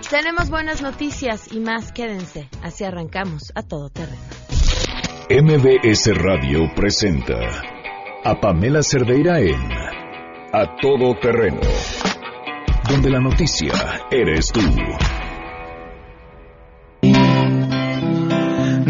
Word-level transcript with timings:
Tenemos 0.10 0.50
buenas 0.50 0.82
noticias 0.82 1.54
y 1.54 1.62
más, 1.62 1.94
quédense. 1.94 2.50
Así 2.62 2.84
arrancamos 2.84 3.54
a 3.56 3.64
todo 3.64 3.88
terreno. 3.88 4.20
MBS 5.30 6.14
Radio 6.18 6.70
presenta 6.76 7.40
a 8.26 8.42
Pamela 8.42 8.84
Cerdeira 8.84 9.40
en 9.40 9.72
A 10.52 10.76
Todo 10.82 11.18
Terreno, 11.18 11.62
donde 12.90 13.10
la 13.10 13.22
noticia 13.22 13.72
eres 14.12 14.48
tú. 14.48 14.60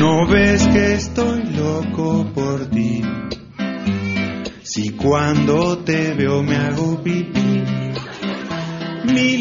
No 0.01 0.25
ves 0.25 0.67
que 0.69 0.93
estoy 0.95 1.43
loco 1.43 2.25
por 2.33 2.65
ti. 2.71 3.03
Si 4.63 4.89
cuando 4.93 5.77
te 5.77 6.15
veo 6.15 6.41
me 6.41 6.55
hago 6.55 7.03
pipí. 7.03 7.61
Mi 9.13 9.37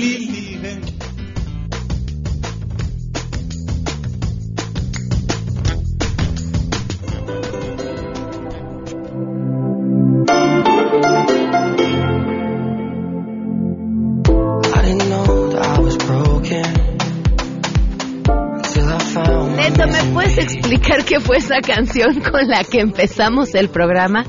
qué 21.11 21.19
fue 21.21 21.39
esa 21.39 21.61
canción 21.61 22.21
con 22.21 22.47
la 22.47 22.63
que 22.63 22.79
empezamos 22.81 23.55
el 23.57 23.69
programa? 23.69 24.25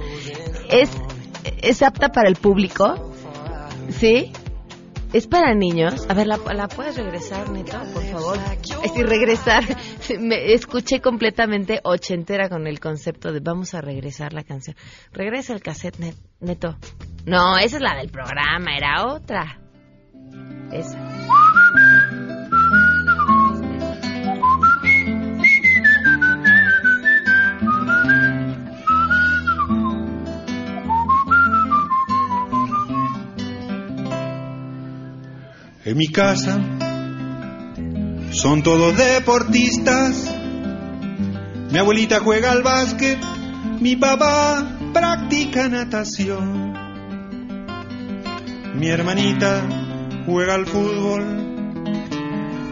¿Es, 0.70 0.90
es 1.62 1.84
apta 1.84 2.10
para 2.10 2.28
el 2.28 2.36
público? 2.36 3.14
¿Sí? 3.90 4.32
¿Es 5.14 5.28
para 5.28 5.54
niños? 5.54 6.06
A 6.10 6.14
ver, 6.16 6.26
¿la, 6.26 6.38
la 6.56 6.68
puedes 6.68 6.96
regresar, 6.98 7.50
Neto, 7.52 7.78
por 7.94 8.04
favor? 8.06 8.40
Es 8.62 8.82
decir, 8.82 9.06
regresar. 9.06 9.64
Me 10.20 10.54
escuché 10.54 11.02
completamente 11.02 11.82
ochentera 11.84 12.50
con 12.50 12.66
el 12.66 12.80
concepto 12.80 13.32
de 13.32 13.42
vamos 13.42 13.76
a 13.76 13.82
regresar 13.82 14.34
la 14.34 14.44
canción. 14.44 14.76
Regresa 15.12 15.54
el 15.54 15.62
cassette, 15.62 16.00
Net- 16.00 16.18
Neto. 16.40 16.78
No, 17.26 17.58
esa 17.60 17.76
es 17.76 17.82
la 17.84 17.96
del 17.96 18.10
programa, 18.10 18.76
era 18.76 19.06
otra. 19.14 19.60
Esa. 20.72 20.98
En 35.84 35.98
mi 35.98 36.10
casa 36.10 36.60
son 38.32 38.62
todos 38.62 38.96
deportistas. 38.96 40.32
Mi 41.72 41.80
abuelita 41.80 42.20
juega 42.20 42.52
al 42.52 42.62
básquet, 42.62 43.18
mi 43.80 43.96
papá 43.96 44.78
practica 44.94 45.68
natación. 45.70 46.72
Mi 48.76 48.90
hermanita 48.90 49.64
juega 50.28 50.54
al 50.54 50.68
fútbol, 50.68 51.24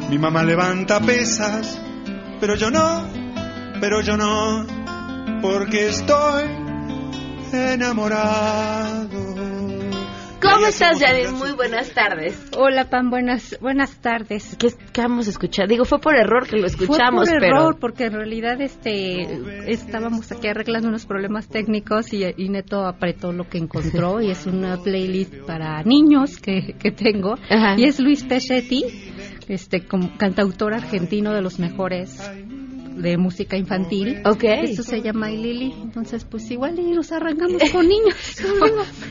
mi 0.09 0.19
mamá 0.19 0.43
levanta 0.43 0.99
pesas, 0.99 1.81
pero 2.39 2.55
yo 2.55 2.69
no, 2.69 3.07
pero 3.81 4.01
yo 4.01 4.17
no, 4.17 4.67
porque 5.41 5.87
estoy 5.87 6.43
enamorado. 7.53 9.58
¿Cómo 10.41 10.67
estás, 10.67 11.00
Janine? 11.00 11.31
Muy 11.31 11.51
buenas 11.51 11.91
tardes. 11.94 12.50
Hola, 12.57 12.89
Pam, 12.89 13.09
buenas, 13.09 13.57
buenas 13.59 13.97
tardes. 13.97 14.55
¿Qué, 14.57 14.69
qué 14.94 15.01
vamos 15.01 15.27
a 15.27 15.31
escuchar? 15.31 15.67
Digo, 15.67 15.83
fue 15.85 16.00
por 16.00 16.16
error 16.16 16.47
que 16.47 16.57
lo 16.57 16.66
escuchamos, 16.67 17.27
Fue 17.27 17.33
por 17.35 17.41
pero... 17.41 17.57
error, 17.57 17.77
porque 17.79 18.05
en 18.05 18.13
realidad 18.13 18.59
este 18.61 19.72
estábamos 19.72 20.31
aquí 20.31 20.47
arreglando 20.47 20.88
unos 20.88 21.05
problemas 21.05 21.47
técnicos 21.47 22.13
y, 22.13 22.23
y 22.38 22.50
Neto 22.50 22.85
apretó 22.85 23.33
lo 23.33 23.47
que 23.50 23.57
encontró 23.57 24.22
y 24.22 24.31
es 24.31 24.45
una 24.45 24.77
playlist 24.77 25.35
para 25.45 25.83
niños 25.83 26.38
que, 26.38 26.75
que 26.79 26.91
tengo 26.91 27.33
Ajá. 27.50 27.75
y 27.77 27.85
es 27.85 28.00
Luis 28.00 28.23
Pechetti, 28.23 28.85
este 29.47 29.85
como 29.85 30.17
cantautor 30.17 30.73
argentino 30.73 31.33
de 31.33 31.41
los 31.41 31.59
mejores 31.59 32.17
de 33.01 33.17
música 33.17 33.57
infantil. 33.57 34.21
Ok. 34.25 34.43
Esto 34.43 34.83
se 34.83 35.01
llama 35.01 35.31
Y 35.31 35.37
Lili, 35.37 35.73
entonces 35.81 36.25
pues 36.25 36.49
igual 36.51 36.79
y 36.79 36.93
los 36.93 37.11
arrancamos 37.11 37.61
con 37.71 37.87
niños. 37.87 38.15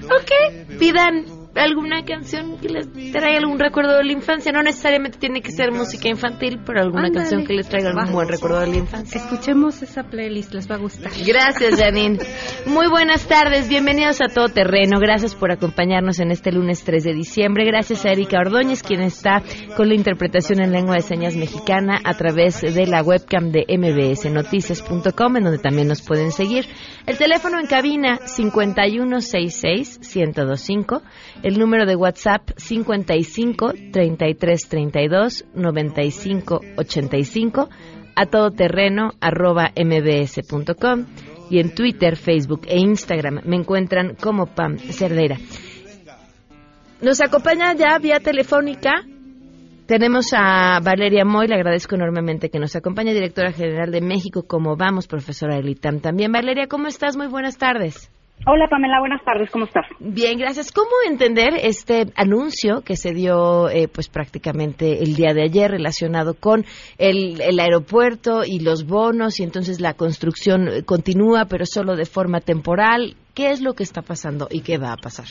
ok, 0.05 0.79
pidan 0.79 1.25
alguna 1.55 2.05
canción 2.05 2.59
que 2.59 2.69
les 2.69 2.93
traiga 3.13 3.39
algún 3.39 3.59
recuerdo 3.59 3.97
de 3.97 4.05
la 4.05 4.13
infancia. 4.13 4.53
No 4.53 4.63
necesariamente 4.63 5.19
tiene 5.19 5.41
que 5.41 5.51
ser 5.51 5.73
música 5.73 6.09
infantil, 6.09 6.61
pero 6.65 6.81
alguna 6.81 7.11
canción 7.11 7.45
que 7.45 7.55
les 7.55 7.69
traiga 7.69 7.91
algún 7.91 8.13
buen 8.13 8.29
recuerdo 8.29 8.61
de 8.61 8.69
la 8.69 8.77
infancia. 8.77 9.21
Escuchemos 9.21 9.83
esa 9.83 10.05
playlist, 10.05 10.55
les 10.55 10.71
va 10.71 10.77
a 10.77 10.79
gustar. 10.79 11.11
Gracias, 11.27 11.81
Janine. 11.81 12.19
Muy 12.67 12.87
buenas 12.89 13.27
tardes, 13.27 13.69
bienvenidos 13.69 14.21
a 14.21 14.29
Todo 14.29 14.49
Terreno. 14.49 15.01
Gracias 15.01 15.35
por 15.35 15.51
acompañarnos 15.51 16.21
en 16.21 16.31
este 16.31 16.53
lunes 16.53 16.85
3 16.85 17.03
de 17.05 17.15
diciembre. 17.15 17.65
Gracias 17.65 18.05
a 18.07 18.11
Erika 18.11 18.39
Ordóñez, 18.39 18.83
quien 18.83 19.01
está 19.01 19.43
con 19.77 19.89
la 19.89 19.95
interpretación 19.95 20.61
en 20.61 20.73
lengua 20.73 20.97
de 20.97 21.03
señas 21.03 21.37
mexicana 21.37 22.01
a 22.05 22.15
través 22.15 22.61
de 22.61 22.87
la 22.87 23.03
webcam 23.03 23.51
de 23.51 23.65
mbsnoticias.com, 23.69 25.37
en 25.37 25.45
donde 25.45 25.59
también 25.59 25.89
nos 25.89 26.03
pueden 26.03 26.33
seguir. 26.33 26.67
El 27.07 27.17
teléfono 27.19 27.59
en 27.59 27.67
cabina 27.67 28.19
5166-1025. 28.19 31.03
El 31.43 31.59
número 31.59 31.87
de 31.87 31.95
WhatsApp 31.95 32.51
55 32.57 33.73
33 33.93 34.69
32 34.69 35.45
95 35.55 36.61
85 36.77 37.69
a 38.17 38.27
todoterreno 38.27 39.13
arroba 39.21 39.71
mbs.com 39.77 41.07
y 41.51 41.61
en 41.61 41.75
Twitter, 41.75 42.17
Facebook 42.17 42.63
e 42.67 42.79
Instagram 42.79 43.41
me 43.45 43.57
encuentran 43.57 44.17
como 44.17 44.47
Pam 44.47 44.79
Cerdera. 44.79 45.39
Nos 47.01 47.21
acompaña 47.21 47.75
ya 47.75 47.99
vía 47.99 48.19
telefónica. 48.19 49.05
Tenemos 49.87 50.33
a 50.37 50.81
Valeria 50.81 51.25
Moy, 51.25 51.47
le 51.47 51.55
agradezco 51.55 51.95
enormemente 51.95 52.51
que 52.51 52.59
nos 52.59 52.75
acompañe, 52.75 53.15
directora 53.15 53.53
general 53.53 53.93
de 53.93 54.01
México, 54.01 54.43
como 54.47 54.77
vamos, 54.77 55.07
profesora 55.07 55.57
Elitam. 55.57 56.01
También, 56.01 56.33
Valeria, 56.33 56.67
¿cómo 56.67 56.89
estás? 56.89 57.17
Muy 57.17 57.29
buenas 57.29 57.57
tardes. 57.57 58.11
Hola 58.47 58.69
Pamela, 58.69 59.01
buenas 59.01 59.23
tardes, 59.25 59.51
¿cómo 59.51 59.65
estás? 59.65 59.85
Bien, 59.99 60.39
gracias. 60.39 60.73
¿Cómo 60.73 60.91
entender 61.07 61.55
este 61.61 62.07
anuncio 62.15 62.83
que 62.83 62.97
se 62.97 63.13
dio 63.13 63.69
eh, 63.69 63.89
pues 63.89 64.09
prácticamente 64.09 65.03
el 65.03 65.17
día 65.17 65.35
de 65.35 65.43
ayer 65.43 65.71
relacionado 65.71 66.35
con 66.35 66.65
el, 66.99 67.59
aeropuerto 67.59 68.45
y 68.45 68.61
los 68.61 68.87
bonos 68.87 69.41
y 69.41 69.43
entonces 69.43 69.81
la 69.81 69.95
construcción 69.95 70.83
continúa 70.87 71.47
pero 71.47 71.67
solo 71.67 71.97
de 71.97 72.07
forma 72.07 72.41
temporal? 72.41 73.17
¿Qué 73.35 73.51
es 73.51 73.61
lo 73.61 73.75
que 73.75 73.83
está 73.83 74.03
pasando 74.03 74.49
y 74.51 74.63
qué 74.63 74.79
va 74.79 74.93
a 74.93 74.97
pasar? 74.97 75.27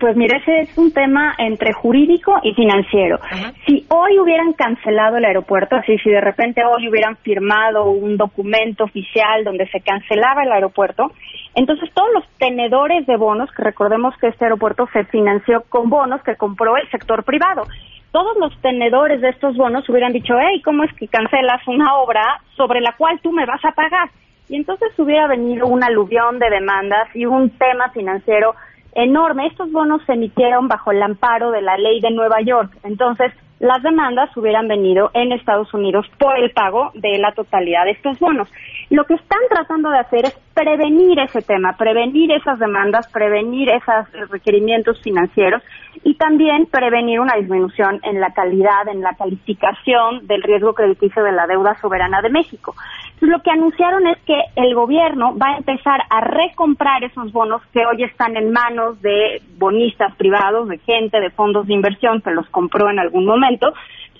Pues 0.00 0.16
mire, 0.16 0.38
ese 0.38 0.62
es 0.62 0.78
un 0.78 0.92
tema 0.92 1.34
entre 1.38 1.72
jurídico 1.72 2.34
y 2.42 2.52
financiero. 2.54 3.18
Si 3.66 3.86
hoy 3.88 4.18
hubieran 4.18 4.52
cancelado 4.52 5.16
el 5.16 5.24
aeropuerto, 5.24 5.76
así 5.76 5.96
si 5.98 6.10
de 6.10 6.20
repente 6.20 6.62
hoy 6.64 6.88
hubieran 6.88 7.16
firmado 7.18 7.90
un 7.90 8.16
documento 8.16 8.84
oficial 8.84 9.44
donde 9.44 9.68
se 9.68 9.80
cancelaba 9.80 10.42
el 10.42 10.52
aeropuerto, 10.52 11.12
entonces 11.54 11.88
todos 11.94 12.08
los 12.12 12.24
tenedores 12.38 13.06
de 13.06 13.16
bonos, 13.16 13.50
que 13.52 13.62
recordemos 13.62 14.14
que 14.20 14.28
este 14.28 14.44
aeropuerto 14.44 14.88
se 14.92 15.04
financió 15.04 15.62
con 15.68 15.88
bonos 15.88 16.22
que 16.22 16.36
compró 16.36 16.76
el 16.76 16.90
sector 16.90 17.22
privado, 17.24 17.62
todos 18.10 18.36
los 18.38 18.58
tenedores 18.60 19.20
de 19.20 19.28
estos 19.28 19.56
bonos 19.56 19.88
hubieran 19.88 20.12
dicho, 20.12 20.34
hey, 20.40 20.62
¿cómo 20.64 20.84
es 20.84 20.92
que 20.94 21.06
cancelas 21.06 21.66
una 21.68 21.96
obra 21.96 22.40
sobre 22.56 22.80
la 22.80 22.92
cual 22.96 23.20
tú 23.22 23.30
me 23.30 23.46
vas 23.46 23.64
a 23.64 23.72
pagar? 23.72 24.10
Y 24.48 24.56
entonces 24.56 24.88
hubiera 24.98 25.26
venido 25.26 25.66
un 25.66 25.84
aluvión 25.84 26.38
de 26.38 26.48
demandas 26.50 27.08
y 27.14 27.26
un 27.26 27.50
tema 27.50 27.90
financiero 27.90 28.54
enorme. 28.96 29.46
Estos 29.46 29.70
bonos 29.70 30.02
se 30.06 30.14
emitieron 30.14 30.66
bajo 30.66 30.90
el 30.90 31.02
amparo 31.02 31.50
de 31.50 31.62
la 31.62 31.76
ley 31.76 32.00
de 32.00 32.10
Nueva 32.10 32.40
York. 32.40 32.76
Entonces, 32.82 33.32
las 33.60 33.82
demandas 33.82 34.36
hubieran 34.36 34.68
venido 34.68 35.10
en 35.14 35.32
Estados 35.32 35.72
Unidos 35.72 36.06
por 36.18 36.36
el 36.38 36.50
pago 36.50 36.90
de 36.94 37.18
la 37.18 37.32
totalidad 37.32 37.84
de 37.84 37.92
estos 37.92 38.18
bonos. 38.18 38.48
Lo 38.88 39.04
que 39.04 39.14
están 39.14 39.40
tratando 39.50 39.90
de 39.90 39.98
hacer 39.98 40.26
es 40.26 40.38
prevenir 40.54 41.18
ese 41.18 41.42
tema, 41.42 41.76
prevenir 41.76 42.30
esas 42.30 42.58
demandas, 42.60 43.08
prevenir 43.08 43.68
esos 43.68 44.30
requerimientos 44.30 45.02
financieros 45.02 45.60
y 46.04 46.14
también 46.14 46.66
prevenir 46.66 47.18
una 47.18 47.34
disminución 47.34 47.98
en 48.04 48.20
la 48.20 48.32
calidad, 48.32 48.86
en 48.86 49.00
la 49.00 49.14
calificación 49.14 50.28
del 50.28 50.40
riesgo 50.44 50.72
crediticio 50.72 51.24
de 51.24 51.32
la 51.32 51.48
deuda 51.48 51.76
soberana 51.80 52.22
de 52.22 52.30
México. 52.30 52.76
Entonces, 53.14 53.28
lo 53.28 53.42
que 53.42 53.50
anunciaron 53.50 54.06
es 54.06 54.18
que 54.18 54.38
el 54.54 54.72
gobierno 54.76 55.36
va 55.36 55.54
a 55.54 55.56
empezar 55.56 56.02
a 56.08 56.20
recomprar 56.20 57.02
esos 57.02 57.32
bonos 57.32 57.62
que 57.72 57.84
hoy 57.86 58.04
están 58.04 58.36
en 58.36 58.52
manos 58.52 59.02
de 59.02 59.42
bonistas 59.58 60.14
privados, 60.14 60.68
de 60.68 60.78
gente, 60.78 61.18
de 61.18 61.30
fondos 61.30 61.66
de 61.66 61.74
inversión 61.74 62.20
que 62.20 62.30
los 62.30 62.48
compró 62.50 62.88
en 62.88 63.00
algún 63.00 63.26
momento. 63.26 63.72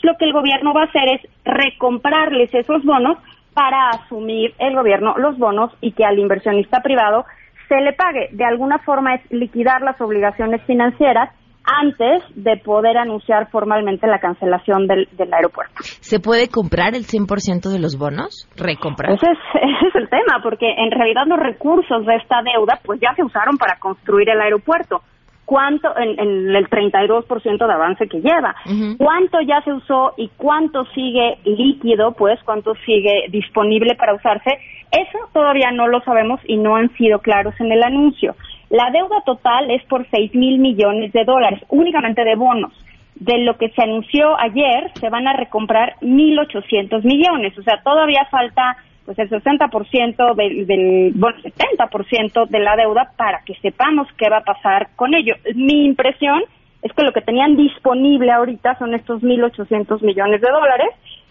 Lo 0.02 0.16
que 0.16 0.24
el 0.24 0.32
gobierno 0.32 0.74
va 0.74 0.82
a 0.82 0.86
hacer 0.86 1.08
es 1.08 1.20
recomprarles 1.44 2.52
esos 2.52 2.84
bonos 2.84 3.18
para 3.56 3.88
asumir 3.88 4.52
el 4.58 4.76
gobierno 4.76 5.14
los 5.16 5.38
bonos 5.38 5.72
y 5.80 5.92
que 5.92 6.04
al 6.04 6.18
inversionista 6.18 6.82
privado 6.82 7.24
se 7.68 7.80
le 7.80 7.94
pague. 7.94 8.28
De 8.32 8.44
alguna 8.44 8.78
forma 8.80 9.14
es 9.14 9.22
liquidar 9.30 9.80
las 9.80 9.98
obligaciones 9.98 10.60
financieras 10.66 11.30
antes 11.64 12.22
de 12.34 12.58
poder 12.58 12.98
anunciar 12.98 13.50
formalmente 13.50 14.06
la 14.06 14.20
cancelación 14.20 14.86
del, 14.86 15.08
aeropuerto. 15.32 15.72
¿Se 15.80 16.20
puede 16.20 16.48
comprar 16.48 16.94
el 16.94 17.04
100% 17.06 17.72
de 17.72 17.78
los 17.80 17.98
bonos? 17.98 18.46
¿Recomprar? 18.56 19.12
Ese 19.12 19.26
es, 19.26 19.38
ese 19.54 19.88
es 19.88 19.94
el 19.94 20.08
tema, 20.10 20.42
porque 20.42 20.68
en 20.76 20.90
realidad 20.90 21.22
los 21.26 21.40
recursos 21.40 22.04
de 22.04 22.16
esta 22.16 22.42
deuda 22.42 22.78
pues 22.84 23.00
ya 23.00 23.14
se 23.16 23.24
usaron 23.24 23.56
para 23.56 23.78
construir 23.80 24.28
el 24.28 24.40
aeropuerto 24.40 25.00
cuánto 25.46 25.96
en, 25.96 26.54
el 26.54 26.68
32% 26.68 27.66
de 27.66 27.72
avance 27.72 28.06
que 28.08 28.20
lleva, 28.20 28.54
cuánto 28.98 29.40
ya 29.40 29.62
se 29.62 29.72
usó 29.72 30.12
y 30.18 30.28
cuánto 30.36 30.84
sigue 30.86 31.38
líquido, 31.44 32.12
pues 32.12 32.38
cuánto 32.44 32.74
sigue 32.84 33.26
disponible 33.30 33.94
para 33.94 34.14
usarse, 34.14 34.58
eso 34.90 35.18
todavía 35.32 35.70
no 35.70 35.86
lo 35.86 36.00
sabemos 36.00 36.40
y 36.44 36.56
no 36.56 36.76
han 36.76 36.92
sido 36.96 37.20
claros 37.20 37.54
en 37.60 37.72
el 37.72 37.82
anuncio. 37.82 38.34
La 38.68 38.90
deuda 38.90 39.22
total 39.24 39.70
es 39.70 39.84
por 39.84 40.06
6 40.10 40.34
mil 40.34 40.58
millones 40.58 41.12
de 41.12 41.24
dólares, 41.24 41.62
únicamente 41.68 42.24
de 42.24 42.34
bonos. 42.34 42.72
De 43.14 43.38
lo 43.38 43.56
que 43.56 43.70
se 43.70 43.82
anunció 43.82 44.38
ayer, 44.38 44.90
se 45.00 45.08
van 45.08 45.26
a 45.26 45.32
recomprar 45.32 45.94
1.800 46.02 47.02
millones, 47.04 47.56
o 47.56 47.62
sea, 47.62 47.80
todavía 47.82 48.26
falta 48.30 48.76
pues 49.06 49.18
el 49.20 49.30
60% 49.30 50.34
del, 50.34 50.66
del 50.66 51.12
bueno, 51.14 51.38
70% 51.38 52.48
de 52.48 52.58
la 52.58 52.76
deuda 52.76 53.12
para 53.16 53.40
que 53.46 53.54
sepamos 53.62 54.08
qué 54.18 54.28
va 54.28 54.38
a 54.38 54.44
pasar 54.44 54.88
con 54.96 55.14
ello. 55.14 55.34
Mi 55.54 55.86
impresión 55.86 56.42
es 56.82 56.92
que 56.92 57.04
lo 57.04 57.12
que 57.12 57.22
tenían 57.22 57.56
disponible 57.56 58.32
ahorita 58.32 58.76
son 58.78 58.94
estos 58.94 59.22
1.800 59.22 60.02
millones 60.02 60.40
de 60.40 60.50
dólares 60.50 60.90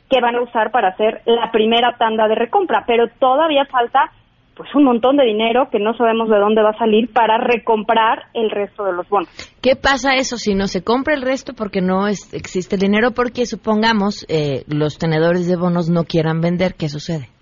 que 0.09 0.21
van 0.21 0.35
a 0.35 0.41
usar 0.41 0.71
para 0.71 0.89
hacer 0.89 1.21
la 1.25 1.51
primera 1.51 1.97
tanda 1.97 2.27
de 2.27 2.35
recompra, 2.35 2.85
pero 2.87 3.07
todavía 3.19 3.65
falta 3.65 4.11
pues 4.55 4.73
un 4.73 4.85
montón 4.85 5.17
de 5.17 5.25
dinero 5.25 5.67
que 5.69 5.79
no 5.79 5.97
sabemos 5.97 6.29
de 6.29 6.37
dónde 6.37 6.63
va 6.63 6.69
a 6.69 6.77
salir 6.77 7.11
para 7.11 7.37
recomprar 7.37 8.23
el 8.33 8.49
resto 8.49 8.85
de 8.85 8.93
los 8.93 9.07
bonos. 9.09 9.27
¿Qué 9.61 9.75
pasa 9.75 10.15
eso 10.15 10.37
si 10.37 10.55
no 10.55 10.67
se 10.67 10.81
compra 10.81 11.13
el 11.13 11.23
resto 11.23 11.53
porque 11.53 11.81
no 11.81 12.07
existe 12.07 12.75
el 12.75 12.81
dinero? 12.81 13.11
Porque 13.11 13.45
supongamos 13.45 14.25
eh, 14.29 14.63
los 14.67 14.97
tenedores 14.97 15.47
de 15.47 15.57
bonos 15.57 15.89
no 15.89 16.05
quieran 16.05 16.39
vender, 16.39 16.75
¿qué 16.75 16.87
sucede? 16.87 17.34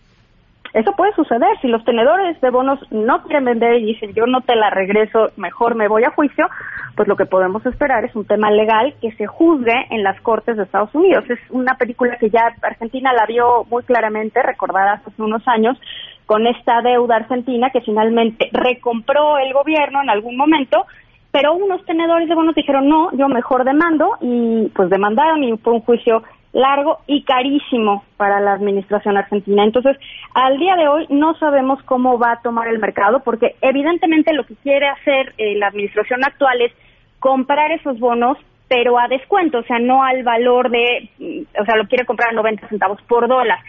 Eso 0.73 0.91
puede 0.93 1.13
suceder. 1.13 1.59
Si 1.61 1.67
los 1.67 1.85
tenedores 1.85 2.39
de 2.41 2.49
bonos 2.49 2.79
no 2.91 3.21
quieren 3.23 3.45
vender 3.45 3.75
y 3.75 3.85
dicen 3.85 4.13
yo 4.13 4.25
no 4.25 4.41
te 4.41 4.55
la 4.55 4.71
regreso, 4.71 5.29
mejor 5.37 5.75
me 5.75 5.87
voy 5.87 6.03
a 6.03 6.09
juicio, 6.11 6.47
pues 6.95 7.07
lo 7.07 7.15
que 7.15 7.27
podemos 7.27 7.63
esperar 7.65 8.03
es 8.05 8.15
un 8.15 8.25
tema 8.25 8.49
legal 8.49 8.95
que 8.99 9.11
se 9.13 9.27
juzgue 9.27 9.85
en 9.91 10.03
las 10.03 10.19
Cortes 10.21 10.57
de 10.57 10.63
Estados 10.63 10.93
Unidos. 10.95 11.25
Es 11.29 11.39
una 11.51 11.75
película 11.75 12.17
que 12.17 12.31
ya 12.31 12.55
Argentina 12.61 13.13
la 13.13 13.27
vio 13.27 13.65
muy 13.69 13.83
claramente, 13.83 14.41
recordada 14.41 14.93
hace 14.93 15.21
unos 15.21 15.47
años, 15.47 15.79
con 16.25 16.47
esta 16.47 16.81
deuda 16.81 17.17
argentina 17.17 17.69
que 17.69 17.81
finalmente 17.81 18.49
recompró 18.51 19.37
el 19.37 19.53
gobierno 19.53 20.01
en 20.01 20.09
algún 20.09 20.37
momento, 20.37 20.85
pero 21.31 21.53
unos 21.53 21.85
tenedores 21.85 22.27
de 22.27 22.35
bonos 22.35 22.55
dijeron 22.55 22.87
no, 22.87 23.11
yo 23.13 23.27
mejor 23.27 23.63
demando 23.63 24.17
y 24.21 24.69
pues 24.75 24.89
demandaron 24.89 25.43
y 25.43 25.57
fue 25.57 25.73
un 25.73 25.81
juicio 25.81 26.23
largo 26.53 26.99
y 27.07 27.23
carísimo 27.23 28.05
para 28.15 28.39
la 28.39 28.53
administración 28.53 29.17
argentina. 29.17 29.63
Entonces, 29.63 29.97
al 30.33 30.57
día 30.59 30.75
de 30.75 30.87
hoy 30.87 31.07
no 31.09 31.35
sabemos 31.39 31.81
cómo 31.83 32.19
va 32.19 32.33
a 32.33 32.41
tomar 32.41 32.67
el 32.67 32.79
mercado, 32.79 33.21
porque 33.21 33.55
evidentemente 33.61 34.33
lo 34.33 34.45
que 34.45 34.55
quiere 34.57 34.87
hacer 34.87 35.33
eh, 35.37 35.55
la 35.57 35.67
administración 35.67 36.23
actual 36.23 36.61
es 36.61 36.71
comprar 37.19 37.71
esos 37.71 37.99
bonos, 37.99 38.37
pero 38.67 38.99
a 38.99 39.07
descuento, 39.07 39.59
o 39.59 39.63
sea, 39.63 39.79
no 39.79 40.03
al 40.03 40.23
valor 40.23 40.69
de, 40.69 41.09
mm, 41.17 41.61
o 41.61 41.65
sea, 41.65 41.75
lo 41.75 41.87
quiere 41.87 42.05
comprar 42.05 42.29
a 42.29 42.33
90 42.33 42.67
centavos 42.69 43.01
por 43.03 43.27
dólar. 43.27 43.59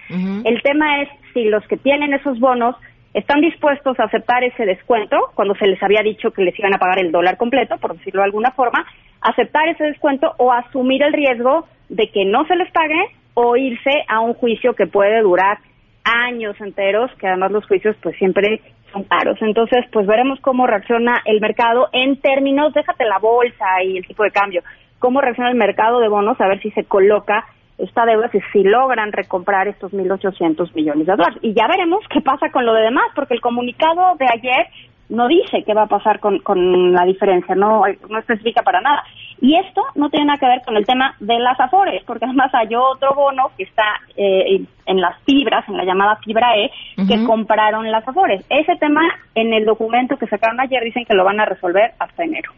El 0.45 0.63
tema 0.63 1.03
es 1.03 1.09
si 1.33 1.45
los 1.45 1.67
que 1.67 1.77
tienen 1.77 2.13
esos 2.15 2.39
bonos 2.39 2.77
están 3.15 3.41
dispuestos 3.41 3.99
a 3.99 4.05
aceptar 4.05 4.43
ese 4.45 4.67
descuento 4.67 5.17
cuando 5.35 5.55
se 5.55 5.67
les 5.67 5.83
había 5.83 6.03
dicho 6.03 6.33
que 6.33 6.43
les 6.43 6.59
iban 6.59 6.75
a 6.75 6.79
pagar 6.79 6.99
el 6.99 7.13
dólar 7.13 7.37
completo, 7.37 7.79
por 7.79 7.97
decirlo 7.97 8.21
de 8.21 8.27
alguna 8.27 8.51
forma, 8.51 8.85
aceptar 9.21 9.69
ese 9.69 9.85
descuento 9.85 10.35
o 10.39 10.53
asumir 10.53 11.03
el 11.03 11.13
riesgo 11.13 11.67
de 11.89 12.09
que 12.09 12.25
no 12.25 12.47
se 12.47 12.57
les 12.57 12.71
pague 12.73 13.01
o 13.35 13.57
irse 13.57 14.05
a 14.09 14.21
un 14.21 14.35
juicio 14.35 14.75
que 14.75 14.87
puede 14.87 15.21
durar 15.21 15.59
años 16.05 16.61
enteros, 16.61 17.11
que 17.19 17.27
además 17.27 17.51
los 17.51 17.67
juicios 17.67 17.97
pues 18.03 18.17
siempre 18.17 18.61
son 18.93 19.05
caros. 19.05 19.37
Entonces, 19.41 19.85
pues 19.93 20.07
veremos 20.07 20.39
cómo 20.41 20.67
reacciona 20.67 21.21
el 21.25 21.41
mercado 21.41 21.89
en 21.93 22.21
términos, 22.21 22.73
déjate 22.75 23.05
la 23.05 23.19
bolsa 23.19 23.83
y 23.85 23.99
el 23.99 24.07
tipo 24.07 24.23
de 24.23 24.31
cambio, 24.31 24.63
cómo 24.99 25.21
reacciona 25.21 25.51
el 25.51 25.57
mercado 25.57 26.01
de 26.01 26.09
bonos, 26.09 26.41
a 26.41 26.49
ver 26.49 26.61
si 26.61 26.71
se 26.71 26.85
coloca 26.85 27.45
esta 27.77 28.07
deuda 28.07 28.29
si, 28.31 28.39
si 28.53 28.63
logran 28.63 29.11
recomprar 29.11 29.67
estos 29.67 29.93
1.800 29.93 30.73
millones 30.75 31.07
de 31.07 31.13
dólares. 31.13 31.39
Y 31.43 31.55
ya 31.55 31.67
veremos 31.67 32.05
qué 32.09 32.21
pasa 32.21 32.51
con 32.51 32.65
lo 32.65 32.73
de 32.73 32.83
demás, 32.83 33.07
porque 33.15 33.35
el 33.35 33.41
comunicado 33.41 34.15
de 34.17 34.27
ayer 34.27 34.69
no 35.09 35.29
dice 35.29 35.65
qué 35.65 35.75
va 35.75 35.83
a 35.83 35.89
pasar 35.89 36.21
con, 36.21 36.39
con 36.39 36.93
la 36.93 37.05
diferencia, 37.05 37.55
no, 37.55 37.83
no 38.09 38.19
especifica 38.19 38.63
para 38.63 38.81
nada. 38.81 39.03
Y 39.45 39.57
esto 39.57 39.83
no 39.95 40.09
tiene 40.09 40.25
nada 40.25 40.39
que 40.39 40.47
ver 40.47 40.63
con 40.65 40.75
el 40.75 40.87
tema 40.87 41.17
de 41.21 41.39
las 41.39 41.61
afores, 41.61 42.03
porque 42.07 42.25
además 42.25 42.51
hay 42.55 42.75
otro 42.75 43.15
bono 43.15 43.51
que 43.59 43.65
está 43.65 43.85
eh, 44.17 44.65
en 44.87 45.01
las 45.03 45.23
fibras, 45.25 45.69
en 45.69 45.77
la 45.77 45.85
llamada 45.85 46.17
fibra 46.25 46.57
E, 46.57 46.71
que 47.07 47.23
compraron 47.27 47.93
las 47.93 48.09
afores. 48.09 48.43
Ese 48.49 48.75
tema 48.77 49.03
en 49.35 49.53
el 49.53 49.67
documento 49.67 50.17
que 50.17 50.29
sacaron 50.29 50.59
ayer 50.61 50.83
dicen 50.83 51.05
que 51.05 51.13
lo 51.13 51.25
van 51.25 51.41
a 51.41 51.45
resolver 51.45 51.93
hasta 51.99 52.25
enero. 52.25 52.53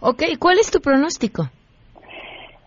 Ok, 0.00 0.24
¿cuál 0.40 0.58
es 0.58 0.72
tu 0.72 0.80
pronóstico? 0.80 1.44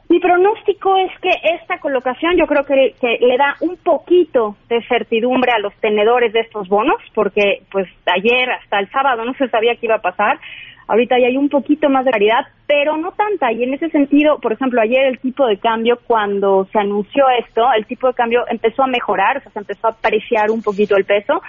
Mi 0.07 0.21
pronóstico 0.21 0.95
es 0.95 1.11
que 1.19 1.31
esta 1.55 1.79
colocación 1.79 2.37
yo 2.37 2.47
creo 2.47 2.63
que, 2.63 2.95
le 3.19 3.35
da 3.35 3.57
un 3.59 3.75
poquito 3.75 4.55
de 4.69 4.81
certidumbre 4.87 5.51
a 5.51 5.59
los 5.59 5.73
tenedores 5.81 6.31
de 6.31 6.39
estos 6.39 6.69
bonos, 6.69 7.01
porque 7.13 7.63
pues 7.69 7.89
ayer 8.05 8.49
hasta 8.49 8.79
el 8.79 8.89
sábado 8.91 9.25
no 9.25 9.33
se 9.33 9.49
sabía 9.49 9.75
qué 9.75 9.87
iba 9.87 9.95
a 9.95 10.01
pasar. 10.01 10.39
Ahorita 10.87 11.17
ya 11.19 11.27
hay 11.27 11.37
un 11.37 11.49
poquito 11.49 11.89
más 11.89 12.05
de 12.05 12.11
claridad, 12.11 12.45
pero 12.67 12.97
no 12.97 13.11
tanta. 13.11 13.51
Y 13.51 13.63
en 13.63 13.73
ese 13.73 13.89
sentido, 13.89 14.39
por 14.39 14.53
ejemplo, 14.53 14.81
ayer 14.81 15.05
el 15.05 15.19
tipo 15.19 15.45
de 15.45 15.57
cambio, 15.57 15.99
cuando 16.05 16.67
se 16.71 16.79
anunció 16.79 17.25
esto, 17.39 17.63
el 17.77 17.85
tipo 17.85 18.07
de 18.07 18.13
cambio 18.13 18.45
empezó 18.49 18.83
a 18.83 18.87
mejorar, 18.87 19.37
o 19.37 19.41
sea, 19.41 19.51
se 19.51 19.59
empezó 19.59 19.87
a 19.87 19.91
apreciar 19.91 20.51
un 20.51 20.61
poquito 20.61 20.95
el 20.95 21.05
peso. 21.05 21.41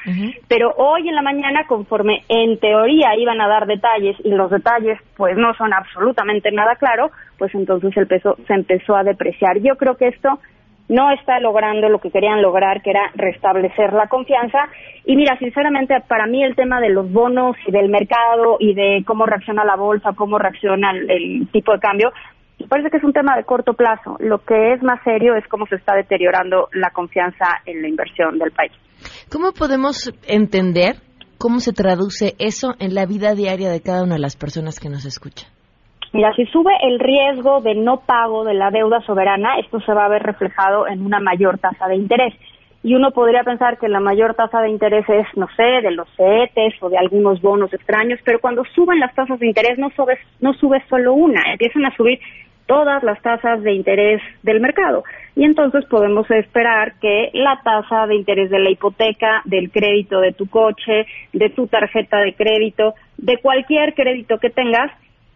Pero 0.48 0.72
hoy 0.76 1.08
en 1.08 1.14
la 1.14 1.22
mañana, 1.22 1.66
conforme 1.66 2.24
en 2.28 2.58
teoría 2.58 3.16
iban 3.16 3.40
a 3.40 3.48
dar 3.48 3.66
detalles 3.66 4.16
y 4.24 4.30
los 4.30 4.50
detalles 4.50 4.98
pues 5.16 5.36
no 5.36 5.54
son 5.54 5.72
absolutamente 5.72 6.50
nada 6.50 6.76
claro, 6.76 7.10
pues 7.38 7.54
entonces 7.54 7.96
el 7.96 8.06
peso 8.06 8.36
se 8.46 8.54
empezó 8.54 8.96
a 8.96 9.04
depreciar. 9.04 9.58
Yo 9.60 9.76
creo 9.76 9.96
que 9.96 10.08
esto 10.08 10.40
no 10.92 11.10
está 11.10 11.40
logrando 11.40 11.88
lo 11.88 12.00
que 12.00 12.10
querían 12.10 12.42
lograr, 12.42 12.82
que 12.82 12.90
era 12.90 13.10
restablecer 13.14 13.94
la 13.94 14.08
confianza. 14.08 14.58
Y 15.06 15.16
mira, 15.16 15.38
sinceramente, 15.38 15.94
para 16.06 16.26
mí 16.26 16.44
el 16.44 16.54
tema 16.54 16.80
de 16.80 16.90
los 16.90 17.10
bonos 17.10 17.56
y 17.66 17.72
del 17.72 17.88
mercado 17.88 18.58
y 18.60 18.74
de 18.74 19.02
cómo 19.06 19.24
reacciona 19.24 19.64
la 19.64 19.76
bolsa, 19.76 20.12
cómo 20.14 20.38
reacciona 20.38 20.90
el, 20.90 21.48
tipo 21.50 21.72
de 21.72 21.78
cambio, 21.78 22.12
parece 22.68 22.90
que 22.90 22.98
es 22.98 23.04
un 23.04 23.14
tema 23.14 23.34
de 23.36 23.44
corto 23.44 23.72
plazo. 23.72 24.16
Lo 24.20 24.44
que 24.44 24.74
es 24.74 24.82
más 24.82 25.02
serio 25.02 25.34
es 25.34 25.48
cómo 25.48 25.66
se 25.66 25.76
está 25.76 25.94
deteriorando 25.94 26.68
la 26.74 26.90
confianza 26.90 27.46
en 27.64 27.80
la 27.80 27.88
inversión 27.88 28.38
del 28.38 28.52
país. 28.52 28.72
¿Cómo 29.30 29.52
podemos 29.52 30.12
entender 30.28 30.96
cómo 31.38 31.60
se 31.60 31.72
traduce 31.72 32.34
eso 32.38 32.74
en 32.78 32.94
la 32.94 33.06
vida 33.06 33.34
diaria 33.34 33.70
de 33.70 33.80
cada 33.80 34.02
una 34.02 34.16
de 34.16 34.20
las 34.20 34.36
personas 34.36 34.78
que 34.78 34.90
nos 34.90 35.06
escuchan? 35.06 35.48
Mira, 36.12 36.34
si 36.34 36.44
sube 36.46 36.72
el 36.82 36.98
riesgo 36.98 37.62
de 37.62 37.74
no 37.74 38.00
pago 38.00 38.44
de 38.44 38.52
la 38.52 38.70
deuda 38.70 39.00
soberana, 39.00 39.58
esto 39.58 39.80
se 39.80 39.94
va 39.94 40.04
a 40.04 40.08
ver 40.08 40.22
reflejado 40.22 40.86
en 40.86 41.04
una 41.04 41.20
mayor 41.20 41.58
tasa 41.58 41.88
de 41.88 41.96
interés. 41.96 42.34
Y 42.82 42.94
uno 42.96 43.12
podría 43.12 43.44
pensar 43.44 43.78
que 43.78 43.88
la 43.88 44.00
mayor 44.00 44.34
tasa 44.34 44.60
de 44.60 44.68
interés 44.68 45.08
es, 45.08 45.26
no 45.36 45.46
sé, 45.56 45.62
de 45.62 45.92
los 45.92 46.08
CETES 46.16 46.74
o 46.82 46.90
de 46.90 46.98
algunos 46.98 47.40
bonos 47.40 47.72
extraños, 47.72 48.18
pero 48.24 48.40
cuando 48.40 48.64
suben 48.74 49.00
las 49.00 49.14
tasas 49.14 49.38
de 49.38 49.46
interés 49.46 49.78
no 49.78 49.88
sube, 49.90 50.18
no 50.40 50.52
sube 50.54 50.82
solo 50.90 51.14
una, 51.14 51.40
empiezan 51.52 51.86
a 51.86 51.96
subir 51.96 52.18
todas 52.66 53.02
las 53.02 53.20
tasas 53.22 53.62
de 53.62 53.72
interés 53.72 54.20
del 54.42 54.60
mercado. 54.60 55.04
Y 55.34 55.44
entonces 55.44 55.84
podemos 55.86 56.30
esperar 56.30 56.94
que 57.00 57.30
la 57.32 57.60
tasa 57.64 58.06
de 58.06 58.16
interés 58.16 58.50
de 58.50 58.58
la 58.58 58.70
hipoteca, 58.70 59.42
del 59.46 59.70
crédito 59.70 60.20
de 60.20 60.32
tu 60.32 60.48
coche, 60.48 61.06
de 61.32 61.50
tu 61.50 61.68
tarjeta 61.68 62.18
de 62.18 62.34
crédito, 62.34 62.94
de 63.16 63.38
cualquier 63.38 63.94
crédito 63.94 64.38
que 64.38 64.50
tengas, 64.50 64.90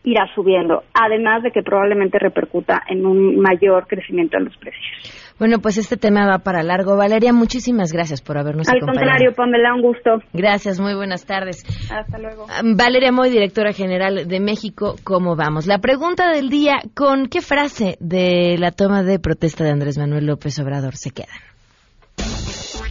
irá 0.07 0.25
subiendo, 0.35 0.85
además 0.95 1.43
de 1.43 1.51
que 1.51 1.63
probablemente 1.63 2.19
repercuta 2.19 2.81
en 2.89 3.05
un 3.05 3.41
mayor 3.41 3.89
crecimiento 3.89 4.39
en 4.39 4.45
los 4.45 4.57
precios. 4.57 5.35
Bueno, 5.39 5.59
pues 5.59 5.77
este 5.79 5.97
tema 5.97 6.27
va 6.27 6.39
para 6.39 6.63
largo. 6.63 6.97
Valeria, 6.97 7.33
muchísimas 7.33 7.93
gracias 7.93 8.23
por 8.23 8.39
habernos 8.39 8.69
Al 8.69 8.77
acompañado. 8.77 9.05
contrario, 9.05 9.35
Pamela, 9.37 9.75
un 9.75 9.83
gusto. 9.83 10.11
Gracias, 10.33 10.81
muy 10.81 10.95
buenas 10.95 11.27
tardes. 11.27 11.65
Hasta 11.93 12.19
luego. 12.19 12.47
Valeria 12.77 13.11
Moy, 13.11 13.31
directora 13.31 13.73
general 13.73 14.29
de 14.29 14.41
México, 14.41 14.95
¿cómo 15.05 15.35
vamos? 15.35 15.67
La 15.67 15.79
pregunta 15.81 16.31
del 16.31 16.49
día, 16.49 16.77
¿con 16.95 17.27
qué 17.27 17.41
frase 17.41 17.97
de 17.99 18.57
la 18.59 18.71
toma 18.71 19.03
de 19.03 19.19
protesta 19.19 19.65
de 19.65 19.73
Andrés 19.73 19.99
Manuel 19.99 20.25
López 20.25 20.59
Obrador 20.61 20.95
se 20.95 21.11
quedan? 21.11 21.37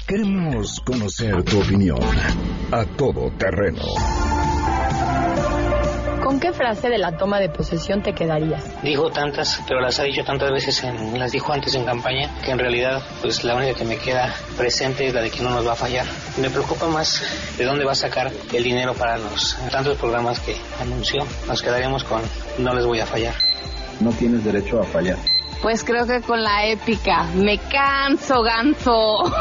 Queremos 0.05 0.81
conocer 0.81 1.43
tu 1.43 1.62
opinión 1.62 1.98
a 2.72 2.86
todo 2.95 3.31
terreno. 3.39 3.81
¿Con 6.25 6.39
qué 6.39 6.51
frase 6.53 6.89
de 6.89 6.98
la 6.98 7.15
toma 7.15 7.39
de 7.39 7.50
posesión 7.50 8.01
te 8.01 8.13
quedarías? 8.13 8.82
Dijo 8.82 9.12
tantas, 9.12 9.62
pero 9.67 9.79
las 9.79 10.00
ha 10.00 10.03
dicho 10.05 10.24
tantas 10.24 10.51
veces, 10.51 10.84
en, 10.84 11.20
las 11.20 11.32
dijo 11.32 11.53
antes 11.53 11.75
en 11.75 11.86
campaña, 11.86 12.32
que 12.44 12.50
en 12.50 12.58
realidad 12.58 13.03
pues 13.22 13.44
la 13.44 13.53
única 13.53 13.75
que 13.75 13.86
me 13.86 13.98
queda 13.98 14.34
presente 14.58 15.05
es 15.05 15.13
la 15.13 15.22
de 15.22 15.29
que 15.29 15.44
no 15.44 15.51
nos 15.51 15.67
va 15.67 15.74
a 15.74 15.75
fallar. 15.75 16.08
Me 16.41 16.50
preocupa 16.50 16.88
más 16.88 17.22
de 17.60 17.63
dónde 17.63 17.86
va 17.86 17.91
a 17.91 17.96
sacar 17.96 18.32
el 18.51 18.63
dinero 18.63 18.96
para 18.96 19.20
los 19.20 19.55
tantos 19.70 20.00
programas 20.00 20.39
que 20.39 20.55
anunció. 20.82 21.27
Nos 21.48 21.62
quedaremos 21.62 22.03
con 22.03 22.24
no 22.58 22.74
les 22.74 22.88
voy 22.88 23.01
a 23.01 23.05
fallar. 23.05 23.36
No 24.00 24.10
tienes 24.10 24.44
derecho 24.44 24.82
a 24.82 24.84
fallar. 24.84 25.17
Pues 25.65 25.84
creo 25.84 26.05
que 26.05 26.22
con 26.22 26.43
la 26.43 26.67
épica. 26.67 27.24
Me 27.34 27.57
canso, 27.57 28.43
ganso. 28.43 29.24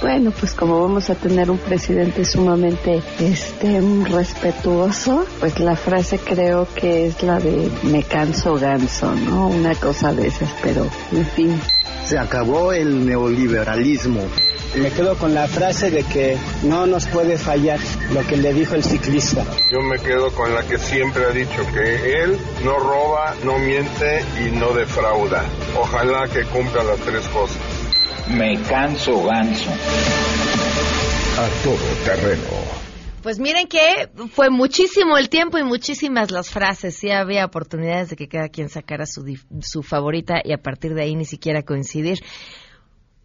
Bueno, 0.00 0.32
pues 0.38 0.52
como 0.52 0.82
vamos 0.82 1.08
a 1.08 1.14
tener 1.14 1.50
un 1.50 1.56
presidente 1.56 2.26
sumamente 2.26 3.02
este 3.18 3.80
respetuoso, 4.04 5.24
pues 5.40 5.58
la 5.60 5.76
frase 5.76 6.18
creo 6.18 6.68
que 6.74 7.06
es 7.06 7.22
la 7.22 7.40
de 7.40 7.70
me 7.84 8.02
canso 8.02 8.54
ganso, 8.56 9.14
¿no? 9.14 9.48
Una 9.48 9.74
cosa 9.74 10.12
de 10.12 10.26
esas, 10.26 10.50
pero 10.62 10.86
en 11.10 11.24
fin. 11.24 11.60
Se 12.04 12.18
acabó 12.18 12.72
el 12.72 13.06
neoliberalismo. 13.06 14.20
Me 14.76 14.90
quedo 14.90 15.16
con 15.16 15.34
la 15.34 15.46
frase 15.46 15.88
de 15.90 16.02
que 16.02 16.36
no 16.64 16.84
nos 16.86 17.06
puede 17.06 17.38
fallar 17.38 17.78
lo 18.12 18.26
que 18.26 18.36
le 18.36 18.52
dijo 18.52 18.74
el 18.74 18.82
ciclista. 18.82 19.44
Yo 19.70 19.80
me 19.80 20.00
quedo 20.00 20.32
con 20.34 20.52
la 20.52 20.64
que 20.64 20.78
siempre 20.78 21.24
ha 21.24 21.30
dicho, 21.30 21.64
que 21.72 22.22
él 22.22 22.36
no 22.64 22.78
roba, 22.80 23.36
no 23.44 23.56
miente 23.58 24.24
y 24.44 24.50
no 24.50 24.72
defrauda. 24.72 25.44
Ojalá 25.78 26.26
que 26.26 26.42
cumpla 26.46 26.82
las 26.82 26.98
tres 27.00 27.24
cosas. 27.28 27.56
Me 28.28 28.60
canso 28.62 29.22
ganso. 29.22 29.70
A 31.38 31.48
todo 31.62 31.76
terreno. 32.04 32.42
Pues 33.22 33.38
miren 33.38 33.68
que 33.68 34.10
fue 34.32 34.50
muchísimo 34.50 35.16
el 35.16 35.28
tiempo 35.28 35.56
y 35.56 35.62
muchísimas 35.62 36.32
las 36.32 36.50
frases. 36.50 36.96
Sí 36.96 37.10
había 37.10 37.44
oportunidades 37.44 38.10
de 38.10 38.16
que 38.16 38.28
cada 38.28 38.48
quien 38.48 38.68
sacara 38.68 39.06
su, 39.06 39.24
su 39.60 39.82
favorita 39.82 40.40
y 40.42 40.52
a 40.52 40.58
partir 40.58 40.94
de 40.94 41.04
ahí 41.04 41.14
ni 41.14 41.24
siquiera 41.24 41.62
coincidir. 41.62 42.18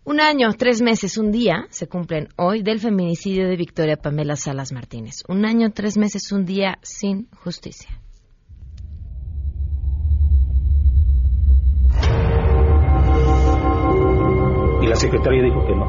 Un 0.10 0.20
año, 0.22 0.48
tres 0.58 0.82
meses, 0.82 1.20
un 1.20 1.32
día 1.32 1.68
se 1.70 1.88
cumplen 1.88 2.30
hoy 2.36 2.64
del 2.64 2.80
feminicidio 2.80 3.48
de 3.48 3.56
Victoria 3.56 3.96
Pamela 3.96 4.36
Salas 4.36 4.72
Martínez. 4.72 5.22
Un 5.28 5.46
año, 5.46 5.70
tres 5.72 6.00
meses, 6.00 6.32
un 6.32 6.46
día 6.46 6.80
sin 6.82 7.28
justicia. 7.44 7.92
Y 14.82 14.88
la 14.88 14.96
secretaria 14.96 15.44
dijo 15.44 15.64
que 15.68 15.76
no, 15.76 15.88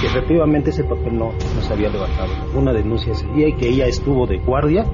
que 0.00 0.06
efectivamente 0.06 0.70
ese 0.70 0.84
papel 0.84 1.18
no, 1.18 1.32
no 1.32 1.60
se 1.60 1.74
había 1.74 1.90
levantado. 1.90 2.32
Una 2.58 2.72
denuncia 2.72 3.12
ese 3.12 3.26
día 3.34 3.48
y 3.48 3.56
que 3.58 3.68
ella 3.68 3.86
estuvo 3.86 4.26
de 4.26 4.38
guardia 4.38 4.86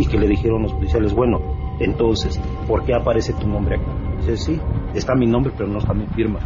y 0.00 0.06
que 0.06 0.18
le 0.18 0.26
dijeron 0.26 0.62
los 0.62 0.72
policiales, 0.72 1.14
bueno, 1.14 1.76
entonces, 1.78 2.40
¿por 2.66 2.84
qué 2.84 2.92
aparece 2.92 3.34
tu 3.34 3.46
nombre 3.46 3.76
acá? 3.76 4.16
Dice, 4.18 4.36
sí, 4.36 4.60
está 4.94 5.14
mi 5.14 5.26
nombre, 5.26 5.52
pero 5.56 5.68
no 5.68 5.78
está 5.78 5.94
mi 5.94 6.08
firma. 6.08 6.40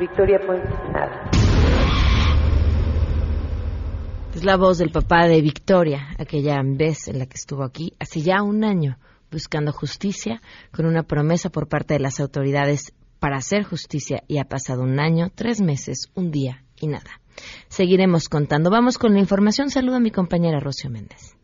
Victoria 0.00 0.40
Puente, 0.44 0.68
nada. 0.92 1.30
Es 4.34 4.44
la 4.44 4.56
voz 4.56 4.78
del 4.78 4.90
papá 4.90 5.26
de 5.26 5.42
Victoria, 5.42 6.08
aquella 6.18 6.62
vez 6.64 7.08
en 7.08 7.18
la 7.18 7.26
que 7.26 7.34
estuvo 7.36 7.62
aquí 7.62 7.92
hace 7.98 8.22
ya 8.22 8.42
un 8.42 8.64
año 8.64 8.96
buscando 9.30 9.72
justicia 9.72 10.40
con 10.72 10.86
una 10.86 11.02
promesa 11.02 11.50
por 11.50 11.68
parte 11.68 11.94
de 11.94 12.00
las 12.00 12.18
autoridades 12.18 12.94
para 13.18 13.36
hacer 13.36 13.64
justicia 13.64 14.22
y 14.26 14.38
ha 14.38 14.44
pasado 14.44 14.82
un 14.82 14.98
año, 14.98 15.30
tres 15.34 15.60
meses, 15.60 16.10
un 16.14 16.30
día 16.30 16.64
y 16.80 16.86
nada. 16.86 17.20
Seguiremos 17.68 18.30
contando. 18.30 18.70
Vamos 18.70 18.96
con 18.96 19.12
la 19.12 19.20
información. 19.20 19.68
Saludo 19.68 19.96
a 19.96 20.00
mi 20.00 20.10
compañera 20.10 20.60
Rocio 20.60 20.88
Méndez. 20.88 21.36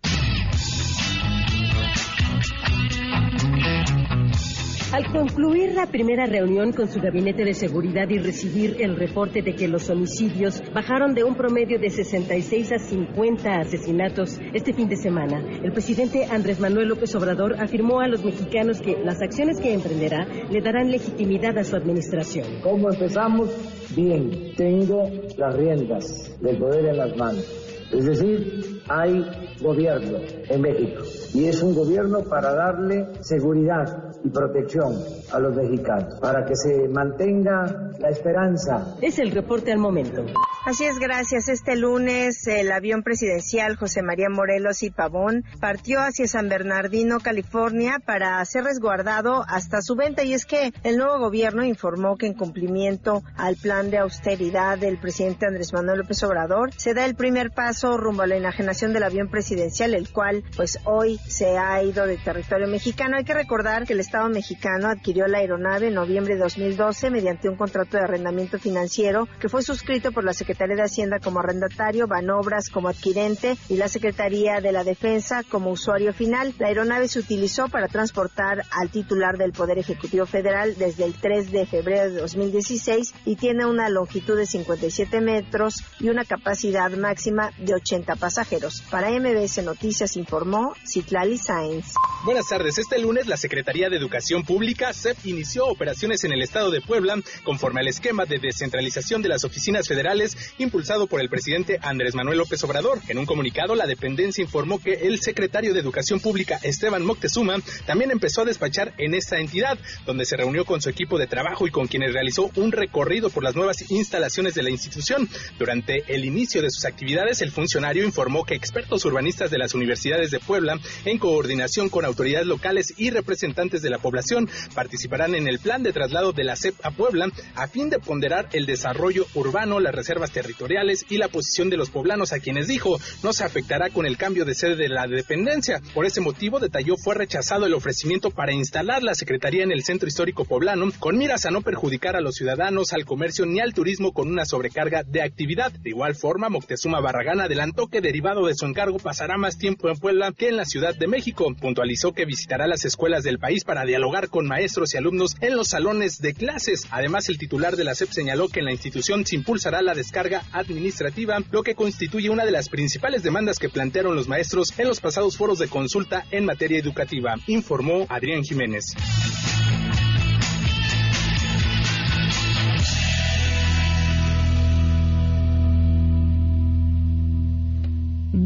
Al 4.93 5.11
concluir 5.11 5.75
la 5.75 5.87
primera 5.87 6.27
reunión 6.27 6.73
con 6.73 6.89
su 6.89 7.01
gabinete 7.01 7.45
de 7.45 7.55
seguridad 7.55 8.09
y 8.09 8.19
recibir 8.19 8.77
el 8.81 8.95
reporte 8.97 9.43
de 9.43 9.53
que 9.57 9.67
los 9.67 9.91
homicidios 9.91 10.63
bajaron 10.73 11.13
de 11.13 11.25
un 11.25 11.35
promedio 11.35 11.81
de 11.81 11.91
66 11.91 12.73
a 12.73 12.79
50 12.79 13.51
asesinatos 13.51 14.39
este 14.55 14.73
fin 14.73 14.89
de 14.89 14.97
semana, 14.97 15.43
el 15.63 15.73
presidente 15.73 16.27
Andrés 16.27 16.61
Manuel 16.61 16.89
López 16.89 17.13
Obrador 17.17 17.61
afirmó 17.61 18.01
a 18.01 18.07
los 18.07 18.25
mexicanos 18.25 18.81
que 18.81 18.97
las 19.05 19.21
acciones 19.21 19.61
que 19.61 19.75
emprenderá 19.75 20.25
le 20.51 20.61
darán 20.61 20.93
legitimidad 20.93 21.59
a 21.59 21.65
su 21.65 21.75
administración. 21.75 22.47
¿Cómo 22.63 22.89
empezamos? 22.89 23.51
Bien, 23.97 24.53
tengo 24.57 25.11
las 25.37 25.57
riendas 25.57 26.41
del 26.41 26.59
poder 26.59 26.87
en 26.87 26.97
las 26.97 27.17
manos. 27.17 27.67
Es 27.93 28.05
decir, 28.05 28.83
hay 28.89 29.25
gobierno 29.61 30.19
en 30.49 30.61
México 30.61 31.03
y 31.35 31.45
es 31.45 31.63
un 31.63 31.75
gobierno 31.75 32.23
para 32.23 32.53
darle 32.53 33.07
seguridad 33.21 34.13
y 34.27 34.31
protección 34.31 34.95
a 35.33 35.39
los 35.39 35.55
mexicanos, 35.55 36.19
para 36.21 36.45
que 36.45 36.57
se 36.57 36.89
mantenga 36.89 37.93
la 37.99 38.09
esperanza. 38.09 38.97
Es 39.01 39.19
el 39.19 39.31
reporte 39.31 39.73
al 39.73 39.79
momento. 39.79 40.25
Así 40.65 40.85
es, 40.85 40.99
gracias. 40.99 41.49
Este 41.49 41.77
lunes 41.77 42.47
el 42.47 42.73
avión 42.73 43.03
presidencial 43.03 43.77
José 43.77 44.03
María 44.03 44.29
Morelos 44.29 44.83
y 44.83 44.91
Pavón 44.91 45.45
partió 45.61 46.01
hacia 46.01 46.27
San 46.27 46.49
Bernardino, 46.49 47.21
California, 47.21 48.01
para 48.05 48.45
ser 48.45 48.65
resguardado 48.65 49.45
hasta 49.49 49.81
su 49.81 49.95
venta. 49.95 50.25
Y 50.25 50.35
es 50.35 50.45
que 50.45 50.73
el 50.83 50.97
nuevo 50.97 51.19
gobierno 51.19 51.65
informó 51.65 52.17
que 52.17 52.27
en 52.27 52.35
cumplimiento 52.35 53.23
al 53.37 53.55
plan 53.55 53.91
de 53.91 53.99
austeridad 53.99 54.77
del 54.77 54.99
presidente 54.99 55.47
Andrés 55.47 55.73
Manuel 55.73 55.99
López 55.99 56.23
Obrador, 56.25 56.73
se 56.77 56.95
da 56.95 57.05
el 57.05 57.15
primer 57.15 57.53
paso 57.53 57.97
rumbo 57.97 58.23
a 58.23 58.27
la 58.27 58.37
enajenación 58.37 58.93
del 58.93 59.05
avión 59.05 59.29
presidencial, 59.29 59.95
el 59.95 60.11
cual 60.11 60.43
pues 60.57 60.81
hoy 60.85 61.19
se 61.29 61.59
ha 61.59 61.81
ido 61.83 62.07
de 62.07 62.17
territorio 62.17 62.67
mexicano. 62.67 63.17
Hay 63.17 63.25
que 63.25 63.35
recordar 63.35 63.87
que 63.87 63.93
el 63.93 64.01
Estado 64.01 64.16
mexicano 64.25 64.89
adquirió 64.89 65.27
la 65.27 65.39
aeronave 65.39 65.89
en 65.89 65.95
noviembre 65.95 66.35
de 66.35 66.41
2012 66.41 67.11
mediante 67.11 67.49
un 67.49 67.57
contrato 67.57 67.97
de 67.97 68.05
arrendamiento 68.05 68.59
financiero 68.59 69.29
que 69.39 69.49
fue 69.49 69.63
suscrito 69.63 70.11
por 70.11 70.25
la 70.25 70.33
Secretaría 70.33 70.77
de 70.77 70.83
Hacienda 70.83 71.19
como 71.19 71.41
arrendatario, 71.41 72.07
Banobras 72.07 72.71
como 72.71 72.89
adquirente 72.89 73.57
y 73.69 73.77
la 73.77 73.89
Secretaría 73.89 74.61
de 74.61 74.73
la 74.73 74.85
Defensa 74.85 75.43
como 75.49 75.71
usuario 75.71 76.13
final. 76.13 76.55
La 76.59 76.69
aeronave 76.69 77.09
se 77.09 77.19
utilizó 77.19 77.69
para 77.69 77.89
transportar 77.89 78.63
al 78.71 78.91
titular 78.91 79.37
del 79.37 79.53
Poder 79.53 79.79
Ejecutivo 79.79 80.27
Federal 80.27 80.75
desde 80.77 81.05
el 81.05 81.15
3 81.15 81.53
de 81.53 81.67
febrero 81.67 82.11
de 82.11 82.21
2016 82.21 83.15
y 83.25 83.37
tiene 83.37 83.67
una 83.67 83.89
longitud 83.89 84.37
de 84.37 84.47
57 84.47 85.21
metros 85.21 85.77
y 86.01 86.09
una 86.09 86.25
capacidad 86.25 86.91
máxima 86.93 87.51
de 87.59 87.75
80 87.75 88.17
pasajeros. 88.17 88.83
Para 88.91 89.11
MBS 89.11 89.63
Noticias 89.63 90.17
informó 90.17 90.75
Citlali 90.87 91.39
Sáenz. 91.39 91.93
Buenas 92.25 92.49
tardes. 92.49 92.79
Este 92.79 92.99
lunes 92.99 93.27
la 93.29 93.37
Secretaría 93.37 93.89
de 93.89 93.97
Educación 93.97 94.43
Pública, 94.43 94.93
SEP, 94.93 95.27
inició 95.27 95.67
operaciones 95.67 96.25
en 96.25 96.33
el 96.33 96.43
estado 96.43 96.71
de 96.71 96.81
Puebla 96.81 97.21
conforme 97.45 97.81
al 97.81 97.89
esquema 97.89 98.25
de 98.25 98.39
descentralización 98.39 99.23
de 99.23 99.29
las 99.29 99.45
oficinas 99.45 99.87
federales 99.87 100.37
impulsado 100.59 101.07
por 101.07 101.21
el 101.21 101.29
presidente 101.29 101.79
Andrés 101.83 102.15
Manuel 102.15 102.39
López 102.39 102.65
Obrador. 102.65 103.01
En 103.09 103.19
un 103.19 103.27
comunicado, 103.27 103.77
la 103.77 103.87
dependencia 103.87 104.43
informó 104.43 104.81
que 104.81 104.95
el 104.95 105.21
secretario 105.21 105.73
de 105.73 105.81
Educación 105.81 106.19
Pública, 106.19 106.59
Esteban 106.63 107.05
Moctezuma, 107.05 107.59
también 107.85 108.11
empezó 108.11 108.41
a 108.41 108.47
despachar 108.47 108.95
en 108.99 109.15
esta 109.15 109.39
entidad, 109.39 109.79
donde 110.05 110.25
se 110.25 110.37
reunió 110.37 110.65
con 110.65 110.81
su 110.81 110.89
equipo 110.89 111.19
de 111.19 111.29
trabajo 111.29 111.67
y 111.67 111.71
con 111.71 111.87
quienes 111.87 112.13
realizó 112.13 112.51
un 112.57 112.73
recorrido 112.73 113.31
por 113.31 113.45
las 113.45 113.55
nuevas 113.55 113.89
instalaciones 113.91 114.55
de 114.55 114.63
la 114.63 114.71
institución. 114.71 115.29
Durante 115.59 116.03
el 116.09 116.25
inicio 116.25 116.63
de 116.63 116.71
sus 116.71 116.87
actividades, 116.87 117.41
el 117.43 117.53
funcionario 117.53 118.05
informó 118.05 118.45
que 118.45 118.55
expertos 118.55 119.05
urbanistas 119.05 119.51
de 119.51 119.59
las 119.59 119.75
universidades 119.75 120.31
de 120.31 120.41
Puebla, 120.41 120.81
en 121.05 121.19
coordinación 121.19 121.89
con 121.89 122.06
autoridades 122.07 122.47
locales 122.47 122.95
y 122.97 123.11
representantes 123.11 123.83
de 123.83 123.91
la 123.91 123.99
población 123.99 124.49
participarán 124.75 125.35
en 125.35 125.49
el 125.49 125.59
plan 125.59 125.83
de 125.83 125.93
traslado 125.93 126.33
de 126.33 126.45
la 126.45 126.57
CEP 126.57 126.75
a 126.83 126.91
Puebla 126.91 127.31
a 127.55 127.69
fin 127.69 127.91
de 127.91 127.99
ponderar 127.99 128.49
el 128.53 128.67
desarrollo 128.67 129.27
urbano, 129.35 129.81
las 129.81 129.95
reservas 129.95 130.31
territoriales 130.31 131.05
y 131.09 131.19
la 131.19 131.29
posición 131.29 131.71
de 131.71 131.77
los 131.77 131.91
poblanos 131.91 132.33
a 132.33 132.41
quienes 132.41 132.69
dijo 132.69 132.99
no 133.23 133.33
se 133.33 133.45
afectará 133.45 133.91
con 133.91 134.07
el 134.07 134.17
cambio 134.17 134.45
de 134.45 134.55
sede 134.55 134.77
de 134.77 134.89
la 134.89 135.07
dependencia. 135.07 135.81
Por 135.95 136.07
ese 136.07 136.21
motivo, 136.21 136.59
detalló, 136.59 136.97
fue 136.97 137.15
rechazado 137.15 137.67
el 137.67 137.75
ofrecimiento 137.75 138.31
para 138.31 138.53
instalar 138.53 139.03
la 139.03 139.15
Secretaría 139.15 139.65
en 139.65 139.73
el 139.73 139.85
centro 139.85 140.09
histórico 140.09 140.45
poblano 140.45 140.87
con 140.99 141.17
miras 141.17 141.47
a 141.47 141.51
no 141.51 141.63
perjudicar 141.63 142.17
a 142.17 142.21
los 142.21 142.37
ciudadanos, 142.37 142.93
al 142.93 143.05
comercio 143.05 143.47
ni 143.47 143.61
al 143.61 143.75
turismo 143.75 144.13
con 144.13 144.29
una 144.29 144.45
sobrecarga 144.45 145.03
de 145.03 145.23
actividad. 145.23 145.73
De 145.73 145.91
igual 145.91 146.15
forma, 146.15 146.49
Moctezuma 146.49 147.01
Barragán 147.01 147.41
adelantó 147.41 147.89
que 147.89 148.01
derivado 148.01 148.47
de 148.47 148.55
su 148.55 148.67
encargo 148.67 148.99
pasará 148.99 149.37
más 149.37 149.59
tiempo 149.59 149.89
en 149.89 149.97
Puebla 149.97 150.33
que 150.33 150.49
en 150.49 150.57
la 150.57 150.65
Ciudad 150.65 150.95
de 150.95 151.07
México. 151.07 151.55
Puntualizó 151.61 151.96
que 151.97 152.27
visitará 152.27 152.67
las 152.67 152.85
escuelas 152.85 153.25
del 153.25 153.39
país 153.39 153.65
para 153.65 153.85
dialogar 153.85 154.29
con 154.29 154.47
maestros 154.47 154.93
y 154.93 154.99
alumnos 154.99 155.35
en 155.41 155.57
los 155.57 155.69
salones 155.69 156.19
de 156.19 156.35
clases. 156.35 156.87
Además, 156.91 157.29
el 157.29 157.39
titular 157.39 157.75
de 157.75 157.85
la 157.85 157.95
SEP 157.95 158.11
señaló 158.11 158.49
que 158.49 158.61
en 158.61 158.67
la 158.67 158.73
institución 158.73 159.25
se 159.25 159.35
impulsará 159.35 159.81
la 159.81 159.95
descarga 159.95 160.43
administrativa, 160.53 161.39
lo 161.51 161.63
que 161.63 161.75
constituye 161.75 162.29
una 162.29 162.45
de 162.45 162.51
las 162.51 162.69
principales 162.69 163.23
demandas 163.23 163.59
que 163.59 163.71
plantearon 163.71 164.15
los 164.15 164.29
maestros 164.29 164.79
en 164.79 164.89
los 164.89 165.01
pasados 165.01 165.37
foros 165.39 165.59
de 165.59 165.69
consulta 165.69 166.25
en 166.31 166.45
materia 166.45 166.79
educativa, 166.79 167.35
informó 167.47 168.07
Adrián 168.11 168.43
Jiménez. 168.45 168.95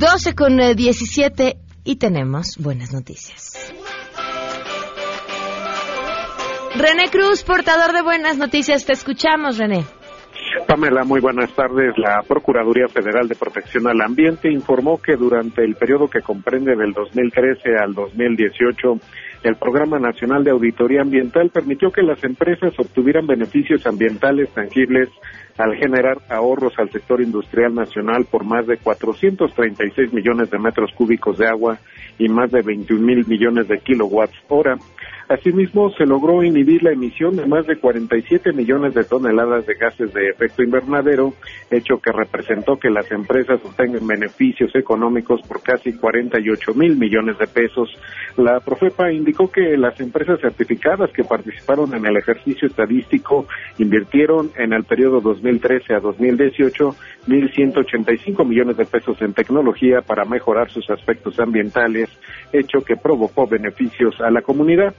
12 0.01 0.35
con 0.35 0.57
17 0.57 1.49
eh, 1.49 1.57
y 1.85 1.97
tenemos 1.97 2.57
buenas 2.59 2.93
noticias. 2.93 3.75
René 6.77 7.11
Cruz, 7.11 7.43
portador 7.43 7.93
de 7.93 8.03
buenas 8.03 8.39
noticias, 8.39 8.87
te 8.87 8.93
escuchamos, 8.93 9.59
René. 9.59 9.85
Pamela, 10.67 11.05
muy 11.05 11.21
buenas 11.21 11.53
tardes. 11.55 11.97
La 11.97 12.23
Procuraduría 12.27 12.87
Federal 12.89 13.29
de 13.29 13.35
Protección 13.35 13.89
al 13.89 14.01
Ambiente 14.01 14.51
informó 14.51 15.01
que 15.01 15.17
durante 15.17 15.65
el 15.65 15.75
periodo 15.75 16.09
que 16.09 16.21
comprende 16.21 16.77
del 16.77 16.93
2013 16.93 17.77
al 17.83 17.95
2018, 17.95 18.99
el 19.43 19.57
Programa 19.57 19.99
Nacional 19.99 20.45
de 20.45 20.51
Auditoría 20.51 21.03
Ambiental 21.03 21.51
permitió 21.51 21.91
que 21.91 22.03
las 22.03 22.23
empresas 22.25 22.73
obtuvieran 22.79 23.27
beneficios 23.27 23.87
ambientales 23.87 24.51
tangibles 24.51 25.09
al 25.59 25.77
generar 25.77 26.19
ahorros 26.29 26.73
al 26.79 26.91
sector 26.91 27.21
industrial 27.21 27.75
nacional 27.75 28.25
por 28.25 28.45
más 28.45 28.67
de 28.67 28.77
436 28.79 30.13
millones 30.13 30.51
de 30.51 30.59
metros 30.59 30.91
cúbicos 30.95 31.39
de 31.39 31.49
agua 31.49 31.79
y 32.19 32.29
más 32.29 32.51
de 32.51 32.63
21 32.63 33.01
mil 33.01 33.27
millones 33.27 33.69
de 33.69 33.79
kilowatts 33.79 34.37
hora. 34.49 34.77
Asimismo, 35.31 35.93
se 35.93 36.07
logró 36.07 36.43
inhibir 36.43 36.83
la 36.83 36.91
emisión 36.91 37.37
de 37.37 37.47
más 37.47 37.65
de 37.65 37.77
47 37.77 38.53
millones 38.53 38.95
de 38.95 39.05
toneladas 39.05 39.65
de 39.65 39.75
gases 39.75 40.13
de 40.13 40.29
efecto 40.29 40.65
invernadero, 40.65 41.35
hecho 41.71 42.01
que 42.01 42.11
representó 42.11 42.77
que 42.81 42.91
las 42.91 43.09
empresas 43.13 43.61
obtengan 43.65 44.05
beneficios 44.09 44.75
económicos 44.75 45.41
por 45.43 45.63
casi 45.63 45.93
48 45.93 46.75
mil 46.75 46.97
millones 46.97 47.39
de 47.39 47.47
pesos. 47.47 47.97
La 48.39 48.59
Profepa 48.59 49.13
indicó 49.13 49.49
que 49.53 49.77
las 49.77 50.01
empresas 50.01 50.41
certificadas 50.41 51.13
que 51.13 51.23
participaron 51.23 51.95
en 51.95 52.07
el 52.07 52.17
ejercicio 52.17 52.67
estadístico 52.67 53.47
invirtieron 53.79 54.51
en 54.57 54.73
el 54.73 54.83
periodo 54.83 55.21
2013 55.21 55.95
a 55.95 56.01
2018 56.01 56.97
1.185 57.29 58.47
millones 58.47 58.77
de 58.77 58.87
pesos 58.87 59.21
en 59.21 59.33
tecnología 59.33 60.01
para 60.01 60.25
mejorar 60.25 60.71
sus 60.71 60.89
aspectos 60.91 61.39
ambientales, 61.39 62.09
hecho 62.53 62.81
que 62.81 62.97
provocó 62.97 63.47
beneficios 63.47 64.21
a 64.21 64.31
la 64.31 64.43
comunidad. 64.43 64.95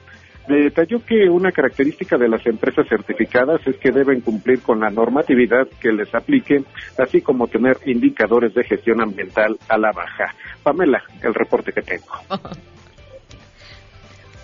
Detalló 0.58 1.04
que 1.06 1.30
una 1.30 1.52
característica 1.52 2.18
de 2.18 2.28
las 2.28 2.46
empresas 2.46 2.88
certificadas 2.88 3.62
es 3.66 3.78
que 3.78 3.92
deben 3.92 4.22
cumplir 4.22 4.62
con 4.62 4.80
la 4.80 4.90
normatividad 4.90 5.68
que 5.80 5.92
les 5.92 6.14
aplique, 6.14 6.64
así 6.98 7.22
como 7.22 7.48
tener 7.48 7.78
indicadores 7.86 8.54
de 8.54 8.64
gestión 8.64 9.02
ambiental 9.02 9.58
a 9.68 9.78
la 9.78 9.92
baja. 9.92 10.34
Pamela, 10.64 11.02
el 11.22 11.34
reporte 11.34 11.72
que 11.72 11.82
tengo. 11.82 12.06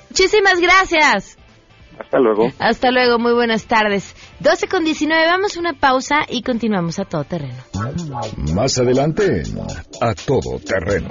Muchísimas 0.10 0.60
gracias. 0.60 1.38
Hasta 2.00 2.20
luego. 2.20 2.52
Hasta 2.60 2.92
luego, 2.92 3.20
muy 3.20 3.34
buenas 3.34 3.66
tardes. 3.66 4.16
12 4.40 4.68
con 4.68 4.84
19, 4.84 5.26
vamos 5.26 5.58
a 5.58 5.60
una 5.60 5.74
pausa 5.74 6.22
y 6.30 6.42
continuamos 6.44 7.00
a 7.00 7.06
todo 7.06 7.24
terreno. 7.24 7.64
Más 8.54 8.78
adelante, 8.78 9.44
a 10.02 10.14
todo 10.14 10.60
terreno. 10.60 11.10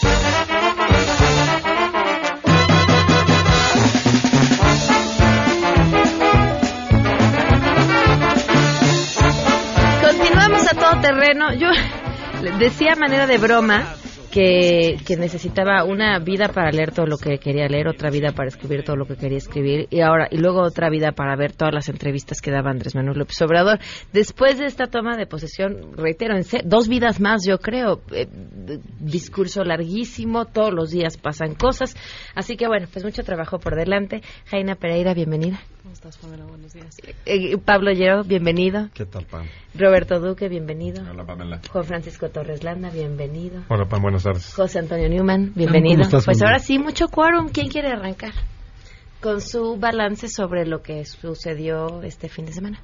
Terreno. 11.10 11.54
Yo 11.54 11.68
decía 12.58 12.94
manera 12.96 13.26
de 13.26 13.38
broma 13.38 13.94
que, 14.30 14.96
que, 15.04 15.16
necesitaba 15.16 15.82
una 15.84 16.20
vida 16.20 16.48
para 16.48 16.70
leer 16.70 16.92
todo 16.92 17.06
lo 17.06 17.18
que 17.18 17.38
quería 17.38 17.66
leer, 17.66 17.88
otra 17.88 18.10
vida 18.10 18.30
para 18.30 18.48
escribir 18.48 18.84
todo 18.84 18.94
lo 18.94 19.04
que 19.04 19.16
quería 19.16 19.38
escribir 19.38 19.88
y 19.90 20.02
ahora 20.02 20.28
y 20.30 20.36
luego 20.36 20.62
otra 20.62 20.88
vida 20.88 21.10
para 21.10 21.34
ver 21.34 21.52
todas 21.52 21.74
las 21.74 21.88
entrevistas 21.88 22.40
que 22.40 22.52
daba 22.52 22.70
Andrés 22.70 22.94
Manuel 22.94 23.18
López 23.18 23.42
Obrador. 23.42 23.80
Después 24.12 24.58
de 24.58 24.66
esta 24.66 24.86
toma 24.86 25.16
de 25.16 25.26
posesión, 25.26 25.96
reitero, 25.96 26.36
en 26.36 26.44
dos 26.64 26.86
vidas 26.86 27.20
más, 27.20 27.44
yo 27.44 27.58
creo, 27.58 28.02
eh, 28.12 28.28
discurso 29.00 29.64
larguísimo, 29.64 30.44
todos 30.44 30.72
los 30.72 30.90
días 30.90 31.16
pasan 31.16 31.56
cosas, 31.56 31.96
así 32.36 32.56
que 32.56 32.68
bueno, 32.68 32.86
pues 32.92 33.04
mucho 33.04 33.24
trabajo 33.24 33.58
por 33.58 33.74
delante. 33.74 34.22
Jaina 34.46 34.76
Pereira, 34.76 35.12
bienvenida. 35.12 35.60
¿Cómo 35.90 35.94
estás, 35.94 36.18
Pamela? 36.18 36.44
Buenos 36.44 36.72
días. 36.72 36.96
Eh, 37.26 37.58
Pablo 37.58 37.90
Llero, 37.90 38.22
bienvenido. 38.22 38.90
¿Qué 38.94 39.06
tal, 39.06 39.26
Pam? 39.26 39.48
Roberto 39.74 40.20
Duque, 40.20 40.48
bienvenido. 40.48 41.02
Hola, 41.10 41.24
Pamela. 41.24 41.60
Juan 41.68 41.84
Francisco 41.84 42.28
Torres 42.28 42.62
Landa, 42.62 42.90
bienvenido. 42.90 43.64
Hola, 43.68 43.86
Pam, 43.86 44.00
buenas 44.00 44.22
tardes. 44.22 44.54
José 44.54 44.78
Antonio 44.78 45.08
Newman, 45.08 45.50
bienvenido. 45.52 46.08
pues 46.08 46.42
ahora 46.42 46.60
sí, 46.60 46.78
mucho 46.78 47.08
quórum. 47.08 47.48
¿Quién 47.48 47.70
quiere 47.70 47.88
arrancar? 47.88 48.30
Con 49.20 49.40
su 49.40 49.78
balance 49.78 50.28
sobre 50.28 50.64
lo 50.64 50.80
que 50.80 51.04
sucedió 51.04 52.04
este 52.04 52.28
fin 52.28 52.46
de 52.46 52.52
semana. 52.52 52.80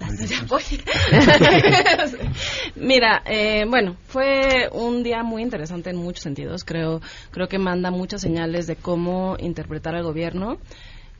Mira, 2.74 3.22
eh, 3.24 3.66
bueno, 3.68 3.96
fue 4.08 4.68
un 4.72 5.04
día 5.04 5.22
muy 5.22 5.42
interesante 5.42 5.90
en 5.90 5.96
muchos 5.96 6.24
sentidos. 6.24 6.64
Creo, 6.64 7.00
creo 7.30 7.46
que 7.46 7.60
manda 7.60 7.92
muchas 7.92 8.20
señales 8.20 8.66
de 8.66 8.74
cómo 8.74 9.36
interpretar 9.38 9.94
al 9.94 10.02
gobierno 10.02 10.58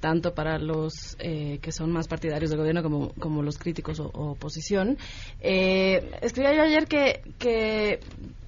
tanto 0.05 0.35
para 0.35 0.59
los 0.59 1.17
eh, 1.19 1.61
que 1.62 1.73
son 1.73 1.90
más 1.90 2.09
partidarios 2.09 2.51
del 2.51 2.59
gobierno 2.59 2.83
como, 2.83 3.14
como 3.14 3.43
los 3.43 3.57
críticos 3.57 4.01
o, 4.01 4.11
oposición. 4.12 4.99
Eh, 5.40 6.11
escribía 6.21 6.55
yo 6.55 6.62
ayer 6.62 6.87
que, 6.87 7.23
que 7.38 8.01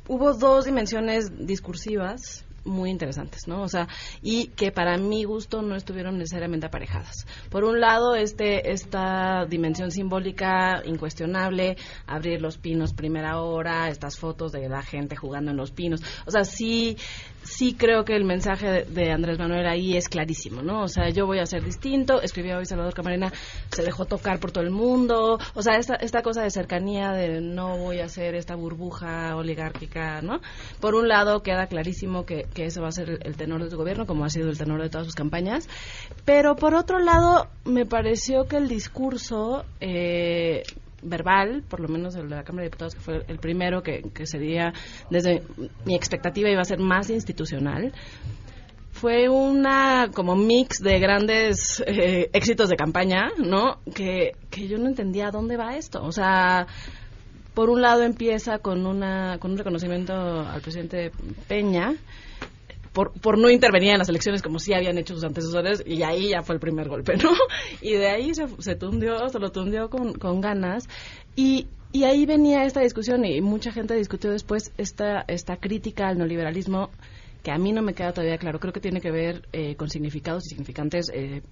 hubo 0.06 0.34
dos 0.34 0.66
dimensiones 0.66 1.46
discursivas 1.46 2.44
muy 2.66 2.90
interesantes, 2.90 3.48
¿no? 3.48 3.62
O 3.62 3.68
sea, 3.68 3.88
y 4.22 4.48
que 4.48 4.72
para 4.72 4.98
mi 4.98 5.24
gusto 5.24 5.62
no 5.62 5.76
estuvieron 5.76 6.18
necesariamente 6.18 6.66
aparejadas. 6.66 7.26
Por 7.50 7.64
un 7.64 7.80
lado, 7.80 8.14
este 8.14 8.72
esta 8.72 9.46
dimensión 9.46 9.90
simbólica 9.90 10.82
incuestionable, 10.84 11.76
abrir 12.06 12.42
los 12.42 12.58
pinos 12.58 12.92
primera 12.92 13.40
hora, 13.40 13.88
estas 13.88 14.18
fotos 14.18 14.52
de 14.52 14.68
la 14.68 14.82
gente 14.82 15.16
jugando 15.16 15.50
en 15.52 15.56
los 15.56 15.70
pinos. 15.70 16.02
O 16.26 16.30
sea, 16.30 16.44
sí 16.44 16.96
sí 17.46 17.74
creo 17.74 18.04
que 18.04 18.14
el 18.14 18.24
mensaje 18.24 18.84
de, 18.84 19.12
Andrés 19.12 19.38
Manuel 19.38 19.66
ahí 19.66 19.96
es 19.96 20.08
clarísimo, 20.08 20.62
¿no? 20.62 20.82
O 20.82 20.88
sea, 20.88 21.08
yo 21.10 21.26
voy 21.26 21.38
a 21.38 21.46
ser 21.46 21.64
distinto. 21.64 22.20
Escribió 22.20 22.58
hoy 22.58 22.66
Salvador 22.66 22.94
Camarena, 22.94 23.32
se 23.70 23.82
dejó 23.82 24.04
tocar 24.04 24.40
por 24.40 24.50
todo 24.52 24.64
el 24.64 24.70
mundo. 24.70 25.38
O 25.54 25.62
sea, 25.62 25.76
esta, 25.76 25.94
esta 25.94 26.22
cosa 26.22 26.42
de 26.42 26.50
cercanía, 26.50 27.12
de 27.12 27.40
no 27.40 27.78
voy 27.78 28.00
a 28.00 28.08
ser 28.08 28.34
esta 28.34 28.56
burbuja 28.56 29.36
oligárquica, 29.36 30.20
¿no? 30.22 30.40
Por 30.80 30.94
un 30.94 31.08
lado, 31.08 31.42
queda 31.42 31.66
clarísimo 31.66 32.26
que, 32.26 32.46
que 32.56 32.64
ese 32.64 32.80
va 32.80 32.88
a 32.88 32.92
ser 32.92 33.18
el 33.22 33.36
tenor 33.36 33.62
de 33.62 33.68
su 33.68 33.76
gobierno, 33.76 34.06
como 34.06 34.24
ha 34.24 34.30
sido 34.30 34.48
el 34.48 34.56
tenor 34.56 34.80
de 34.80 34.88
todas 34.88 35.06
sus 35.06 35.14
campañas. 35.14 35.68
Pero 36.24 36.56
por 36.56 36.74
otro 36.74 36.98
lado, 36.98 37.48
me 37.66 37.84
pareció 37.84 38.46
que 38.48 38.56
el 38.56 38.66
discurso 38.66 39.66
eh, 39.78 40.62
verbal, 41.02 41.62
por 41.68 41.80
lo 41.80 41.88
menos 41.88 42.16
el 42.16 42.30
de 42.30 42.36
la 42.36 42.44
Cámara 42.44 42.62
de 42.62 42.68
Diputados, 42.68 42.94
que 42.94 43.00
fue 43.02 43.24
el 43.28 43.38
primero 43.38 43.82
que, 43.82 44.04
que 44.14 44.24
sería, 44.24 44.72
desde 45.10 45.42
mi 45.84 45.94
expectativa, 45.94 46.48
iba 46.48 46.62
a 46.62 46.64
ser 46.64 46.78
más 46.78 47.10
institucional, 47.10 47.92
fue 48.92 49.28
una 49.28 50.10
como 50.14 50.34
mix 50.34 50.78
de 50.78 50.98
grandes 50.98 51.84
eh, 51.86 52.30
éxitos 52.32 52.70
de 52.70 52.76
campaña, 52.76 53.32
¿no? 53.36 53.80
Que, 53.94 54.32
que 54.50 54.66
yo 54.66 54.78
no 54.78 54.86
entendía 54.86 55.30
dónde 55.30 55.58
va 55.58 55.76
esto. 55.76 56.02
O 56.02 56.10
sea, 56.10 56.66
por 57.52 57.68
un 57.68 57.82
lado 57.82 58.02
empieza 58.02 58.60
con 58.60 58.86
una 58.86 59.36
con 59.38 59.50
un 59.50 59.58
reconocimiento 59.58 60.14
al 60.14 60.62
presidente 60.62 61.12
Peña 61.46 61.94
por, 62.96 63.12
por 63.12 63.36
no 63.36 63.50
intervenir 63.50 63.90
en 63.90 63.98
las 63.98 64.08
elecciones 64.08 64.40
como 64.40 64.58
sí 64.58 64.72
habían 64.72 64.96
hecho 64.96 65.12
sus 65.12 65.24
antecesores 65.24 65.84
y 65.84 66.02
ahí 66.02 66.30
ya 66.30 66.42
fue 66.42 66.54
el 66.54 66.60
primer 66.62 66.88
golpe, 66.88 67.18
¿no? 67.18 67.28
Y 67.82 67.92
de 67.92 68.08
ahí 68.08 68.34
se, 68.34 68.46
se 68.58 68.74
tundió, 68.74 69.28
se 69.28 69.38
lo 69.38 69.52
tundió 69.52 69.90
con, 69.90 70.14
con 70.14 70.40
ganas 70.40 70.88
y, 71.34 71.66
y 71.92 72.04
ahí 72.04 72.24
venía 72.24 72.64
esta 72.64 72.80
discusión 72.80 73.26
y 73.26 73.42
mucha 73.42 73.70
gente 73.70 73.94
discutió 73.94 74.30
después 74.30 74.72
esta, 74.78 75.26
esta 75.28 75.58
crítica 75.58 76.08
al 76.08 76.16
neoliberalismo 76.16 76.88
que 77.42 77.50
a 77.50 77.58
mí 77.58 77.70
no 77.70 77.82
me 77.82 77.92
queda 77.92 78.14
todavía 78.14 78.38
claro. 78.38 78.60
Creo 78.60 78.72
que 78.72 78.80
tiene 78.80 79.02
que 79.02 79.10
ver 79.10 79.46
eh, 79.52 79.76
con 79.76 79.90
significados 79.90 80.46
y 80.46 80.48
significantes 80.48 81.10
eh, 81.12 81.42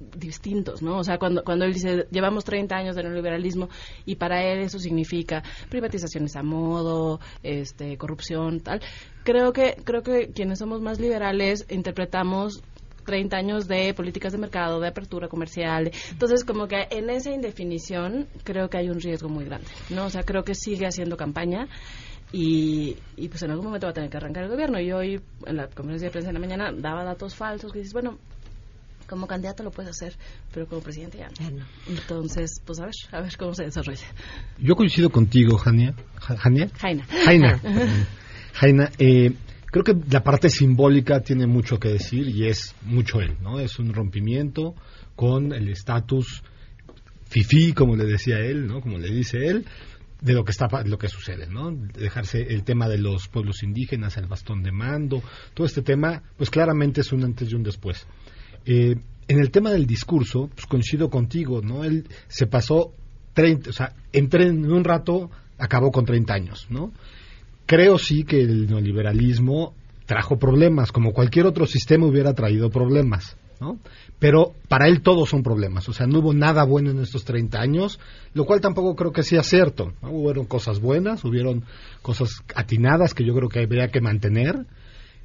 distintos, 0.00 0.82
¿no? 0.82 0.98
O 0.98 1.04
sea, 1.04 1.18
cuando, 1.18 1.42
cuando 1.44 1.64
él 1.64 1.72
dice, 1.72 2.06
llevamos 2.10 2.44
30 2.44 2.76
años 2.76 2.96
de 2.96 3.02
neoliberalismo 3.02 3.68
y 4.04 4.16
para 4.16 4.44
él 4.44 4.60
eso 4.60 4.78
significa 4.78 5.42
privatizaciones 5.68 6.36
a 6.36 6.42
modo, 6.42 7.20
este, 7.42 7.96
corrupción, 7.96 8.60
tal. 8.60 8.80
Creo 9.24 9.52
que, 9.52 9.76
creo 9.84 10.02
que 10.02 10.30
quienes 10.32 10.58
somos 10.58 10.80
más 10.80 11.00
liberales 11.00 11.66
interpretamos 11.68 12.62
30 13.04 13.36
años 13.36 13.68
de 13.68 13.94
políticas 13.94 14.32
de 14.32 14.38
mercado, 14.38 14.80
de 14.80 14.88
apertura 14.88 15.28
comercial. 15.28 15.90
Entonces, 16.10 16.44
como 16.44 16.68
que 16.68 16.86
en 16.90 17.08
esa 17.08 17.30
indefinición 17.30 18.28
creo 18.44 18.68
que 18.68 18.76
hay 18.76 18.90
un 18.90 19.00
riesgo 19.00 19.30
muy 19.30 19.46
grande, 19.46 19.68
¿no? 19.88 20.04
O 20.06 20.10
sea, 20.10 20.22
creo 20.22 20.44
que 20.44 20.54
sigue 20.54 20.86
haciendo 20.86 21.16
campaña 21.16 21.68
y, 22.32 22.96
y, 23.16 23.28
pues 23.28 23.42
en 23.42 23.50
algún 23.50 23.66
momento 23.66 23.86
va 23.86 23.92
a 23.92 23.94
tener 23.94 24.10
que 24.10 24.18
arrancar 24.18 24.44
el 24.44 24.50
gobierno. 24.50 24.78
Y 24.78 24.92
hoy 24.92 25.20
en 25.46 25.56
la 25.56 25.68
conferencia 25.68 26.08
de 26.08 26.12
prensa 26.12 26.28
de 26.28 26.34
la 26.34 26.40
mañana 26.40 26.70
daba 26.70 27.02
datos 27.02 27.34
falsos 27.34 27.72
que 27.72 27.78
dices, 27.78 27.94
bueno, 27.94 28.18
como 29.08 29.26
candidato 29.26 29.62
lo 29.62 29.70
puedes 29.70 29.90
hacer, 29.90 30.14
pero 30.52 30.66
como 30.66 30.82
presidente 30.82 31.18
ya 31.18 31.28
no. 31.50 31.64
Entonces, 31.88 32.60
pues 32.64 32.78
a 32.80 32.84
ver, 32.84 32.94
a 33.12 33.20
ver 33.22 33.36
cómo 33.36 33.54
se 33.54 33.64
desarrolla. 33.64 34.06
Yo 34.58 34.76
coincido 34.76 35.10
contigo, 35.10 35.56
Jania. 35.56 35.94
¿Jania? 36.16 36.68
Jaina. 36.78 37.06
Jaina. 37.24 37.60
Jaina, 38.52 38.90
eh, 38.98 39.32
creo 39.66 39.84
que 39.84 39.94
la 40.10 40.22
parte 40.22 40.50
simbólica 40.50 41.20
tiene 41.20 41.46
mucho 41.46 41.78
que 41.78 41.88
decir 41.88 42.28
y 42.28 42.46
es 42.46 42.74
mucho 42.82 43.20
él, 43.20 43.36
¿no? 43.40 43.60
Es 43.60 43.78
un 43.78 43.92
rompimiento 43.94 44.74
con 45.16 45.52
el 45.52 45.68
estatus 45.68 46.42
fifí, 47.28 47.72
como 47.72 47.96
le 47.96 48.04
decía 48.04 48.38
él, 48.38 48.66
¿no? 48.66 48.80
Como 48.80 48.98
le 48.98 49.10
dice 49.10 49.46
él, 49.46 49.66
de 50.20 50.32
lo 50.32 50.44
que 50.44 50.50
está 50.50 50.66
lo 50.84 50.98
que 50.98 51.08
sucede, 51.08 51.46
¿no? 51.46 51.70
Dejarse 51.70 52.42
el 52.42 52.64
tema 52.64 52.88
de 52.88 52.98
los 52.98 53.28
pueblos 53.28 53.62
indígenas, 53.62 54.16
el 54.16 54.26
bastón 54.26 54.62
de 54.62 54.72
mando, 54.72 55.22
todo 55.54 55.66
este 55.66 55.82
tema, 55.82 56.22
pues 56.36 56.50
claramente 56.50 57.02
es 57.02 57.12
un 57.12 57.24
antes 57.24 57.50
y 57.50 57.54
un 57.54 57.62
después. 57.62 58.06
Eh, 58.70 58.96
en 59.28 59.40
el 59.40 59.50
tema 59.50 59.70
del 59.70 59.86
discurso, 59.86 60.50
pues 60.54 60.66
coincido 60.66 61.08
contigo, 61.08 61.62
¿no? 61.62 61.84
Él 61.84 62.06
se 62.28 62.46
pasó 62.46 62.92
30, 63.32 63.70
o 63.70 63.72
sea, 63.72 63.94
entré 64.12 64.46
en 64.46 64.70
un 64.70 64.84
rato, 64.84 65.30
acabó 65.56 65.90
con 65.90 66.04
30 66.04 66.34
años, 66.34 66.66
¿no? 66.68 66.92
Creo 67.64 67.96
sí 67.98 68.24
que 68.24 68.42
el 68.42 68.68
neoliberalismo 68.68 69.72
trajo 70.04 70.38
problemas, 70.38 70.92
como 70.92 71.14
cualquier 71.14 71.46
otro 71.46 71.64
sistema 71.64 72.06
hubiera 72.06 72.34
traído 72.34 72.68
problemas, 72.68 73.38
¿no? 73.58 73.78
Pero 74.18 74.52
para 74.68 74.86
él 74.86 75.00
todos 75.00 75.30
son 75.30 75.42
problemas, 75.42 75.88
o 75.88 75.94
sea, 75.94 76.06
no 76.06 76.18
hubo 76.18 76.34
nada 76.34 76.64
bueno 76.64 76.90
en 76.90 77.00
estos 77.00 77.24
30 77.24 77.58
años, 77.58 77.98
lo 78.34 78.44
cual 78.44 78.60
tampoco 78.60 78.94
creo 78.96 79.12
que 79.12 79.22
sea 79.22 79.42
cierto, 79.42 79.94
¿no? 80.02 80.10
Hubieron 80.10 80.44
cosas 80.44 80.78
buenas, 80.78 81.24
hubieron 81.24 81.64
cosas 82.02 82.42
atinadas 82.54 83.14
que 83.14 83.24
yo 83.24 83.34
creo 83.34 83.48
que 83.48 83.60
habría 83.60 83.88
que 83.88 84.02
mantener, 84.02 84.66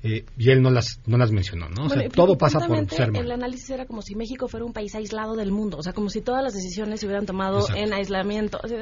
eh, 0.05 0.25
y 0.37 0.51
él 0.51 0.61
no 0.61 0.69
las 0.69 0.99
no 1.05 1.17
las 1.17 1.31
mencionó, 1.31 1.69
¿no? 1.69 1.85
O 1.85 1.89
sea, 1.89 2.09
todo 2.09 2.37
pasa 2.37 2.59
por 2.67 2.89
ser 2.89 3.09
El 3.15 3.31
análisis 3.31 3.69
era 3.69 3.85
como 3.85 4.01
si 4.01 4.15
México 4.15 4.49
fuera 4.49 4.65
un 4.65 4.73
país 4.73 4.93
aislado 4.95 5.37
del 5.37 5.51
mundo, 5.51 5.77
o 5.77 5.81
sea, 5.81 5.93
como 5.93 6.09
si 6.09 6.19
todas 6.19 6.43
las 6.43 6.53
decisiones 6.53 6.99
se 6.99 7.05
hubieran 7.05 7.25
tomado 7.25 7.59
Exacto. 7.59 7.81
en 7.81 7.93
aislamiento. 7.93 8.59
O 8.61 8.67
sea, 8.67 8.79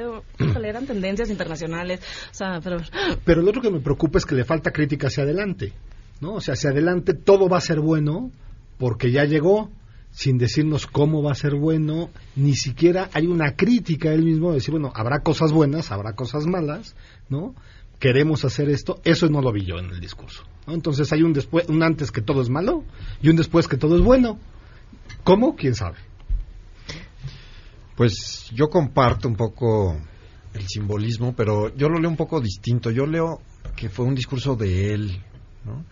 eran 0.68 0.86
tendencias 0.86 1.30
internacionales, 1.30 2.00
o 2.32 2.34
sea, 2.34 2.60
pero... 2.60 2.78
Pero 3.24 3.40
lo 3.40 3.50
otro 3.50 3.62
que 3.62 3.70
me 3.70 3.78
preocupa 3.78 4.18
es 4.18 4.26
que 4.26 4.34
le 4.34 4.44
falta 4.44 4.72
crítica 4.72 5.06
hacia 5.06 5.22
adelante, 5.22 5.72
¿no? 6.20 6.34
O 6.34 6.40
sea, 6.40 6.54
hacia 6.54 6.70
adelante 6.70 7.14
todo 7.14 7.48
va 7.48 7.58
a 7.58 7.60
ser 7.60 7.78
bueno 7.78 8.32
porque 8.78 9.12
ya 9.12 9.24
llegó, 9.24 9.70
sin 10.10 10.38
decirnos 10.38 10.88
cómo 10.88 11.22
va 11.22 11.30
a 11.30 11.36
ser 11.36 11.54
bueno, 11.54 12.10
ni 12.34 12.56
siquiera 12.56 13.10
hay 13.12 13.28
una 13.28 13.54
crítica 13.54 14.12
él 14.12 14.24
mismo 14.24 14.48
de 14.48 14.56
decir, 14.56 14.72
bueno, 14.72 14.90
habrá 14.96 15.20
cosas 15.20 15.52
buenas, 15.52 15.92
habrá 15.92 16.14
cosas 16.14 16.46
malas, 16.46 16.96
¿no? 17.28 17.54
Queremos 18.02 18.44
hacer 18.44 18.68
esto, 18.68 19.00
eso 19.04 19.28
no 19.28 19.40
lo 19.40 19.52
vi 19.52 19.64
yo 19.64 19.78
en 19.78 19.88
el 19.88 20.00
discurso. 20.00 20.42
Entonces 20.66 21.12
hay 21.12 21.22
un 21.22 21.32
después, 21.32 21.68
un 21.68 21.84
antes 21.84 22.10
que 22.10 22.20
todo 22.20 22.42
es 22.42 22.48
malo 22.48 22.82
y 23.22 23.28
un 23.28 23.36
después 23.36 23.68
que 23.68 23.76
todo 23.76 23.94
es 23.94 24.02
bueno. 24.02 24.40
¿Cómo? 25.22 25.54
¿Quién 25.54 25.76
sabe? 25.76 25.98
Pues 27.94 28.50
yo 28.52 28.68
comparto 28.70 29.28
un 29.28 29.36
poco 29.36 29.96
el 30.52 30.66
simbolismo, 30.66 31.36
pero 31.36 31.72
yo 31.76 31.88
lo 31.88 32.00
leo 32.00 32.10
un 32.10 32.16
poco 32.16 32.40
distinto. 32.40 32.90
Yo 32.90 33.06
leo 33.06 33.40
que 33.76 33.88
fue 33.88 34.04
un 34.04 34.16
discurso 34.16 34.56
de 34.56 34.94
él, 34.94 35.22
¿no? 35.64 35.84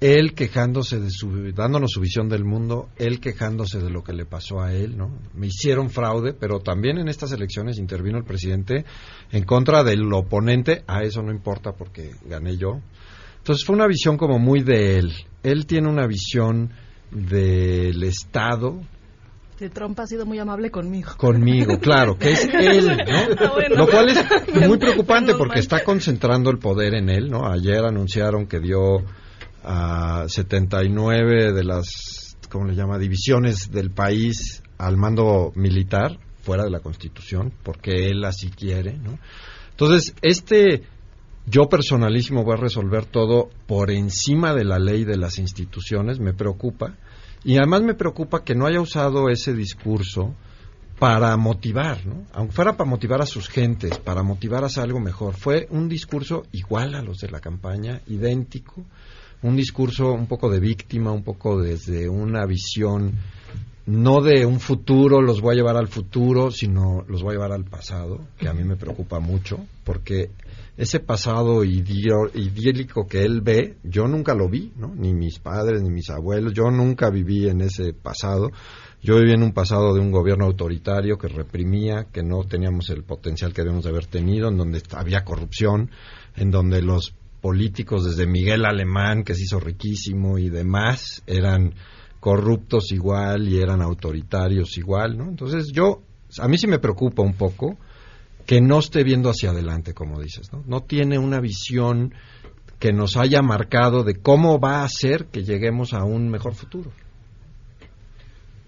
Él 0.00 0.34
quejándose 0.34 1.00
de 1.00 1.10
su, 1.10 1.52
dándonos 1.54 1.92
su 1.92 2.00
visión 2.00 2.28
del 2.28 2.44
mundo, 2.44 2.90
él 2.96 3.18
quejándose 3.18 3.78
de 3.78 3.88
lo 3.88 4.04
que 4.04 4.12
le 4.12 4.26
pasó 4.26 4.60
a 4.60 4.74
él, 4.74 4.96
¿no? 4.96 5.10
Me 5.34 5.46
hicieron 5.46 5.88
fraude, 5.88 6.34
pero 6.34 6.60
también 6.60 6.98
en 6.98 7.08
estas 7.08 7.32
elecciones 7.32 7.78
intervino 7.78 8.18
el 8.18 8.24
presidente 8.24 8.84
en 9.32 9.44
contra 9.44 9.82
del 9.84 10.12
oponente, 10.12 10.84
a 10.86 11.02
eso 11.02 11.22
no 11.22 11.32
importa 11.32 11.72
porque 11.72 12.10
gané 12.26 12.58
yo. 12.58 12.80
Entonces 13.38 13.64
fue 13.64 13.74
una 13.74 13.86
visión 13.86 14.18
como 14.18 14.38
muy 14.38 14.62
de 14.62 14.98
él. 14.98 15.12
Él 15.42 15.64
tiene 15.64 15.88
una 15.88 16.06
visión 16.06 16.72
del 17.10 18.02
Estado, 18.02 18.80
Que 19.56 19.70
Trump 19.70 19.98
ha 20.00 20.06
sido 20.06 20.26
muy 20.26 20.38
amable 20.38 20.70
conmigo. 20.70 21.12
Conmigo, 21.16 21.78
claro, 21.78 22.18
que 22.18 22.32
es 22.32 22.44
él, 22.52 22.86
¿no? 22.86 23.54
Bueno. 23.54 23.76
Lo 23.76 23.88
cual 23.88 24.10
es 24.10 24.22
muy 24.68 24.76
preocupante 24.76 25.34
porque 25.34 25.60
está 25.60 25.82
concentrando 25.82 26.50
el 26.50 26.58
poder 26.58 26.94
en 26.94 27.08
él, 27.08 27.30
¿no? 27.30 27.46
Ayer 27.50 27.82
anunciaron 27.82 28.46
que 28.46 28.60
dio 28.60 29.02
a 29.66 30.24
79 30.28 31.52
de 31.52 31.64
las, 31.64 32.38
¿cómo 32.48 32.66
le 32.66 32.74
llama?, 32.74 32.98
divisiones 32.98 33.70
del 33.70 33.90
país 33.90 34.62
al 34.78 34.96
mando 34.96 35.52
militar, 35.56 36.18
fuera 36.40 36.64
de 36.64 36.70
la 36.70 36.80
Constitución, 36.80 37.52
porque 37.62 38.06
él 38.08 38.24
así 38.24 38.50
quiere, 38.50 38.96
¿no? 38.96 39.18
Entonces, 39.70 40.14
este 40.22 40.84
yo 41.48 41.68
personalísimo 41.68 42.42
voy 42.42 42.54
a 42.54 42.60
resolver 42.60 43.06
todo 43.06 43.50
por 43.66 43.90
encima 43.90 44.52
de 44.52 44.64
la 44.64 44.78
ley 44.78 45.04
de 45.04 45.16
las 45.16 45.38
instituciones, 45.38 46.18
me 46.18 46.34
preocupa. 46.34 46.96
Y 47.44 47.58
además 47.58 47.82
me 47.82 47.94
preocupa 47.94 48.42
que 48.42 48.56
no 48.56 48.66
haya 48.66 48.80
usado 48.80 49.28
ese 49.28 49.54
discurso 49.54 50.34
para 50.98 51.36
motivar, 51.36 52.04
¿no? 52.04 52.24
Aunque 52.32 52.54
fuera 52.54 52.76
para 52.76 52.90
motivar 52.90 53.22
a 53.22 53.26
sus 53.26 53.48
gentes, 53.48 53.98
para 53.98 54.24
motivar 54.24 54.64
a 54.64 54.82
algo 54.82 54.98
mejor. 54.98 55.34
Fue 55.34 55.68
un 55.70 55.88
discurso 55.88 56.42
igual 56.50 56.96
a 56.96 57.02
los 57.02 57.18
de 57.18 57.28
la 57.28 57.40
campaña, 57.40 58.00
idéntico, 58.08 58.84
un 59.42 59.56
discurso 59.56 60.12
un 60.12 60.26
poco 60.26 60.50
de 60.50 60.60
víctima, 60.60 61.12
un 61.12 61.22
poco 61.22 61.60
desde 61.60 62.08
una 62.08 62.46
visión 62.46 63.12
no 63.86 64.20
de 64.20 64.44
un 64.44 64.58
futuro, 64.58 65.22
los 65.22 65.40
voy 65.40 65.54
a 65.54 65.58
llevar 65.58 65.76
al 65.76 65.86
futuro, 65.86 66.50
sino 66.50 67.04
los 67.06 67.22
voy 67.22 67.30
a 67.30 67.34
llevar 67.34 67.52
al 67.52 67.64
pasado, 67.64 68.26
que 68.36 68.48
a 68.48 68.52
mí 68.52 68.64
me 68.64 68.74
preocupa 68.74 69.20
mucho, 69.20 69.64
porque 69.84 70.30
ese 70.76 70.98
pasado 70.98 71.64
idílico 71.64 73.06
que 73.06 73.22
él 73.22 73.40
ve, 73.40 73.76
yo 73.84 74.08
nunca 74.08 74.34
lo 74.34 74.48
vi, 74.48 74.72
¿no? 74.76 74.92
Ni 74.94 75.14
mis 75.14 75.38
padres, 75.38 75.82
ni 75.82 75.90
mis 75.90 76.10
abuelos, 76.10 76.52
yo 76.52 76.70
nunca 76.70 77.10
viví 77.10 77.48
en 77.48 77.60
ese 77.62 77.92
pasado. 77.92 78.50
Yo 79.02 79.18
viví 79.18 79.32
en 79.32 79.42
un 79.42 79.52
pasado 79.52 79.94
de 79.94 80.00
un 80.00 80.10
gobierno 80.10 80.46
autoritario 80.46 81.16
que 81.16 81.28
reprimía, 81.28 82.08
que 82.12 82.22
no 82.22 82.42
teníamos 82.42 82.90
el 82.90 83.04
potencial 83.04 83.54
que 83.54 83.62
debemos 83.62 83.84
de 83.84 83.90
haber 83.90 84.06
tenido, 84.06 84.48
en 84.48 84.56
donde 84.56 84.82
había 84.92 85.24
corrupción, 85.24 85.90
en 86.34 86.50
donde 86.50 86.82
los 86.82 87.14
políticos, 87.46 88.04
desde 88.04 88.26
Miguel 88.26 88.64
Alemán, 88.64 89.22
que 89.22 89.32
se 89.32 89.42
hizo 89.42 89.60
riquísimo, 89.60 90.36
y 90.36 90.50
demás, 90.50 91.22
eran 91.28 91.74
corruptos 92.18 92.90
igual 92.90 93.46
y 93.46 93.60
eran 93.60 93.82
autoritarios 93.82 94.76
igual, 94.78 95.16
¿no? 95.16 95.28
Entonces 95.28 95.70
yo, 95.72 96.02
a 96.40 96.48
mí 96.48 96.58
sí 96.58 96.66
me 96.66 96.80
preocupa 96.80 97.22
un 97.22 97.34
poco 97.34 97.78
que 98.46 98.60
no 98.60 98.80
esté 98.80 99.04
viendo 99.04 99.30
hacia 99.30 99.50
adelante, 99.50 99.94
como 99.94 100.20
dices, 100.20 100.52
¿no? 100.52 100.64
No 100.66 100.80
tiene 100.80 101.20
una 101.20 101.38
visión 101.38 102.14
que 102.80 102.92
nos 102.92 103.16
haya 103.16 103.42
marcado 103.42 104.02
de 104.02 104.16
cómo 104.16 104.58
va 104.58 104.80
a 104.80 104.84
hacer 104.84 105.26
que 105.26 105.44
lleguemos 105.44 105.92
a 105.94 106.02
un 106.02 106.28
mejor 106.28 106.56
futuro. 106.56 106.90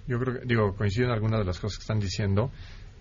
Yo 0.07 0.21
creo 0.21 0.38
que, 0.38 0.47
digo, 0.47 0.77
coincido 0.77 1.09
en 1.09 1.14
algunas 1.14 1.41
de 1.41 1.47
las 1.47 1.59
cosas 1.59 1.79
que 1.79 1.83
están 1.83 1.99
diciendo. 1.99 2.53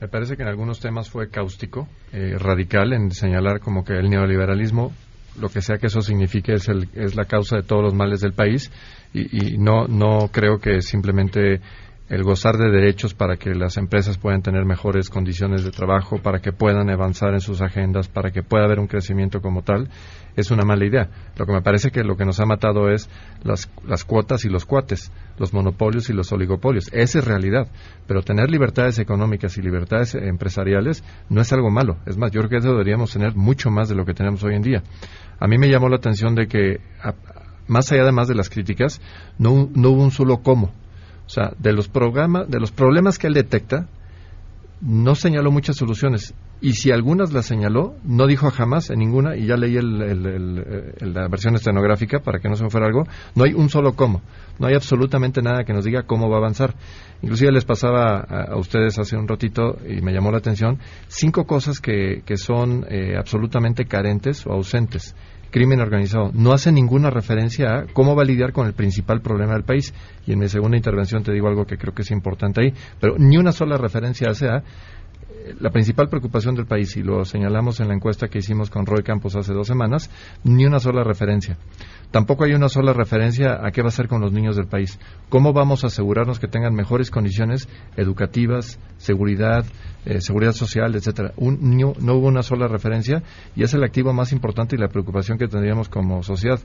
Me 0.01 0.07
parece 0.07 0.37
que 0.37 0.41
en 0.41 0.49
algunos 0.49 0.79
temas 0.79 1.07
fue 1.07 1.29
cáustico, 1.29 1.87
eh, 2.13 2.33
radical, 2.39 2.93
en 2.93 3.11
señalar 3.11 3.59
como 3.59 3.83
que 3.83 3.93
el 3.93 4.09
neoliberalismo, 4.09 4.91
lo 5.39 5.49
que 5.49 5.61
sea 5.61 5.77
que 5.77 5.87
eso 5.87 6.01
signifique, 6.01 6.53
es, 6.53 6.67
el, 6.67 6.89
es 6.93 7.15
la 7.15 7.25
causa 7.25 7.57
de 7.57 7.63
todos 7.63 7.83
los 7.83 7.93
males 7.93 8.21
del 8.21 8.33
país 8.33 8.71
y, 9.13 9.53
y 9.53 9.57
no, 9.57 9.87
no 9.87 10.29
creo 10.31 10.59
que 10.59 10.81
simplemente 10.81 11.61
el 12.09 12.23
gozar 12.23 12.55
de 12.55 12.71
derechos 12.71 13.13
para 13.13 13.35
que 13.35 13.53
las 13.53 13.77
empresas 13.77 14.17
puedan 14.17 14.41
tener 14.41 14.63
mejores 14.63 15.09
condiciones 15.09 15.65
de 15.65 15.71
trabajo, 15.71 16.19
para 16.21 16.39
que 16.39 16.53
puedan 16.53 16.89
avanzar 16.89 17.33
en 17.33 17.41
sus 17.41 17.61
agendas, 17.61 18.07
para 18.07 18.31
que 18.31 18.43
pueda 18.43 18.63
haber 18.63 18.79
un 18.79 18.87
crecimiento 18.87 19.41
como 19.41 19.61
tal, 19.61 19.89
es 20.37 20.49
una 20.49 20.63
mala 20.63 20.85
idea. 20.85 21.09
Lo 21.35 21.45
que 21.45 21.51
me 21.51 21.61
parece 21.61 21.91
que 21.91 22.03
lo 22.03 22.15
que 22.15 22.23
nos 22.23 22.39
ha 22.39 22.45
matado 22.45 22.89
es 22.89 23.09
las, 23.43 23.69
las 23.85 24.05
cuotas 24.05 24.45
y 24.45 24.49
los 24.49 24.65
cuates, 24.65 25.11
los 25.37 25.53
monopolios 25.53 26.09
y 26.09 26.13
los 26.13 26.31
oligopolios. 26.31 26.89
Esa 26.93 27.19
es 27.19 27.25
realidad. 27.25 27.67
Pero 28.07 28.21
tener 28.21 28.49
libertades 28.49 28.99
económicas 28.99 29.57
y 29.57 29.61
libertades 29.61 30.15
empresariales 30.15 31.03
no 31.29 31.41
es 31.41 31.51
algo 31.51 31.69
malo. 31.71 31.97
Es 32.05 32.17
más, 32.17 32.31
yo 32.31 32.39
creo 32.41 32.49
que 32.49 32.57
eso 32.57 32.69
deberíamos 32.69 33.11
tener 33.11 33.35
mucho 33.35 33.69
más 33.69 33.89
de 33.89 33.95
lo 33.95 34.05
que 34.05 34.13
tenemos 34.13 34.43
hoy 34.43 34.55
en 34.55 34.61
día. 34.61 34.83
A 35.39 35.47
mí 35.47 35.57
me 35.57 35.69
llamó 35.69 35.89
la 35.89 35.97
atención 35.97 36.35
de 36.35 36.47
que, 36.47 36.79
más 37.67 37.91
allá 37.91 38.03
además 38.03 38.27
de 38.27 38.35
las 38.35 38.49
críticas, 38.49 39.01
no, 39.37 39.69
no 39.73 39.89
hubo 39.89 40.03
un 40.03 40.11
solo 40.11 40.37
cómo 40.37 40.71
o 41.27 41.29
sea, 41.29 41.51
de 41.59 41.73
los, 41.73 41.89
programas, 41.89 42.49
de 42.49 42.57
los 42.57 42.71
problemas 42.71 43.19
que 43.19 43.27
él 43.27 43.33
detecta, 43.33 43.87
no 44.79 45.13
señaló 45.13 45.51
muchas 45.51 45.75
soluciones. 45.75 46.33
Y 46.61 46.73
si 46.73 46.89
algunas 46.89 47.33
las 47.33 47.45
señaló, 47.45 47.95
no 48.03 48.25
dijo 48.25 48.49
jamás 48.49 48.89
en 48.89 48.99
ninguna, 48.99 49.35
y 49.35 49.45
ya 49.45 49.57
leí 49.57 49.77
la 49.79 51.27
versión 51.27 51.55
estenográfica 51.55 52.19
para 52.19 52.39
que 52.39 52.47
no 52.47 52.55
se 52.55 52.63
me 52.63 52.69
fuera 52.69 52.87
algo, 52.87 53.03
no 53.35 53.43
hay 53.43 53.53
un 53.53 53.69
solo 53.69 53.93
cómo. 53.93 54.21
No 54.57 54.67
hay 54.67 54.73
absolutamente 54.73 55.41
nada 55.41 55.65
que 55.65 55.73
nos 55.73 55.83
diga 55.83 56.03
cómo 56.03 56.29
va 56.29 56.37
a 56.37 56.39
avanzar. 56.39 56.73
Inclusive 57.21 57.51
les 57.51 57.65
pasaba 57.65 58.21
a, 58.21 58.57
ustedes 58.57 58.97
hace 58.97 59.17
un 59.17 59.27
ratito, 59.27 59.77
y 59.85 60.01
me 60.01 60.13
llamó 60.13 60.31
la 60.31 60.37
atención, 60.37 60.79
cinco 61.07 61.45
cosas 61.45 61.81
que, 61.81 62.23
que 62.25 62.37
son 62.37 62.85
eh, 62.89 63.15
absolutamente 63.17 63.85
carentes 63.85 64.47
o 64.47 64.53
ausentes 64.53 65.13
crimen 65.51 65.79
organizado. 65.79 66.31
No 66.33 66.53
hace 66.53 66.71
ninguna 66.71 67.09
referencia 67.09 67.79
a 67.79 67.85
cómo 67.93 68.15
va 68.15 68.23
a 68.23 68.25
lidiar 68.25 68.51
con 68.51 68.67
el 68.67 68.73
principal 68.73 69.21
problema 69.21 69.53
del 69.53 69.63
país. 69.63 69.93
Y 70.25 70.33
en 70.33 70.39
mi 70.39 70.49
segunda 70.49 70.77
intervención 70.77 71.23
te 71.23 71.31
digo 71.31 71.47
algo 71.47 71.65
que 71.65 71.77
creo 71.77 71.93
que 71.93 72.01
es 72.01 72.11
importante 72.11 72.61
ahí, 72.61 72.73
pero 72.99 73.15
ni 73.17 73.37
una 73.37 73.51
sola 73.51 73.77
referencia 73.77 74.29
hace 74.29 74.47
a 74.47 74.63
la 75.59 75.69
principal 75.69 76.09
preocupación 76.09 76.55
del 76.55 76.65
país, 76.65 76.95
y 76.97 77.03
lo 77.03 77.23
señalamos 77.25 77.79
en 77.79 77.87
la 77.87 77.93
encuesta 77.93 78.27
que 78.27 78.39
hicimos 78.39 78.69
con 78.69 78.85
Roy 78.85 79.03
Campos 79.03 79.35
hace 79.35 79.53
dos 79.53 79.67
semanas, 79.67 80.09
ni 80.43 80.65
una 80.65 80.79
sola 80.79 81.03
referencia. 81.03 81.57
Tampoco 82.11 82.43
hay 82.43 82.53
una 82.53 82.69
sola 82.69 82.93
referencia 82.93 83.65
a 83.65 83.71
qué 83.71 83.81
va 83.81 83.87
a 83.87 83.89
hacer 83.89 84.07
con 84.07 84.21
los 84.21 84.31
niños 84.31 84.55
del 84.55 84.67
país. 84.67 84.99
¿Cómo 85.29 85.53
vamos 85.53 85.83
a 85.83 85.87
asegurarnos 85.87 86.39
que 86.39 86.47
tengan 86.47 86.73
mejores 86.73 87.11
condiciones 87.11 87.67
educativas, 87.95 88.79
seguridad, 88.97 89.65
eh, 90.05 90.21
seguridad 90.21 90.53
social, 90.53 90.95
etcétera? 90.95 91.33
No 91.37 92.13
hubo 92.13 92.27
una 92.27 92.43
sola 92.43 92.67
referencia 92.67 93.23
y 93.55 93.63
es 93.63 93.73
el 93.73 93.83
activo 93.83 94.13
más 94.13 94.31
importante 94.31 94.75
y 94.75 94.79
la 94.79 94.87
preocupación 94.87 95.37
que 95.37 95.47
tendríamos 95.47 95.89
como 95.89 96.23
sociedad. 96.23 96.59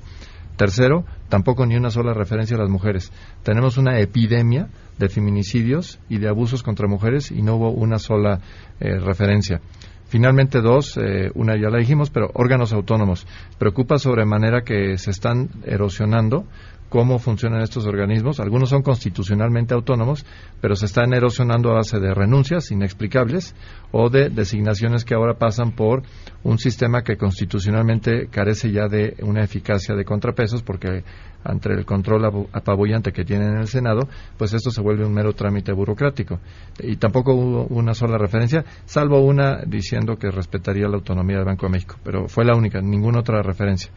Tercero, 0.57 1.05
tampoco 1.29 1.67
ni 1.67 1.77
una 1.77 1.91
sola 1.91 2.15
referencia 2.15 2.57
a 2.57 2.61
las 2.61 2.69
mujeres. 2.69 3.13
Tenemos 3.43 3.79
una 3.79 3.99
epidemia 3.99 4.69
de 4.99 5.09
feminicidios 5.09 5.99
y 6.09 6.19
de 6.19 6.29
abusos 6.29 6.63
contra 6.63 6.89
mujeres 6.89 7.31
y 7.31 7.43
no 7.43 7.57
hubo 7.57 7.71
una 7.71 7.99
sola 7.99 8.41
eh, 8.81 8.99
referencia. 8.99 9.61
Finalmente, 10.07 10.61
dos, 10.61 10.99
eh, 10.99 11.31
una 11.35 11.57
ya 11.57 11.71
la 11.71 11.79
dijimos, 11.79 12.11
pero 12.11 12.31
órganos 12.35 12.75
autónomos. 12.75 13.27
Preocupa 13.59 13.97
sobremanera 13.97 14.61
que 14.63 14.99
se 14.99 15.11
están 15.11 15.49
erosionando 15.65 16.45
cómo 16.93 17.19
funcionan 17.19 17.63
estos 17.63 17.87
organismos. 17.87 18.39
Algunos 18.39 18.69
son 18.69 18.83
constitucionalmente 18.83 19.73
autónomos, 19.73 20.27
pero 20.61 20.77
se 20.77 20.85
están 20.85 21.15
erosionando 21.15 21.71
a 21.71 21.77
base 21.77 21.99
de 21.99 22.13
renuncias 22.13 22.71
inexplicables 22.71 23.55
o 23.93 24.11
de 24.11 24.29
designaciones 24.29 25.07
que 25.07 25.15
ahora 25.15 25.39
pasan 25.39 25.73
por 25.73 26.03
un 26.43 26.59
sistema 26.59 27.03
que 27.03 27.17
constitucionalmente 27.17 28.29
carece 28.29 28.71
ya 28.73 28.89
de 28.89 29.17
una 29.23 29.43
eficacia 29.43 29.95
de 29.95 30.05
contrapesos 30.05 30.63
porque 30.63 31.03
ante 31.45 31.73
el 31.73 31.85
control 31.85 32.47
apabullante 32.53 33.13
que 33.13 33.25
tienen 33.25 33.53
en 33.55 33.59
el 33.59 33.69
Senado, 33.69 34.09
pues 34.37 34.53
esto 34.53 34.71
se 34.71 34.81
vuelve 34.81 35.05
un 35.05 35.13
mero 35.13 35.33
trámite 35.33 35.73
burocrático. 35.73 36.41
Y 36.81 36.97
tampoco 36.97 37.35
hubo 37.35 37.67
una 37.67 37.95
sola 37.95 38.19
referencia, 38.19 38.65
salvo 38.85 39.21
una 39.21 39.63
diciendo 39.67 40.17
que 40.17 40.31
respetaría 40.31 40.89
la 40.89 40.97
autonomía 40.97 41.37
del 41.37 41.47
Banco 41.47 41.67
de 41.67 41.73
México, 41.73 41.97
pero 42.05 42.29
fue 42.29 42.45
la 42.45 42.57
única, 42.57 42.81
ninguna 42.81 43.21
otra 43.21 43.43
referencia. 43.43 43.91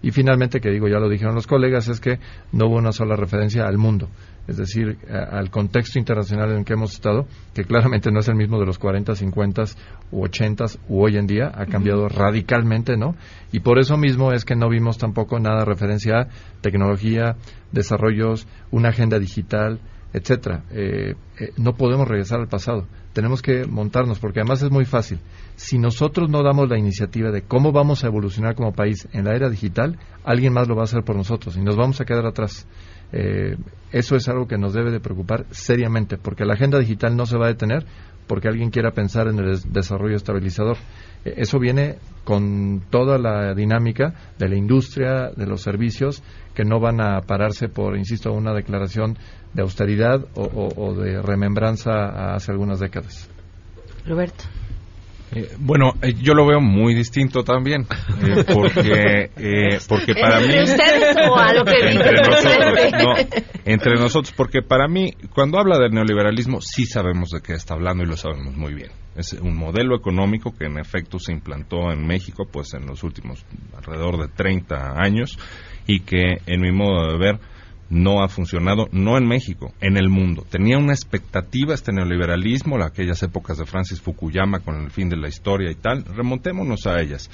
Y 0.00 0.12
finalmente, 0.12 0.60
que 0.60 0.70
digo, 0.70 0.86
ya 0.88 0.98
lo 0.98 1.08
dijeron 1.08 1.34
los 1.34 1.46
colegas, 1.46 1.88
es 1.88 2.00
que 2.00 2.18
no 2.52 2.66
hubo 2.66 2.76
una 2.76 2.92
sola 2.92 3.16
referencia 3.16 3.66
al 3.66 3.78
mundo, 3.78 4.08
es 4.46 4.56
decir, 4.56 4.96
al 5.10 5.50
contexto 5.50 5.98
internacional 5.98 6.52
en 6.52 6.58
el 6.58 6.64
que 6.64 6.74
hemos 6.74 6.92
estado, 6.92 7.26
que 7.52 7.64
claramente 7.64 8.12
no 8.12 8.20
es 8.20 8.28
el 8.28 8.36
mismo 8.36 8.60
de 8.60 8.66
los 8.66 8.78
40, 8.78 9.16
50 9.16 9.62
u 10.12 10.22
80 10.22 10.64
u 10.88 11.02
hoy 11.02 11.16
en 11.16 11.26
día, 11.26 11.50
ha 11.52 11.66
cambiado 11.66 12.08
radicalmente, 12.08 12.96
¿no? 12.96 13.16
Y 13.50 13.60
por 13.60 13.80
eso 13.80 13.96
mismo 13.96 14.32
es 14.32 14.44
que 14.44 14.54
no 14.54 14.68
vimos 14.68 14.98
tampoco 14.98 15.40
nada 15.40 15.64
referencia 15.64 16.20
a 16.20 16.28
tecnología, 16.60 16.87
desarrollos, 17.72 18.46
una 18.70 18.90
agenda 18.90 19.18
digital, 19.18 19.80
etcétera. 20.12 20.64
Eh, 20.70 21.14
eh, 21.38 21.52
no 21.56 21.74
podemos 21.74 22.08
regresar 22.08 22.40
al 22.40 22.48
pasado. 22.48 22.86
Tenemos 23.12 23.42
que 23.42 23.66
montarnos, 23.66 24.18
porque 24.18 24.40
además 24.40 24.62
es 24.62 24.70
muy 24.70 24.84
fácil. 24.84 25.20
Si 25.56 25.78
nosotros 25.78 26.30
no 26.30 26.42
damos 26.42 26.68
la 26.68 26.78
iniciativa 26.78 27.30
de 27.30 27.42
cómo 27.42 27.72
vamos 27.72 28.04
a 28.04 28.06
evolucionar 28.06 28.54
como 28.54 28.72
país 28.72 29.08
en 29.12 29.24
la 29.24 29.34
era 29.34 29.50
digital, 29.50 29.98
alguien 30.24 30.52
más 30.52 30.68
lo 30.68 30.76
va 30.76 30.82
a 30.82 30.84
hacer 30.84 31.02
por 31.02 31.16
nosotros 31.16 31.56
y 31.56 31.60
nos 31.60 31.76
vamos 31.76 32.00
a 32.00 32.04
quedar 32.04 32.26
atrás. 32.26 32.66
Eh, 33.12 33.56
eso 33.90 34.16
es 34.16 34.28
algo 34.28 34.46
que 34.46 34.58
nos 34.58 34.74
debe 34.74 34.90
de 34.90 35.00
preocupar 35.00 35.46
seriamente, 35.50 36.18
porque 36.18 36.44
la 36.44 36.54
agenda 36.54 36.78
digital 36.78 37.16
no 37.16 37.26
se 37.26 37.38
va 37.38 37.46
a 37.46 37.48
detener 37.48 37.86
porque 38.28 38.48
alguien 38.48 38.70
quiera 38.70 38.92
pensar 38.92 39.26
en 39.26 39.38
el 39.38 39.58
desarrollo 39.72 40.14
estabilizador. 40.14 40.76
eso 41.24 41.58
viene 41.58 41.96
con 42.24 42.82
toda 42.90 43.18
la 43.18 43.54
dinámica 43.54 44.14
de 44.38 44.48
la 44.48 44.56
industria, 44.56 45.30
de 45.34 45.46
los 45.46 45.62
servicios, 45.62 46.22
que 46.54 46.64
no 46.64 46.78
van 46.78 47.00
a 47.00 47.20
pararse 47.22 47.68
por, 47.68 47.96
insisto, 47.96 48.32
una 48.32 48.52
declaración 48.52 49.16
de 49.54 49.62
austeridad 49.62 50.26
o, 50.34 50.94
de 50.94 51.22
remembranza 51.22 52.34
hace 52.34 52.52
algunas 52.52 52.78
décadas. 52.78 53.30
Roberto. 54.06 54.44
Eh, 55.32 55.54
bueno, 55.58 55.92
eh, 56.00 56.14
yo 56.14 56.32
lo 56.32 56.46
veo 56.46 56.60
muy 56.60 56.94
distinto 56.94 57.44
también, 57.44 57.82
eh, 57.82 58.44
porque 58.46 59.30
porque 59.86 60.14
para 60.14 60.40
mí 60.40 60.62
ustedes 60.62 61.16
o 61.28 61.36
a 61.36 61.52
lo 61.52 61.64
que 61.64 61.90
entre 61.90 62.12
nosotros, 62.12 62.92
no, 63.02 63.40
entre 63.64 63.94
nosotros, 63.96 64.32
porque 64.34 64.62
para 64.62 64.88
mí 64.88 65.12
cuando 65.34 65.58
habla 65.58 65.78
del 65.78 65.92
neoliberalismo 65.92 66.60
sí 66.62 66.86
sabemos 66.86 67.30
de 67.30 67.42
qué 67.42 67.52
está 67.52 67.74
hablando 67.74 68.04
y 68.04 68.06
lo 68.06 68.16
sabemos 68.16 68.56
muy 68.56 68.72
bien. 68.72 68.90
Es 69.16 69.32
un 69.32 69.56
modelo 69.56 69.96
económico 69.96 70.54
que 70.56 70.66
en 70.66 70.78
efecto 70.78 71.18
se 71.18 71.32
implantó 71.32 71.90
en 71.92 72.06
México, 72.06 72.46
pues 72.50 72.72
en 72.74 72.86
los 72.86 73.02
últimos 73.02 73.44
alrededor 73.76 74.16
de 74.18 74.28
30 74.28 74.94
años 74.96 75.36
y 75.86 76.00
que 76.00 76.38
en 76.46 76.60
mi 76.60 76.72
modo 76.72 77.12
de 77.12 77.18
ver 77.18 77.40
no 77.90 78.22
ha 78.22 78.28
funcionado, 78.28 78.88
no 78.92 79.16
en 79.16 79.26
México, 79.26 79.72
en 79.80 79.96
el 79.96 80.08
mundo. 80.08 80.44
Tenía 80.48 80.78
una 80.78 80.92
expectativa 80.92 81.74
este 81.74 81.92
neoliberalismo, 81.92 82.76
aquellas 82.82 83.22
épocas 83.22 83.58
de 83.58 83.66
Francis 83.66 84.00
Fukuyama 84.00 84.60
con 84.60 84.82
el 84.82 84.90
fin 84.90 85.08
de 85.08 85.16
la 85.16 85.28
historia 85.28 85.70
y 85.70 85.74
tal, 85.74 86.04
remontémonos 86.04 86.86
a 86.86 87.00
ellas. 87.00 87.30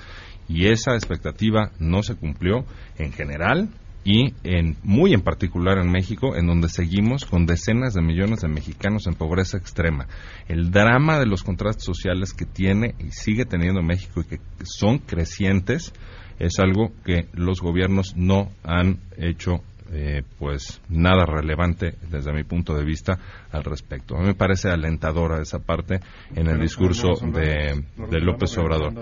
Y 0.48 0.66
esa 0.66 0.94
expectativa 0.94 1.72
no 1.78 2.02
se 2.02 2.14
cumplió 2.14 2.64
en 2.98 3.12
general 3.12 3.70
y 4.04 4.34
en, 4.44 4.76
muy 4.82 5.14
en 5.14 5.22
particular 5.22 5.78
en 5.78 5.90
México, 5.90 6.36
en 6.36 6.46
donde 6.46 6.68
seguimos 6.68 7.24
con 7.24 7.46
decenas 7.46 7.94
de 7.94 8.02
millones 8.02 8.40
de 8.40 8.48
mexicanos 8.48 9.06
en 9.06 9.14
pobreza 9.14 9.56
extrema. 9.56 10.06
El 10.46 10.70
drama 10.70 11.18
de 11.18 11.26
los 11.26 11.42
contrastes 11.42 11.84
sociales 11.84 12.34
que 12.34 12.44
tiene 12.44 12.94
y 12.98 13.10
sigue 13.10 13.46
teniendo 13.46 13.82
México 13.82 14.20
y 14.20 14.24
que 14.24 14.40
son 14.64 14.98
crecientes 14.98 15.92
es 16.38 16.58
algo 16.58 16.92
que 17.04 17.28
los 17.32 17.60
gobiernos 17.60 18.14
no 18.16 18.50
han 18.62 18.98
hecho 19.16 19.62
eh, 19.92 20.22
pues 20.38 20.80
nada 20.88 21.26
relevante 21.26 21.94
desde 22.10 22.32
mi 22.32 22.42
punto 22.42 22.74
de 22.74 22.84
vista 22.84 23.18
al 23.52 23.64
respecto. 23.64 24.16
A 24.16 24.20
mí 24.20 24.26
me 24.26 24.34
parece 24.34 24.70
alentadora 24.70 25.42
esa 25.42 25.58
parte 25.58 26.00
en 26.34 26.48
el 26.48 26.58
discurso 26.58 27.12
de, 27.32 27.84
López 28.20 28.56
Obrador. 28.58 28.94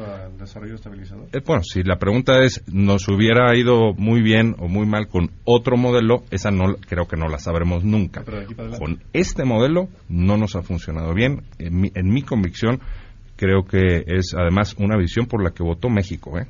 Eh, 1.32 1.40
bueno, 1.46 1.62
si 1.62 1.82
la 1.84 1.96
pregunta 1.96 2.42
es, 2.42 2.64
¿nos 2.66 3.08
hubiera 3.08 3.56
ido 3.56 3.94
muy 3.94 4.22
bien 4.22 4.56
o 4.58 4.68
muy 4.68 4.86
mal 4.86 5.06
con 5.08 5.30
otro 5.44 5.76
modelo? 5.76 6.24
Esa 6.30 6.50
no 6.50 6.74
creo 6.88 7.06
que 7.06 7.16
no 7.16 7.28
la 7.28 7.38
sabremos 7.38 7.84
nunca. 7.84 8.24
Con 8.78 9.02
este 9.12 9.44
modelo 9.44 9.88
no 10.08 10.36
nos 10.36 10.56
ha 10.56 10.62
funcionado 10.62 11.14
bien. 11.14 11.44
En 11.58 11.80
mi, 11.80 11.92
en 11.94 12.12
mi 12.12 12.22
convicción, 12.22 12.80
creo 13.36 13.64
que 13.64 14.02
es 14.06 14.34
además 14.36 14.74
una 14.78 14.96
visión 14.96 15.26
por 15.26 15.44
la 15.44 15.52
que 15.52 15.62
votó 15.62 15.88
México, 15.88 16.38
¿eh? 16.38 16.46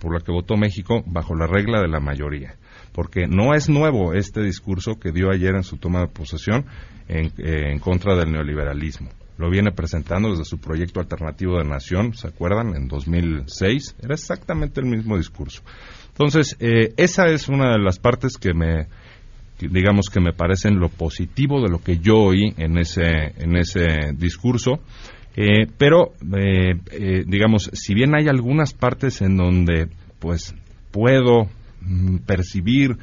por 0.00 0.12
la 0.12 0.20
que 0.20 0.32
votó 0.32 0.56
México 0.56 1.02
bajo 1.06 1.34
la 1.34 1.46
regla 1.46 1.80
de 1.80 1.88
la 1.88 2.00
mayoría 2.00 2.57
porque 2.98 3.28
no 3.28 3.54
es 3.54 3.68
nuevo 3.68 4.12
este 4.12 4.42
discurso 4.42 4.98
que 4.98 5.12
dio 5.12 5.30
ayer 5.30 5.54
en 5.54 5.62
su 5.62 5.76
toma 5.76 6.00
de 6.00 6.08
posesión 6.08 6.66
en, 7.06 7.26
eh, 7.38 7.70
en 7.70 7.78
contra 7.78 8.16
del 8.16 8.32
neoliberalismo. 8.32 9.08
Lo 9.36 9.48
viene 9.50 9.70
presentando 9.70 10.30
desde 10.30 10.44
su 10.44 10.58
proyecto 10.58 10.98
alternativo 10.98 11.58
de 11.58 11.64
nación, 11.64 12.14
¿se 12.14 12.26
acuerdan? 12.26 12.74
En 12.74 12.88
2006 12.88 13.98
era 14.02 14.14
exactamente 14.14 14.80
el 14.80 14.86
mismo 14.86 15.16
discurso. 15.16 15.62
Entonces, 16.08 16.56
eh, 16.58 16.92
esa 16.96 17.26
es 17.28 17.48
una 17.48 17.70
de 17.70 17.78
las 17.78 18.00
partes 18.00 18.36
que 18.36 18.52
me, 18.52 18.88
digamos 19.60 20.08
que 20.12 20.18
me 20.18 20.32
parecen 20.32 20.80
lo 20.80 20.88
positivo 20.88 21.62
de 21.62 21.70
lo 21.70 21.78
que 21.78 21.98
yo 21.98 22.16
oí 22.16 22.52
en 22.56 22.78
ese, 22.78 23.04
en 23.36 23.56
ese 23.56 24.10
discurso. 24.16 24.80
Eh, 25.36 25.68
pero, 25.78 26.14
digamos, 27.26 27.70
si 27.74 27.94
bien 27.94 28.16
hay 28.16 28.26
algunas 28.26 28.74
partes 28.74 29.22
en 29.22 29.36
donde, 29.36 29.86
pues, 30.18 30.52
puedo 30.90 31.48
percibir 32.26 32.96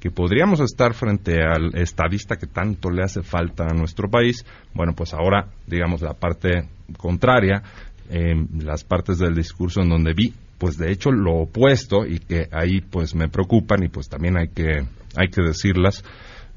que 0.00 0.10
podríamos 0.10 0.58
estar 0.60 0.94
frente 0.94 1.42
al 1.42 1.76
estadista 1.76 2.36
que 2.36 2.48
tanto 2.48 2.90
le 2.90 3.04
hace 3.04 3.22
falta 3.22 3.66
a 3.70 3.74
nuestro 3.74 4.10
país, 4.10 4.44
bueno, 4.74 4.94
pues 4.96 5.14
ahora, 5.14 5.46
digamos, 5.66 6.02
la 6.02 6.14
parte 6.14 6.68
contraria, 6.98 7.62
eh, 8.10 8.34
las 8.58 8.82
partes 8.82 9.18
del 9.18 9.34
discurso 9.34 9.80
en 9.80 9.88
donde 9.88 10.12
vi, 10.12 10.34
pues 10.58 10.76
de 10.76 10.90
hecho 10.90 11.12
lo 11.12 11.42
opuesto 11.42 12.04
y 12.04 12.18
que 12.18 12.48
ahí 12.50 12.80
pues 12.80 13.14
me 13.14 13.28
preocupan 13.28 13.84
y 13.84 13.88
pues 13.88 14.08
también 14.08 14.36
hay 14.36 14.48
que, 14.48 14.86
hay 15.16 15.28
que 15.28 15.42
decirlas, 15.42 16.04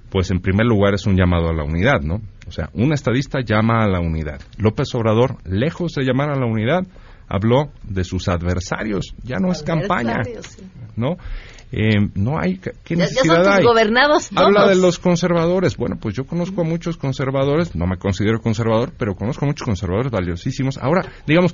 pues 0.09 0.31
en 0.31 0.39
primer 0.39 0.65
lugar 0.65 0.95
es 0.95 1.05
un 1.05 1.15
llamado 1.15 1.49
a 1.49 1.53
la 1.53 1.63
unidad, 1.63 2.01
¿no? 2.01 2.21
O 2.47 2.51
sea, 2.51 2.69
un 2.73 2.93
estadista 2.93 3.41
llama 3.41 3.83
a 3.83 3.87
la 3.87 3.99
unidad. 3.99 4.41
López 4.57 4.93
Obrador, 4.95 5.37
lejos 5.43 5.93
de 5.93 6.03
llamar 6.03 6.29
a 6.29 6.39
la 6.39 6.45
unidad, 6.45 6.81
habló 7.27 7.71
de 7.83 8.03
sus 8.03 8.27
adversarios. 8.27 9.15
Ya 9.23 9.37
no 9.37 9.51
es 9.51 9.63
campaña, 9.63 10.17
¿no? 10.95 11.17
Eh, 11.77 12.09
no 12.15 12.39
hay 12.39 12.57
qué 12.57 12.95
necesidad 12.95 13.43
ya, 13.43 13.55
hay. 13.55 13.63
gobernados 13.65 14.29
Habla 14.33 14.65
de 14.69 14.75
los 14.77 14.97
conservadores. 14.97 15.75
Bueno, 15.75 15.97
pues 15.99 16.15
yo 16.15 16.25
conozco 16.25 16.61
a 16.61 16.63
muchos 16.63 16.95
conservadores, 16.95 17.75
no 17.75 17.85
me 17.85 17.97
considero 17.97 18.39
conservador, 18.39 18.93
pero 18.97 19.13
conozco 19.13 19.43
a 19.43 19.49
muchos 19.49 19.65
conservadores 19.65 20.09
valiosísimos. 20.09 20.77
Ahora, 20.77 21.05
digamos, 21.27 21.53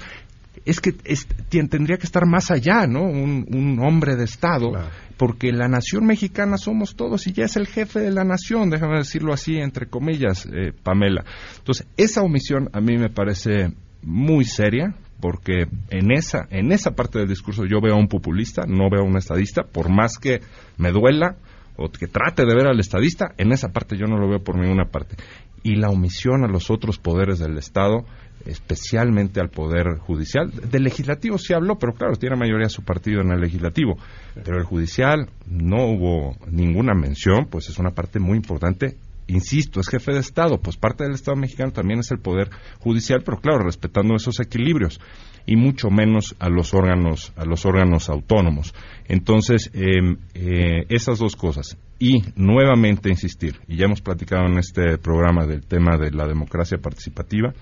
es 0.63 0.79
que 0.79 0.91
tendría 0.91 1.97
que 1.97 2.05
estar 2.05 2.27
más 2.27 2.51
allá, 2.51 2.85
¿no? 2.85 3.01
Un, 3.01 3.79
hombre 3.81 4.15
de 4.15 4.25
Estado, 4.25 4.71
porque 5.17 5.51
la 5.51 5.67
nación 5.67 6.05
mexicana 6.05 6.57
somos 6.59 6.95
todos 6.95 7.25
y 7.25 7.33
ya 7.33 7.45
es 7.45 7.55
el 7.55 7.65
jefe 7.65 7.99
de 7.99 8.11
la 8.11 8.23
nación, 8.23 8.69
déjame 8.69 8.97
decirlo 8.97 9.33
así, 9.33 9.57
entre 9.57 9.87
comillas, 9.87 10.45
eh, 10.45 10.71
Pamela. 10.83 11.25
Entonces, 11.57 11.87
esa 11.97 12.21
omisión 12.21 12.69
a 12.73 12.79
mí 12.79 12.95
me 12.95 13.09
parece 13.09 13.73
muy 14.03 14.45
seria, 14.45 14.93
porque 15.21 15.67
en 15.89 16.11
esa, 16.11 16.47
en 16.49 16.71
esa 16.71 16.91
parte 16.91 17.19
del 17.19 17.29
discurso 17.29 17.65
yo 17.65 17.79
veo 17.79 17.93
a 17.93 17.99
un 17.99 18.07
populista, 18.07 18.63
no 18.67 18.89
veo 18.89 19.01
a 19.01 19.07
un 19.07 19.17
estadista, 19.17 19.63
por 19.63 19.89
más 19.89 20.17
que 20.17 20.41
me 20.77 20.91
duela 20.91 21.37
o 21.77 21.89
que 21.89 22.07
trate 22.07 22.45
de 22.45 22.55
ver 22.55 22.67
al 22.67 22.79
estadista, 22.79 23.33
en 23.37 23.51
esa 23.51 23.69
parte 23.69 23.97
yo 23.97 24.05
no 24.07 24.17
lo 24.17 24.27
veo 24.27 24.43
por 24.43 24.57
ninguna 24.57 24.85
parte. 24.85 25.15
Y 25.63 25.75
la 25.75 25.89
omisión 25.89 26.43
a 26.43 26.47
los 26.47 26.71
otros 26.71 26.97
poderes 26.97 27.39
del 27.39 27.57
Estado, 27.57 28.05
especialmente 28.45 29.39
al 29.39 29.49
Poder 29.49 29.99
Judicial. 29.99 30.51
Del 30.51 30.83
legislativo 30.83 31.37
sí 31.37 31.53
habló, 31.53 31.77
pero 31.77 31.93
claro, 31.93 32.15
tiene 32.15 32.35
mayoría 32.35 32.67
su 32.67 32.83
partido 32.83 33.21
en 33.21 33.31
el 33.31 33.39
legislativo. 33.39 33.97
Pero 34.43 34.57
el 34.57 34.63
judicial 34.63 35.29
no 35.45 35.85
hubo 35.85 36.35
ninguna 36.49 36.95
mención, 36.95 37.45
pues 37.49 37.69
es 37.69 37.77
una 37.77 37.91
parte 37.91 38.19
muy 38.19 38.37
importante 38.37 38.97
insisto, 39.31 39.79
es 39.79 39.89
jefe 39.89 40.13
de 40.13 40.19
Estado, 40.19 40.59
pues 40.61 40.77
parte 40.77 41.03
del 41.03 41.13
Estado 41.13 41.37
mexicano 41.37 41.71
también 41.71 41.99
es 41.99 42.11
el 42.11 42.19
Poder 42.19 42.49
Judicial, 42.79 43.21
pero 43.23 43.37
claro, 43.37 43.65
respetando 43.65 44.15
esos 44.15 44.39
equilibrios 44.39 44.99
y 45.45 45.55
mucho 45.55 45.89
menos 45.89 46.35
a 46.39 46.49
los 46.49 46.73
órganos, 46.73 47.33
a 47.35 47.45
los 47.45 47.65
órganos 47.65 48.09
autónomos. 48.09 48.73
Entonces, 49.07 49.71
em, 49.73 50.17
eh, 50.33 50.85
esas 50.89 51.19
dos 51.19 51.35
cosas. 51.35 51.77
Y 51.99 52.23
nuevamente 52.35 53.09
insistir, 53.09 53.59
y 53.67 53.77
ya 53.77 53.85
hemos 53.85 54.01
platicado 54.01 54.45
en 54.47 54.57
este 54.57 54.97
programa 54.97 55.45
del 55.45 55.65
tema 55.65 55.97
de 55.97 56.11
la 56.11 56.27
democracia 56.27 56.77
participativa, 56.77 57.53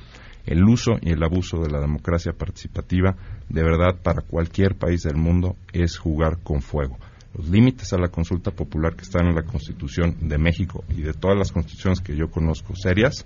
el 0.46 0.64
uso 0.64 0.94
y 1.02 1.12
el 1.12 1.24
abuso 1.24 1.60
de 1.60 1.70
la 1.70 1.80
democracia 1.80 2.32
participativa, 2.34 3.16
de 3.50 3.64
verdad, 3.64 4.00
para 4.02 4.22
cualquier 4.22 4.76
país 4.76 5.04
del 5.04 5.18
mundo 5.18 5.56
es 5.74 5.98
jugar 5.98 6.40
con 6.42 6.62
fuego 6.62 6.98
los 7.34 7.50
límites 7.50 7.94
a 7.94 7.98
la 7.98 8.10
consulta 8.10 8.52
popular 8.52 8.96
que 8.96 9.04
están 9.04 9.28
en 9.28 9.36
la 9.36 9.44
Constitución 9.44 10.16
de 10.22 10.38
México 10.38 10.84
y 10.90 11.02
de 11.02 11.14
todas 11.14 11.38
las 11.38 11.52
constituciones 11.52 12.02
que 12.02 12.16
yo 12.16 12.30
conozco 12.30 12.76
serias, 12.76 13.26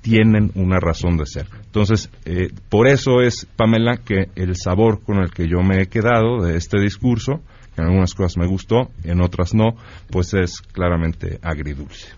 tienen 0.00 0.50
una 0.54 0.80
razón 0.80 1.16
de 1.16 1.26
ser. 1.26 1.46
Entonces, 1.64 2.10
eh, 2.24 2.48
por 2.68 2.88
eso 2.88 3.20
es, 3.20 3.46
Pamela, 3.56 3.98
que 3.98 4.30
el 4.34 4.56
sabor 4.56 5.02
con 5.02 5.18
el 5.18 5.30
que 5.30 5.48
yo 5.48 5.62
me 5.62 5.82
he 5.82 5.86
quedado 5.86 6.42
de 6.42 6.56
este 6.56 6.80
discurso, 6.80 7.40
en 7.76 7.84
algunas 7.84 8.14
cosas 8.14 8.36
me 8.36 8.46
gustó, 8.46 8.90
en 9.04 9.22
otras 9.22 9.54
no, 9.54 9.76
pues 10.10 10.34
es 10.34 10.60
claramente 10.60 11.38
agridulce. 11.42 12.08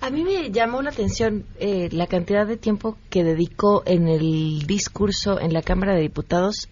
A 0.00 0.10
mí 0.10 0.24
me 0.24 0.50
llamó 0.50 0.82
la 0.82 0.90
atención 0.90 1.44
eh, 1.60 1.88
la 1.92 2.08
cantidad 2.08 2.44
de 2.44 2.56
tiempo 2.56 2.98
que 3.08 3.22
dedicó 3.22 3.84
en 3.86 4.08
el 4.08 4.64
discurso 4.66 5.38
en 5.40 5.52
la 5.52 5.62
Cámara 5.62 5.94
de 5.94 6.00
Diputados 6.00 6.68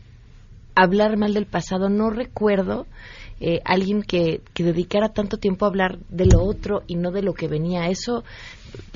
a 0.74 0.82
hablar 0.82 1.16
mal 1.16 1.32
del 1.32 1.46
pasado. 1.46 1.88
No 1.88 2.10
recuerdo 2.10 2.86
eh, 3.40 3.60
alguien 3.64 4.02
que, 4.02 4.42
que 4.54 4.64
dedicara 4.64 5.08
tanto 5.08 5.38
tiempo 5.38 5.64
a 5.64 5.68
hablar 5.68 5.98
de 6.08 6.26
lo 6.26 6.42
otro 6.42 6.82
y 6.86 6.96
no 6.96 7.10
de 7.10 7.22
lo 7.22 7.34
que 7.34 7.48
venía. 7.48 7.88
Eso 7.88 8.22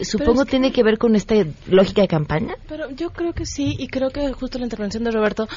supongo 0.00 0.44
tiene 0.44 0.72
que 0.72 0.82
ver 0.82 0.98
con 0.98 1.16
esta 1.16 1.34
lógica 1.66 2.02
de 2.02 2.08
campaña. 2.08 2.56
Pero 2.68 2.90
yo 2.90 3.10
creo 3.10 3.32
que 3.32 3.46
sí, 3.46 3.74
y 3.78 3.88
creo 3.88 4.10
que 4.10 4.32
justo 4.32 4.58
la 4.58 4.64
intervención 4.64 5.04
de 5.04 5.10
Roberto 5.10 5.48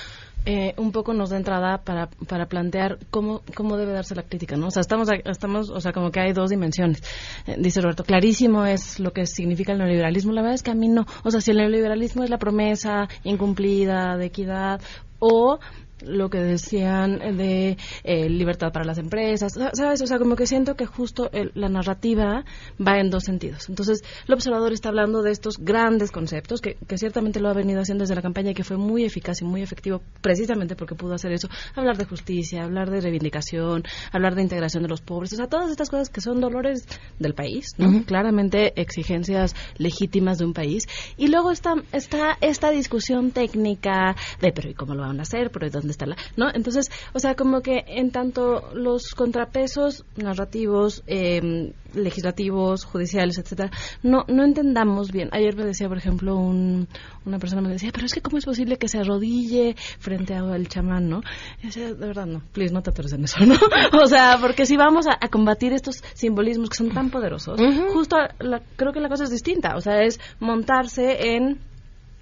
eh, 0.45 0.73
un 0.77 0.93
poco 0.93 1.13
nos 1.13 1.31
da 1.31 1.37
entrada 1.37 1.79
para, 1.79 2.07
para 2.07 2.45
plantear 2.45 2.99
cómo, 3.09 3.41
cómo 3.53 3.75
debe 3.75 3.91
darse 3.91 4.15
la 4.15 4.23
crítica, 4.23 4.55
¿no? 4.55 4.67
O 4.67 4.71
sea, 4.71 4.79
estamos, 4.79 5.09
estamos, 5.25 5.69
o 5.69 5.81
sea, 5.81 5.91
como 5.91 6.09
que 6.09 6.21
hay 6.21 6.31
dos 6.31 6.49
dimensiones. 6.49 7.03
Eh, 7.47 7.57
dice 7.59 7.81
Roberto, 7.81 8.05
clarísimo 8.05 8.65
es 8.65 8.99
lo 8.99 9.11
que 9.11 9.25
significa 9.25 9.73
el 9.73 9.79
neoliberalismo. 9.79 10.31
La 10.31 10.41
verdad 10.41 10.55
es 10.55 10.63
que 10.63 10.71
a 10.71 10.75
mí 10.75 10.87
no. 10.87 11.05
O 11.25 11.31
sea, 11.31 11.41
si 11.41 11.51
el 11.51 11.57
neoliberalismo 11.57 12.23
es 12.23 12.29
la 12.29 12.37
promesa 12.37 13.09
incumplida 13.25 14.15
de 14.15 14.27
equidad 14.27 14.79
o 15.19 15.59
lo 16.01 16.29
que 16.29 16.39
decían 16.39 17.19
de 17.37 17.77
eh, 18.03 18.29
libertad 18.29 18.71
para 18.71 18.85
las 18.85 18.97
empresas, 18.97 19.53
¿sabes? 19.73 20.01
O 20.01 20.07
sea, 20.07 20.19
como 20.19 20.35
que 20.35 20.45
siento 20.45 20.75
que 20.75 20.85
justo 20.85 21.29
la 21.53 21.69
narrativa 21.69 22.43
va 22.85 22.99
en 22.99 23.09
dos 23.09 23.23
sentidos. 23.23 23.69
Entonces, 23.69 24.03
el 24.27 24.33
observador 24.33 24.73
está 24.73 24.89
hablando 24.89 25.21
de 25.21 25.31
estos 25.31 25.57
grandes 25.57 26.11
conceptos, 26.11 26.61
que, 26.61 26.77
ciertamente 26.97 27.39
lo 27.39 27.49
ha 27.49 27.53
venido 27.53 27.81
haciendo 27.81 28.03
desde 28.03 28.15
la 28.15 28.21
campaña 28.21 28.51
y 28.51 28.53
que 28.53 28.63
fue 28.63 28.77
muy 28.77 29.03
eficaz 29.03 29.41
y 29.41 29.45
muy 29.45 29.61
efectivo 29.61 30.01
precisamente 30.21 30.75
porque 30.75 30.95
pudo 30.95 31.13
hacer 31.13 31.31
eso, 31.31 31.47
hablar 31.75 31.97
de 31.97 32.05
justicia, 32.05 32.63
hablar 32.63 32.89
de 32.89 33.01
reivindicación, 33.01 33.83
hablar 34.11 34.35
de 34.35 34.41
integración 34.41 34.83
de 34.83 34.89
los 34.89 35.01
pobres, 35.01 35.33
o 35.33 35.35
sea, 35.35 35.47
todas 35.47 35.69
estas 35.69 35.89
cosas 35.89 36.09
que 36.09 36.21
son 36.21 36.41
dolores 36.41 36.87
del 37.19 37.33
país, 37.33 37.75
¿no? 37.77 38.03
Claramente 38.03 38.79
exigencias 38.79 39.55
legítimas 39.77 40.37
de 40.37 40.45
un 40.45 40.53
país. 40.53 40.83
Y 41.17 41.27
luego 41.27 41.51
está, 41.51 41.75
está 41.91 42.37
esta 42.41 42.71
discusión 42.71 43.31
técnica 43.31 44.15
de, 44.41 44.51
pero 44.51 44.69
¿y 44.69 44.73
cómo 44.73 44.95
lo 44.95 45.03
van 45.03 45.19
a 45.19 45.23
hacer? 45.23 45.51
¿Pero 45.51 45.69
dónde 45.69 45.86
está 45.91 46.05
la...? 46.05 46.17
¿No? 46.35 46.49
Entonces, 46.53 46.89
o 47.13 47.19
sea, 47.19 47.35
como 47.35 47.61
que 47.61 47.83
en 47.87 48.11
tanto 48.11 48.69
los 48.73 49.13
contrapesos 49.13 50.05
narrativos, 50.15 51.03
eh, 51.07 51.73
legislativos, 51.93 52.85
judiciales, 52.85 53.37
etcétera, 53.37 53.71
no, 54.03 54.25
no 54.27 54.43
entendamos 54.43 55.11
bien. 55.11 55.29
Ayer 55.31 55.55
me 55.55 55.65
decía, 55.65 55.87
por 55.87 55.97
ejemplo, 55.97 56.37
un, 56.37 56.87
una 57.25 57.39
persona 57.39 57.61
me 57.61 57.69
decía, 57.69 57.91
pero 57.93 58.05
es 58.05 58.13
que 58.13 58.21
cómo 58.21 58.37
es 58.37 58.45
posible 58.45 58.77
que 58.77 58.87
se 58.87 58.99
arrodille 58.99 59.75
frente 59.99 60.33
al 60.35 60.67
chamán, 60.67 61.09
¿no? 61.09 61.21
Y 61.61 61.67
decía, 61.67 61.87
de 61.87 62.07
verdad, 62.07 62.25
no, 62.25 62.41
please, 62.53 62.73
no 62.73 62.81
te 62.81 62.89
atores 62.89 63.13
en 63.13 63.23
eso, 63.23 63.39
¿no? 63.45 63.55
o 64.01 64.05
sea, 64.07 64.37
porque 64.39 64.65
si 64.65 64.77
vamos 64.77 65.05
a, 65.07 65.27
combatir 65.29 65.73
estos 65.73 66.03
simbolismos 66.13 66.69
que 66.69 66.77
son 66.77 66.89
tan 66.91 67.09
poderosos, 67.09 67.59
justo 67.91 68.15
creo 68.75 68.93
que 68.93 68.99
la 69.01 69.09
cosa 69.09 69.25
es 69.25 69.29
distinta, 69.29 69.75
o 69.75 69.81
sea, 69.81 70.03
es 70.03 70.19
montarse 70.39 71.35
en 71.35 71.59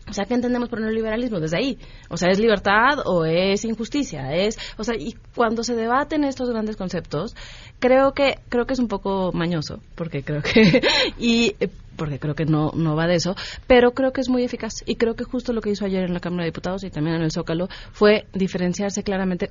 o 0.08 0.14
sea, 0.14 0.26
¿qué 0.26 0.36
entendemos 0.36 0.70
por 0.70 0.80
neoliberalismo? 0.80 1.40
Desde 1.40 1.58
ahí. 1.58 1.80
O 2.10 2.18
sea, 2.18 2.30
¿es 2.30 2.40
libertad 2.40 3.00
o 3.06 3.26
es 3.26 3.66
injusticia? 3.66 4.36
Es, 4.36 4.58
o 4.78 4.84
sea, 4.84 4.96
y 4.96 5.16
cuando 5.36 5.64
se 5.64 5.76
debaten 5.76 6.24
estos 6.24 6.50
grandes 6.50 6.76
conceptos, 6.76 7.36
creo 7.80 8.14
que, 8.14 8.40
creo 8.50 8.66
que 8.66 8.74
es 8.74 8.80
un 8.80 8.88
poco 8.88 9.32
mañoso, 9.34 9.80
porque 9.96 10.24
creo 10.24 10.42
que, 10.42 10.82
y, 11.18 11.56
porque 11.96 12.20
creo 12.20 12.36
que 12.36 12.46
no, 12.46 12.72
no 12.76 12.96
va 12.96 13.08
de 13.08 13.16
eso, 13.16 13.36
pero 13.66 13.92
creo 13.92 14.14
que 14.14 14.22
es 14.22 14.30
muy 14.30 14.44
eficaz. 14.44 14.84
Y 14.86 14.96
creo 14.96 15.16
que 15.16 15.24
justo 15.24 15.54
lo 15.54 15.62
que 15.62 15.72
hizo 15.72 15.86
ayer 15.86 16.04
en 16.04 16.14
la 16.14 16.20
Cámara 16.20 16.44
de 16.44 16.50
Diputados 16.52 16.84
y 16.84 16.92
también 16.92 17.16
en 17.16 17.24
el 17.24 17.32
Zócalo 17.32 17.68
fue 17.92 18.28
diferenciarse 18.34 19.02
claramente, 19.02 19.50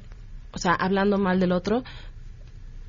o 0.53 0.59
sea, 0.59 0.73
hablando 0.73 1.19
mal 1.19 1.41
del 1.41 1.51
otro, 1.51 1.83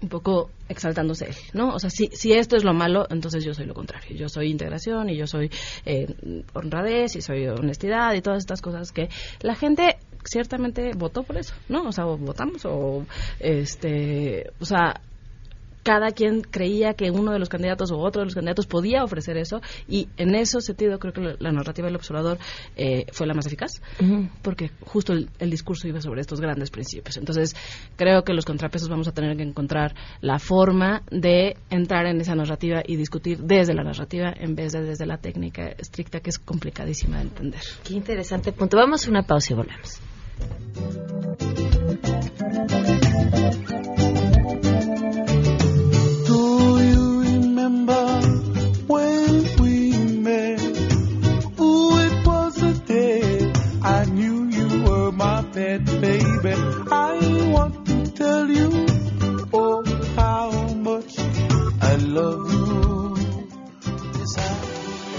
un 0.05 0.09
poco 0.09 0.51
exaltándose 0.69 1.25
él, 1.25 1.35
¿no? 1.53 1.73
O 1.73 1.79
sea, 1.79 1.89
si, 1.89 2.07
si 2.13 2.33
esto 2.33 2.55
es 2.55 2.63
lo 2.63 2.75
malo, 2.75 3.07
entonces 3.09 3.43
yo 3.43 3.55
soy 3.55 3.65
lo 3.65 3.73
contrario. 3.73 4.15
Yo 4.15 4.29
soy 4.29 4.51
integración 4.51 5.09
y 5.09 5.17
yo 5.17 5.25
soy 5.25 5.49
eh, 5.83 6.13
honradez 6.53 7.15
y 7.15 7.21
soy 7.21 7.47
honestidad 7.47 8.13
y 8.13 8.21
todas 8.21 8.37
estas 8.37 8.61
cosas 8.61 8.91
que 8.91 9.09
la 9.41 9.55
gente 9.55 9.97
ciertamente 10.23 10.91
votó 10.95 11.23
por 11.23 11.37
eso, 11.37 11.55
¿no? 11.69 11.87
O 11.87 11.91
sea, 11.91 12.05
votamos 12.05 12.65
o, 12.65 13.05
este, 13.39 14.51
o 14.59 14.65
sea, 14.65 15.01
cada 15.85 16.09
quien 16.09 16.41
creía 16.41 16.95
que 16.95 17.11
uno 17.11 17.31
de 17.31 17.37
los 17.37 17.47
candidatos 17.47 17.91
o 17.91 17.99
otro 17.99 18.21
de 18.21 18.25
los 18.25 18.33
candidatos 18.33 18.65
podía 18.65 19.03
ofrecer 19.03 19.37
eso 19.37 19.61
y 19.87 20.07
en 20.17 20.33
ese 20.33 20.59
sentido 20.59 20.97
creo 20.97 21.13
que 21.13 21.35
la 21.37 21.51
narrativa 21.51 21.85
del 21.85 21.95
observador 21.95 22.39
eh, 22.75 23.05
fue 23.11 23.27
la 23.27 23.35
más 23.35 23.45
eficaz 23.45 23.83
porque 24.41 24.71
justo 24.81 25.13
el, 25.13 25.29
discurso 25.51 25.87
iba 25.87 26.01
sobre 26.01 26.21
estos 26.21 26.41
grandes 26.41 26.71
principios. 26.71 27.17
Entonces 27.17 27.55
creo 27.95 28.23
que 28.23 28.33
los 28.33 28.45
contrapesos 28.45 28.89
vamos 28.89 29.07
a 29.07 29.11
tener 29.11 29.37
que 29.37 29.43
encontrar 29.43 29.93
la 30.21 30.39
forma 30.39 31.03
de 31.11 31.55
entrar 31.69 32.07
en 32.07 32.19
esa 32.19 32.33
narrativa 32.33 32.81
y 32.83 32.95
discutir 32.95 33.38
desde 33.43 33.75
la 33.75 33.83
narrativa 33.83 34.33
en 34.36 34.55
vez 34.55 34.73
de 34.73 34.81
desde 34.81 35.05
la 35.05 35.17
técnica 35.17 35.67
estricta 35.77 36.19
que 36.19 36.31
es 36.31 36.39
complicadísima 36.39 37.17
de 37.17 37.23
entender. 37.23 37.61
Qué 37.83 37.93
interesante 37.93 38.51
punto. 38.53 38.75
Vamos 38.77 39.05
a 39.05 39.11
una 39.11 39.21
pausa 39.21 39.53
y 39.53 39.55
volvemos. 39.55 40.01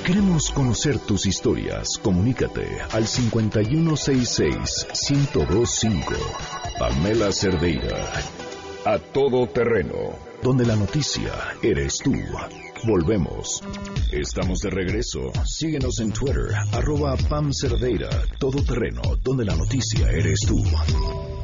Queremos 0.07 0.51
conocer 0.51 0.99
tus 1.01 1.27
historias. 1.27 1.99
Comunícate 2.03 2.81
al 2.93 3.07
5166-125. 3.07 6.01
Pamela 6.79 7.31
Cerdeira. 7.33 7.99
A 8.87 8.99
todo 8.99 9.47
terreno. 9.49 9.95
Donde 10.43 10.65
la 10.65 10.77
noticia 10.77 11.33
eres 11.63 11.99
tú. 11.99 12.15
Volvemos. 12.85 13.63
Estamos 14.13 14.61
de 14.61 14.71
regreso. 14.71 15.33
Síguenos 15.45 15.99
en 16.01 16.13
Twitter, 16.13 16.55
arroba 16.73 17.17
Pam 17.29 17.53
Cerdeira, 17.53 18.09
todo 18.39 18.63
terreno, 18.63 19.03
donde 19.23 19.45
la 19.45 19.57
noticia 19.57 20.11
eres 20.11 20.41
tú. 20.47 20.65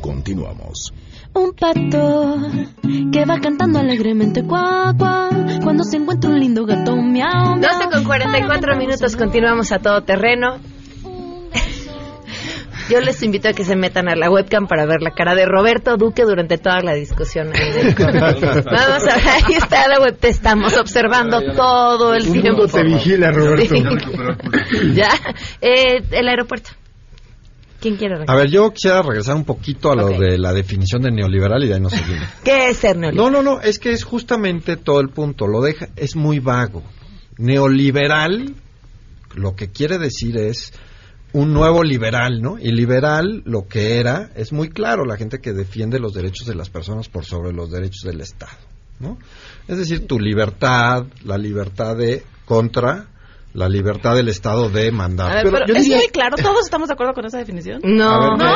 Continuamos. 0.02 0.92
Un 1.32 1.54
pato 1.54 2.36
que 3.12 3.24
va 3.24 3.40
cantando 3.40 3.78
alegremente 3.78 4.42
cuá, 4.42 4.92
cuá, 4.98 5.30
cuando 5.62 5.84
se 5.84 5.96
encuentra 5.96 6.28
un 6.28 6.38
lindo 6.38 6.66
gato 6.66 6.94
miau, 6.96 7.56
miau. 7.56 7.72
12 7.78 7.88
con 7.90 8.04
44 8.04 8.76
minutos, 8.76 9.16
continuamos 9.16 9.72
a 9.72 9.78
todo 9.78 10.02
terreno. 10.02 10.58
Yo 12.90 13.00
les 13.00 13.22
invito 13.22 13.48
a 13.48 13.52
que 13.52 13.64
se 13.64 13.76
metan 13.76 14.08
a 14.08 14.16
la 14.16 14.28
webcam 14.28 14.66
para 14.66 14.84
ver 14.84 15.00
la 15.00 15.12
cara 15.12 15.34
de 15.34 15.46
Roberto 15.46 15.96
Duque 15.96 16.24
durante 16.24 16.58
toda 16.58 16.82
la 16.82 16.94
discusión. 16.94 17.52
Vamos 17.98 19.08
a 19.08 19.16
ver, 19.16 19.28
ahí 19.28 19.54
está 19.54 19.88
la 19.88 20.00
web, 20.00 20.18
te 20.18 20.28
estamos 20.28 20.76
observando 20.76 21.40
todo 21.54 22.14
el 22.14 22.30
tiempo. 22.30 22.66
te 22.66 22.82
vigila, 22.82 23.30
Roberto. 23.30 23.74
Sí. 23.74 24.94
ya, 24.94 25.10
eh, 25.60 26.02
el 26.10 26.28
aeropuerto. 26.28 26.70
¿Quién 27.82 27.96
quiere 27.96 28.14
A 28.14 28.16
arrancar? 28.18 28.36
ver, 28.36 28.50
yo 28.50 28.70
quisiera 28.72 29.02
regresar 29.02 29.34
un 29.34 29.44
poquito 29.44 29.90
a 29.90 29.96
lo 29.96 30.08
de 30.08 30.38
la 30.38 30.52
definición 30.52 31.02
de 31.02 31.10
neoliberal 31.10 31.62
y 31.64 31.68
de 31.68 31.74
ahí 31.74 31.80
nos 31.80 31.92
seguimos. 31.92 32.28
¿Qué 32.44 32.70
es 32.70 32.76
ser 32.78 32.96
neoliberal? 32.96 33.32
No, 33.32 33.42
no, 33.42 33.56
no, 33.56 33.60
es 33.60 33.78
que 33.78 33.90
es 33.90 34.04
justamente 34.04 34.76
todo 34.76 35.00
el 35.00 35.08
punto. 35.10 35.46
Lo 35.46 35.60
deja, 35.60 35.88
es 35.96 36.14
muy 36.16 36.38
vago. 36.38 36.82
Neoliberal, 37.38 38.54
lo 39.34 39.56
que 39.56 39.70
quiere 39.70 39.98
decir 39.98 40.36
es 40.36 40.72
un 41.32 41.52
nuevo 41.52 41.82
liberal, 41.82 42.40
¿no? 42.40 42.58
Y 42.58 42.70
liberal, 42.72 43.42
lo 43.46 43.66
que 43.66 43.96
era, 43.98 44.30
es 44.36 44.52
muy 44.52 44.68
claro, 44.68 45.04
la 45.04 45.16
gente 45.16 45.40
que 45.40 45.52
defiende 45.52 45.98
los 45.98 46.12
derechos 46.12 46.46
de 46.46 46.54
las 46.54 46.70
personas 46.70 47.08
por 47.08 47.24
sobre 47.24 47.52
los 47.52 47.70
derechos 47.70 48.02
del 48.04 48.20
Estado, 48.20 48.58
¿no? 49.00 49.18
Es 49.66 49.78
decir, 49.78 50.06
tu 50.06 50.20
libertad, 50.20 51.06
la 51.24 51.38
libertad 51.38 51.96
de 51.96 52.22
contra 52.44 53.08
la 53.54 53.68
libertad 53.68 54.14
del 54.16 54.28
Estado 54.28 54.70
de 54.70 54.90
mandar. 54.92 55.30
A 55.30 55.34
ver, 55.42 55.52
pero, 55.52 55.78
es 55.78 55.86
muy 55.88 56.08
claro, 56.08 56.36
¿todos 56.36 56.64
estamos 56.64 56.88
de 56.88 56.94
acuerdo 56.94 57.12
con 57.12 57.26
esa 57.26 57.38
definición? 57.38 57.80
No. 57.84 58.36
Ver, 58.38 58.38
no. 58.38 58.54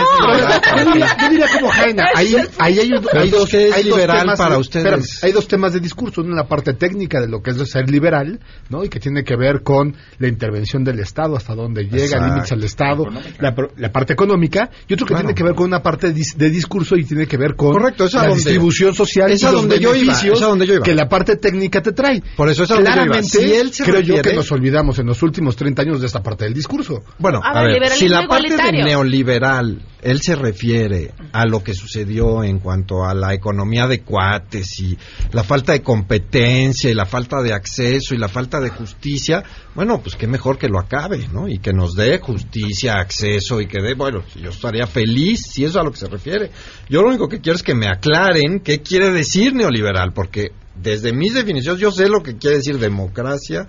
Yo 0.79 0.85
diría, 0.93 1.17
yo 1.21 1.29
diría 1.29 1.47
como 1.53 1.69
Jaina, 1.69 2.07
ahí, 2.15 2.37
ahí 2.59 2.79
hay, 2.79 2.93
un- 2.93 3.07
hay 3.13 3.31
dos, 3.31 3.49
¿qué 3.51 3.69
es 3.69 3.75
hay 3.75 3.83
dos 3.85 3.93
liberal 3.99 4.21
temas 4.21 4.39
para 4.39 4.55
de- 4.55 4.61
ustedes? 4.61 4.85
espérame, 4.87 5.05
hay 5.23 5.33
dos 5.33 5.49
temas 5.49 5.73
de 5.75 5.81
discurso, 5.81 6.21
uno 6.23 6.31
en 6.31 6.37
la 6.37 6.47
parte 6.49 6.73
técnica 6.75 7.21
de 7.21 7.29
lo 7.29 7.43
que 7.43 7.51
es 7.51 7.71
ser 7.71 7.91
liberal, 7.91 8.41
¿no? 8.71 8.85
Y 8.85 8.89
que 8.89 8.99
tiene 9.01 9.23
que 9.25 9.37
ver 9.37 9.63
con 9.63 9.95
la 10.19 10.29
intervención 10.29 10.83
del 10.85 10.99
Estado, 11.01 11.37
hasta 11.37 11.55
dónde 11.55 11.85
llega, 11.89 12.27
límites 12.29 12.53
al 12.53 12.65
Estado, 12.65 13.05
la, 13.41 13.55
pro- 13.55 13.73
la 13.77 13.93
parte 13.93 14.13
económica, 14.15 14.71
y 14.89 14.95
otro 14.95 15.07
que 15.07 15.13
Claro. 15.13 15.27
tiene 15.29 15.35
que 15.35 15.45
ver 15.45 15.55
con 15.55 15.67
una 15.67 15.83
parte 15.83 16.13
dis- 16.15 16.37
de 16.37 16.51
discurso 16.51 16.97
y 16.97 17.05
tiene 17.05 17.27
que 17.27 17.37
ver 17.37 17.55
con 17.55 17.73
Correcto, 17.73 18.05
es 18.07 18.15
a 18.15 18.19
la 18.19 18.29
donde- 18.29 18.37
distribución 18.37 18.95
social 18.95 19.29
y 19.31 19.33
los 19.35 19.53
donde 19.53 19.79
yo 19.79 19.95
iba, 19.95 20.01
beneficios 20.07 20.39
es 20.39 20.45
a 20.45 20.49
donde 20.49 20.67
yo 20.67 20.75
iba. 20.75 20.85
que 20.85 20.95
la 20.95 21.09
parte 21.09 21.37
técnica 21.37 21.83
te 21.83 21.93
trae. 21.93 22.23
Por 22.37 22.49
eso 22.49 22.65
es 22.65 22.71
a 22.71 22.75
donde 22.77 22.89
yo 22.91 22.95
iba. 22.97 23.05
Claramente, 23.05 23.39
Si 23.39 23.53
él 23.53 23.73
se 23.73 23.85
creo 23.85 24.01
yo 24.01 24.23
que 24.23 24.33
nos 24.35 24.51
olvidamos 24.53 24.86
en 24.99 25.07
los 25.07 25.23
últimos 25.23 25.57
30 25.57 25.83
años 25.83 26.01
de 26.01 26.07
esta 26.07 26.23
parte 26.23 26.45
del 26.45 26.55
discurso. 26.55 27.03
Bueno, 27.19 27.41
A 27.43 27.59
a, 27.59 27.65
ver, 27.65 27.89
si 27.89 28.09
la 28.09 28.27
parte 28.27 28.57
de 28.57 28.73
neoliberal, 28.73 29.83
él 30.03 30.21
se 30.21 30.37
refiere 30.37 31.13
a 31.33 31.45
lo 31.47 31.65
que 31.65 31.75
sucedió 31.75 32.45
en 32.45 32.61
cuanto 32.61 33.05
a 33.05 33.15
la 33.15 33.35
economía 33.35 33.87
de 33.87 34.03
cuates 34.03 34.79
y 34.81 34.97
la 35.33 35.43
falta 35.43 35.73
de 35.73 35.83
competencia 35.83 36.89
y 36.91 36.95
la 36.95 37.07
falta 37.07 37.43
de 37.43 37.53
acceso 37.53 38.15
y 38.15 38.19
la 38.19 38.29
falta 38.29 38.61
de 38.61 38.71
justicia, 38.71 39.43
bueno, 39.75 40.01
pues 40.01 40.15
qué 40.17 40.27
mejor 40.27 40.59
que 40.59 40.69
lo 40.69 40.79
acabe, 40.79 41.27
¿no? 41.33 41.49
Y 41.49 41.59
que 41.59 41.73
nos 41.73 41.95
dé 41.95 42.19
justicia, 42.19 42.95
acceso 42.95 43.61
y 43.61 43.67
que 43.67 43.83
dé, 43.83 43.95
bueno, 43.95 44.23
yo 44.41 44.51
estaría 44.51 44.87
feliz 44.87 45.43
si 45.51 45.65
eso 45.65 45.73
es 45.73 45.77
a 45.77 45.83
lo 45.83 45.91
que 45.91 45.99
se 45.99 46.09
refiere. 46.09 46.51
Yo 46.89 47.03
lo 47.03 47.09
único 47.09 47.29
que 47.29 47.41
quiero 47.41 47.57
es 47.57 47.63
que 47.63 47.75
me 47.75 47.89
aclaren 47.89 48.61
qué 48.61 48.83
quiere 48.83 49.11
decir 49.11 49.55
neoliberal, 49.55 50.13
porque 50.13 50.53
desde 50.81 51.13
mis 51.13 51.35
definiciones 51.35 51.81
yo 51.81 51.91
sé 51.91 52.09
lo 52.09 52.23
que 52.23 52.37
quiere 52.37 52.57
decir 52.57 52.79
democracia, 52.79 53.67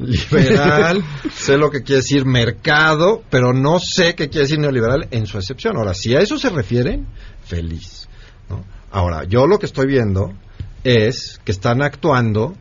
liberal, 0.00 1.04
sé 1.32 1.56
lo 1.56 1.70
que 1.70 1.82
quiere 1.82 2.02
decir 2.02 2.24
mercado, 2.24 3.22
pero 3.30 3.52
no 3.52 3.78
sé 3.78 4.14
qué 4.14 4.28
quiere 4.28 4.46
decir 4.46 4.58
neoliberal 4.58 5.08
en 5.10 5.26
su 5.26 5.38
excepción. 5.38 5.76
Ahora, 5.76 5.94
si 5.94 6.14
a 6.14 6.20
eso 6.20 6.38
se 6.38 6.50
refieren, 6.50 7.06
feliz. 7.44 8.08
¿no? 8.48 8.64
Ahora, 8.90 9.24
yo 9.24 9.46
lo 9.46 9.58
que 9.58 9.66
estoy 9.66 9.86
viendo 9.86 10.32
es 10.84 11.40
que 11.44 11.52
están 11.52 11.82
actuando 11.82 12.54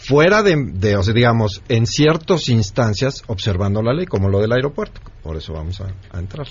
fuera 0.00 0.42
de, 0.42 0.56
de, 0.72 0.96
o 0.96 1.02
sea, 1.02 1.14
digamos, 1.14 1.62
en 1.68 1.86
ciertas 1.86 2.48
instancias 2.48 3.22
observando 3.26 3.82
la 3.82 3.94
ley, 3.94 4.06
como 4.06 4.28
lo 4.28 4.40
del 4.40 4.52
aeropuerto. 4.52 5.00
Por 5.22 5.36
eso 5.36 5.52
vamos 5.52 5.80
a, 5.80 5.86
a 6.10 6.18
entrar. 6.18 6.46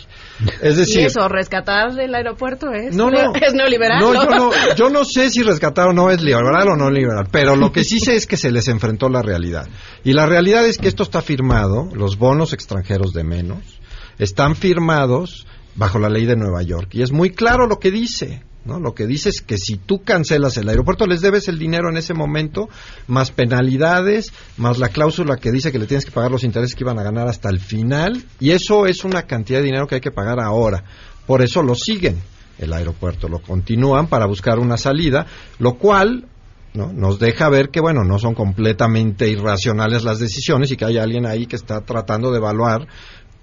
Es 0.61 0.75
y 0.75 0.77
decir, 0.77 1.05
eso, 1.05 1.27
rescatar 1.27 1.99
el 1.99 2.15
aeropuerto 2.15 2.71
es, 2.71 2.95
no, 2.95 3.09
no. 3.09 3.33
es 3.41 3.53
neoliberal. 3.53 3.99
No, 3.99 4.13
yo 4.13 4.25
no, 4.29 4.51
yo 4.75 4.89
no 4.89 5.05
sé 5.05 5.29
si 5.29 5.43
rescatar 5.43 5.89
o 5.89 5.93
no 5.93 6.09
es 6.09 6.21
liberal 6.21 6.67
o 6.69 6.75
no 6.75 6.89
liberal, 6.89 7.27
pero 7.31 7.55
lo 7.55 7.71
que 7.71 7.83
sí 7.83 7.99
sé 7.99 8.15
es 8.15 8.25
que 8.25 8.37
se 8.37 8.51
les 8.51 8.67
enfrentó 8.67 9.09
la 9.09 9.21
realidad. 9.21 9.67
Y 10.03 10.13
la 10.13 10.25
realidad 10.25 10.65
es 10.65 10.77
que 10.77 10.87
esto 10.87 11.03
está 11.03 11.21
firmado, 11.21 11.89
los 11.93 12.17
bonos 12.17 12.53
extranjeros 12.53 13.13
de 13.13 13.23
menos, 13.23 13.79
están 14.17 14.55
firmados 14.55 15.45
bajo 15.75 15.99
la 15.99 16.09
ley 16.09 16.25
de 16.25 16.35
Nueva 16.35 16.63
York. 16.63 16.89
Y 16.93 17.01
es 17.01 17.11
muy 17.11 17.31
claro 17.31 17.67
lo 17.67 17.79
que 17.79 17.91
dice. 17.91 18.43
¿No? 18.65 18.79
Lo 18.79 18.93
que 18.93 19.07
dice 19.07 19.29
es 19.29 19.41
que 19.41 19.57
si 19.57 19.77
tú 19.77 20.03
cancelas 20.03 20.57
el 20.57 20.69
aeropuerto, 20.69 21.05
les 21.05 21.21
debes 21.21 21.47
el 21.47 21.59
dinero 21.59 21.89
en 21.89 21.97
ese 21.97 22.13
momento, 22.13 22.69
más 23.07 23.31
penalidades, 23.31 24.33
más 24.57 24.77
la 24.77 24.89
cláusula 24.89 25.37
que 25.37 25.51
dice 25.51 25.71
que 25.71 25.79
le 25.79 25.87
tienes 25.87 26.05
que 26.05 26.11
pagar 26.11 26.31
los 26.31 26.43
intereses 26.43 26.75
que 26.75 26.83
iban 26.83 26.99
a 26.99 27.03
ganar 27.03 27.27
hasta 27.27 27.49
el 27.49 27.59
final, 27.59 28.23
y 28.39 28.51
eso 28.51 28.85
es 28.85 29.03
una 29.03 29.23
cantidad 29.23 29.59
de 29.59 29.65
dinero 29.65 29.87
que 29.87 29.95
hay 29.95 30.01
que 30.01 30.11
pagar 30.11 30.39
ahora. 30.39 30.83
Por 31.25 31.41
eso 31.41 31.63
lo 31.63 31.75
siguen 31.75 32.17
el 32.59 32.73
aeropuerto, 32.73 33.27
lo 33.27 33.41
continúan 33.41 34.07
para 34.07 34.25
buscar 34.25 34.59
una 34.59 34.77
salida, 34.77 35.25
lo 35.59 35.75
cual 35.77 36.27
¿no? 36.73 36.91
nos 36.91 37.19
deja 37.19 37.49
ver 37.49 37.69
que, 37.69 37.81
bueno, 37.81 38.03
no 38.03 38.19
son 38.19 38.33
completamente 38.33 39.29
irracionales 39.29 40.03
las 40.03 40.19
decisiones 40.19 40.71
y 40.71 40.77
que 40.77 40.85
hay 40.85 40.97
alguien 40.97 41.25
ahí 41.25 41.45
que 41.45 41.55
está 41.55 41.81
tratando 41.81 42.31
de 42.31 42.37
evaluar 42.37 42.87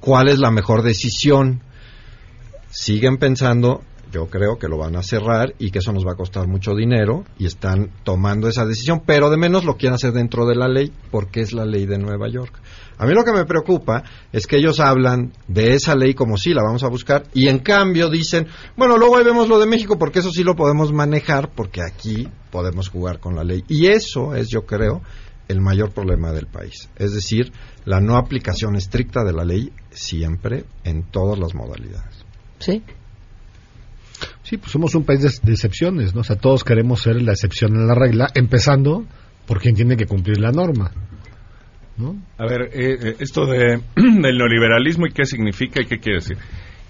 cuál 0.00 0.28
es 0.28 0.38
la 0.38 0.50
mejor 0.50 0.82
decisión. 0.82 1.62
Siguen 2.70 3.18
pensando 3.18 3.82
yo 4.10 4.26
creo 4.26 4.58
que 4.58 4.68
lo 4.68 4.78
van 4.78 4.96
a 4.96 5.02
cerrar 5.02 5.54
y 5.58 5.70
que 5.70 5.78
eso 5.78 5.92
nos 5.92 6.06
va 6.06 6.12
a 6.12 6.16
costar 6.16 6.48
mucho 6.48 6.74
dinero 6.74 7.24
y 7.38 7.46
están 7.46 7.90
tomando 8.04 8.48
esa 8.48 8.64
decisión, 8.66 9.02
pero 9.06 9.30
de 9.30 9.36
menos 9.36 9.64
lo 9.64 9.76
quieren 9.76 9.94
hacer 9.94 10.12
dentro 10.12 10.46
de 10.46 10.56
la 10.56 10.68
ley 10.68 10.92
porque 11.10 11.40
es 11.40 11.52
la 11.52 11.64
ley 11.64 11.86
de 11.86 11.98
Nueva 11.98 12.28
York. 12.28 12.58
A 12.98 13.06
mí 13.06 13.14
lo 13.14 13.24
que 13.24 13.32
me 13.32 13.46
preocupa 13.46 14.02
es 14.32 14.46
que 14.46 14.56
ellos 14.56 14.78
hablan 14.78 15.32
de 15.48 15.74
esa 15.74 15.94
ley 15.94 16.12
como 16.14 16.36
si 16.36 16.52
la 16.52 16.62
vamos 16.62 16.82
a 16.82 16.88
buscar 16.88 17.24
y 17.32 17.48
en 17.48 17.60
cambio 17.60 18.10
dicen, 18.10 18.46
bueno, 18.76 18.98
luego 18.98 19.16
ahí 19.16 19.24
vemos 19.24 19.48
lo 19.48 19.58
de 19.58 19.66
México 19.66 19.98
porque 19.98 20.18
eso 20.18 20.30
sí 20.30 20.44
lo 20.44 20.54
podemos 20.54 20.92
manejar 20.92 21.50
porque 21.54 21.80
aquí 21.82 22.28
podemos 22.50 22.88
jugar 22.88 23.18
con 23.20 23.34
la 23.34 23.44
ley. 23.44 23.64
Y 23.68 23.86
eso 23.86 24.34
es, 24.34 24.48
yo 24.48 24.66
creo, 24.66 25.00
el 25.48 25.60
mayor 25.60 25.92
problema 25.92 26.30
del 26.32 26.46
país. 26.46 26.90
Es 26.96 27.12
decir, 27.12 27.52
la 27.84 28.00
no 28.00 28.16
aplicación 28.16 28.76
estricta 28.76 29.24
de 29.24 29.32
la 29.32 29.44
ley 29.44 29.72
siempre 29.90 30.64
en 30.84 31.04
todas 31.10 31.38
las 31.38 31.54
modalidades. 31.54 32.24
Sí. 32.58 32.82
Sí, 34.50 34.56
pues 34.56 34.72
somos 34.72 34.96
un 34.96 35.04
país 35.04 35.22
de, 35.22 35.30
de 35.44 35.52
excepciones, 35.52 36.12
¿no? 36.12 36.22
O 36.22 36.24
sea, 36.24 36.34
todos 36.34 36.64
queremos 36.64 37.00
ser 37.02 37.22
la 37.22 37.30
excepción 37.30 37.76
en 37.76 37.86
la 37.86 37.94
regla, 37.94 38.26
empezando 38.34 39.06
por 39.46 39.60
quien 39.60 39.76
tiene 39.76 39.96
que 39.96 40.06
cumplir 40.06 40.40
la 40.40 40.50
norma, 40.50 40.90
¿no? 41.96 42.16
A 42.36 42.46
ver, 42.46 42.62
eh, 42.72 42.98
eh, 43.00 43.16
esto 43.20 43.46
de, 43.46 43.80
del 43.96 44.36
neoliberalismo 44.38 45.06
y 45.06 45.12
qué 45.12 45.24
significa 45.24 45.80
y 45.80 45.86
qué 45.86 45.98
quiere 46.00 46.18
decir. 46.18 46.36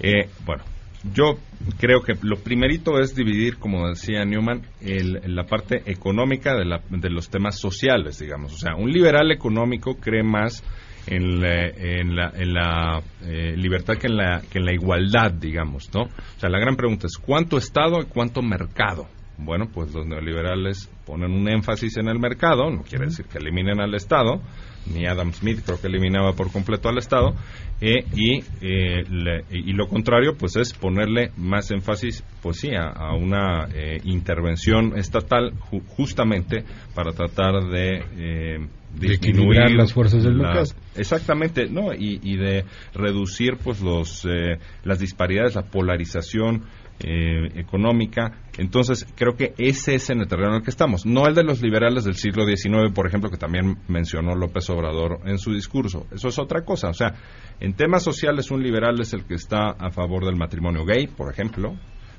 Eh, 0.01 0.31
bueno, 0.47 0.65
yo 1.13 1.35
creo 1.79 2.01
que 2.01 2.15
lo 2.23 2.37
primerito 2.39 2.99
es 2.99 3.15
dividir, 3.15 3.59
como 3.59 3.91
decía 3.91 4.25
Newman, 4.25 4.63
el- 4.81 5.21
la 5.35 5.45
parte 5.45 5.83
económica 5.85 6.55
de, 6.57 6.65
la- 6.65 6.81
de 6.89 7.11
los 7.11 7.29
temas 7.29 7.59
sociales, 7.61 8.19
digamos. 8.19 8.55
O 8.55 8.57
sea, 8.57 8.75
un 8.75 8.91
liberal 8.91 9.31
económico 9.33 9.97
cree 9.97 10.23
más 10.23 10.65
en 11.07 11.41
la, 11.41 11.67
en 11.69 12.15
la, 12.17 12.33
en 12.37 12.53
la, 12.55 13.03
eh, 13.23 13.55
libertad 13.57 13.95
que 13.97 14.07
en 14.09 14.17
la, 14.17 14.43
que 14.51 14.59
en 14.59 14.65
la 14.67 14.73
igualdad, 14.75 15.33
digamos, 15.33 15.89
¿no? 15.95 16.03
O 16.03 16.39
sea, 16.41 16.49
la 16.51 16.59
gran 16.59 16.77
pregunta 16.77 17.07
es 17.07 17.17
¿cuánto 17.19 17.57
Estado 17.59 18.01
y 18.01 18.05
cuánto 18.07 18.43
mercado? 18.43 19.07
Bueno, 19.39 19.69
pues 19.73 19.95
los 19.95 20.07
neoliberales 20.07 20.91
ponen 21.07 21.33
un 21.33 21.49
énfasis 21.49 21.97
en 21.97 22.09
el 22.09 22.19
mercado, 22.19 22.71
no 22.71 22.83
quiere 22.83 23.07
decir 23.07 23.25
que 23.25 23.39
eliminen 23.39 23.81
al 23.81 23.95
Estado, 23.95 24.43
ni 24.87 25.07
Adam 25.07 25.33
Smith 25.33 25.61
creo 25.65 25.81
que 25.81 25.87
eliminaba 25.87 26.35
por 26.35 26.53
completo 26.53 26.91
al 26.91 26.99
Estado, 26.99 27.35
eh, 27.81 28.05
y, 28.15 28.41
eh, 28.61 29.03
le- 29.09 29.45
y 29.51 29.73
lo 29.73 29.87
contrario, 29.89 30.37
pues 30.39 30.57
es 30.57 30.75
ponerle 30.75 31.31
más 31.39 31.71
énfasis, 31.71 32.23
pues 32.43 32.59
sí, 32.61 32.69
a, 32.75 32.89
a 32.91 33.15
una 33.15 33.67
eh, 33.75 34.01
intervención 34.05 34.99
estatal 34.99 35.53
ju- 35.71 35.83
justamente 35.97 36.65
para 36.95 37.13
tratar 37.13 37.63
de, 37.71 38.05
eh, 38.19 38.59
De 38.95 39.15
equilibrar 39.15 39.71
las 39.71 39.93
fuerzas 39.93 40.25
del 40.25 40.35
mercado. 40.35 40.65
Exactamente, 40.97 41.69
no 41.69 41.95
y, 41.95 42.21
y, 42.23 42.37
de 42.37 42.65
reducir 42.93 43.57
pues 43.63 43.81
los 43.81 44.25
eh, 44.25 44.59
las 44.85 44.99
disparidades, 44.99 45.55
la 45.55 45.63
polarización 45.63 46.65
eh, 47.03 47.59
económica. 47.59 48.43
Entonces, 48.59 49.07
creo 49.17 49.35
que 49.35 49.55
ese 49.57 49.95
es 49.95 50.11
en 50.11 50.21
el 50.21 50.29
terreno 50.29 50.51
en 50.51 50.57
el 50.57 50.63
que 50.63 50.71
estamos. 50.71 51.07
No 51.07 51.27
el 51.27 51.35
de 51.35 51.45
los 51.45 51.63
liberales 51.63 52.05
del 52.05 52.17
siglo 52.17 52.45
XIX, 52.45 52.93
por 52.95 53.07
ejemplo, 53.07 53.31
que 53.31 53.39
también 53.39 53.79
mencionó 53.89 54.35
López 54.35 54.69
Obrador 54.69 55.21
en 55.25 55.39
su 55.39 55.55
discurso. 55.55 56.07
Eso 56.13 56.29
es 56.29 56.39
otra 56.39 56.63
cosa. 56.63 56.89
O 56.89 56.93
sea, 56.93 57.15
en 57.59 57.73
temas 57.73 58.03
sociales, 58.03 58.51
un 58.51 58.63
liberal 58.63 59.01
es 59.01 59.15
el 59.15 59.25
que 59.25 59.35
está 59.35 59.71
a 59.71 59.91
favor 59.91 60.27
del 60.27 60.37
matrimonio 60.37 60.85
gay, 60.85 61.07
por 61.07 61.33
ejemplo, 61.33 61.75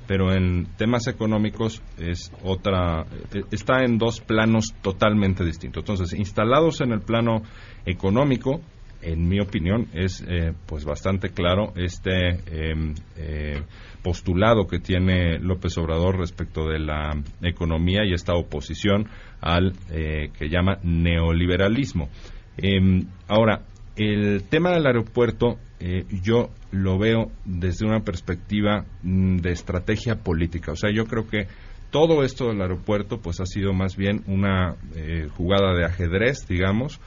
pero 0.06 0.32
en 0.32 0.66
temas 0.76 1.06
económicos 1.06 1.82
es 1.98 2.32
otra 2.42 3.02
eh, 3.32 3.42
está 3.50 3.84
en 3.84 3.98
dos 3.98 4.20
planos 4.20 4.74
totalmente 4.82 5.44
distintos. 5.44 5.82
Entonces, 5.82 6.18
instalados 6.18 6.80
en 6.80 6.92
el 6.92 7.00
plano 7.00 7.42
económico, 7.86 8.60
en 9.02 9.28
mi 9.28 9.40
opinión, 9.40 9.88
es 9.92 10.24
eh, 10.26 10.52
pues 10.66 10.84
bastante 10.84 11.30
claro 11.30 11.72
este 11.76 12.30
em, 12.46 12.94
eh, 13.16 13.62
postulado 14.02 14.66
que 14.66 14.78
tiene 14.78 15.38
López 15.38 15.76
Obrador 15.78 16.18
respecto 16.18 16.68
de 16.68 16.78
la 16.78 17.10
economía 17.42 18.04
y 18.04 18.14
esta 18.14 18.34
oposición 18.34 19.08
al 19.40 19.72
eh, 19.90 20.30
que 20.38 20.48
llama 20.48 20.78
neoliberalismo. 20.82 22.08
Em, 22.56 23.06
ahora, 23.28 23.62
el 23.96 24.44
tema 24.48 24.70
del 24.70 24.86
aeropuerto 24.86 25.58
yo 26.22 26.50
lo 26.70 26.98
veo 26.98 27.32
desde 27.44 27.86
una 27.86 28.00
perspectiva 28.00 28.84
mm, 29.02 29.38
de 29.38 29.50
estrategia 29.50 30.16
política. 30.16 30.72
O 30.72 30.76
sea, 30.76 30.90
yo 30.92 31.06
creo 31.06 31.26
que 31.26 31.48
todo 31.90 32.22
esto 32.22 32.48
del 32.48 32.62
aeropuerto 32.62 33.20
pues 33.20 33.40
ha 33.40 33.46
sido 33.46 33.72
más 33.72 33.96
bien 33.96 34.22
una 34.26 34.76
jugada 35.36 35.74
de 35.74 35.84
ajedrez, 35.84 36.46
digamos, 36.48 37.00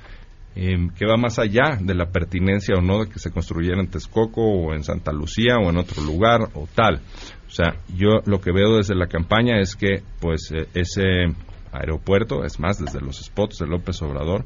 Em, 0.57 0.89
que 0.89 1.05
va 1.05 1.17
más 1.17 1.37
allá 1.37 1.77
de 1.81 1.93
la 1.93 2.05
pertinencia 2.05 2.75
o 2.77 2.81
no 2.81 3.03
de 3.03 3.09
que 3.09 3.19
se 3.19 3.29
construyera 3.29 3.81
en 3.81 3.89
Texcoco 3.89 4.41
o 4.41 4.73
en 4.73 4.85
Santa 4.85 5.11
Lucía 5.11 5.57
o 5.57 5.69
en 5.69 5.77
otro 5.77 6.01
lugar 6.01 6.49
o 6.53 6.65
tal. 6.73 7.01
O 7.45 7.51
sea, 7.51 7.75
yo 7.93 8.21
lo 8.25 8.39
que 8.39 8.53
veo 8.53 8.77
desde 8.77 8.95
la 8.95 9.07
campaña 9.07 9.59
es 9.59 9.75
que 9.75 10.01
pues 10.21 10.53
e, 10.53 10.69
ese 10.73 11.25
aeropuerto, 11.73 12.45
es 12.45 12.57
más, 12.57 12.79
desde 12.79 13.01
los 13.01 13.17
spots 13.17 13.57
de 13.59 13.67
López 13.67 14.01
Obrador, 14.01 14.45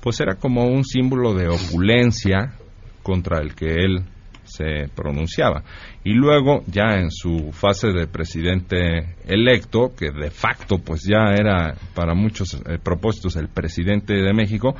pues 0.00 0.18
era 0.20 0.36
como 0.36 0.64
un 0.64 0.82
símbolo 0.82 1.34
de 1.34 1.48
opulencia 1.48 2.54
contra 3.02 3.40
el 3.40 3.54
que 3.54 3.66
él 3.66 4.04
se 4.44 4.88
pronunciaba. 4.94 5.62
Y 6.04 6.12
luego, 6.12 6.62
ya 6.66 6.96
en 6.96 7.10
su 7.10 7.52
fase 7.52 7.88
de 7.88 8.06
presidente 8.06 9.14
electo, 9.26 9.92
que 9.96 10.10
de 10.10 10.30
facto 10.30 10.78
pues 10.78 11.02
ya 11.08 11.34
era 11.34 11.74
para 11.94 12.14
muchos 12.14 12.54
eh, 12.54 12.78
propósitos 12.82 13.36
el 13.36 13.48
presidente 13.48 14.14
de 14.14 14.32
México, 14.32 14.74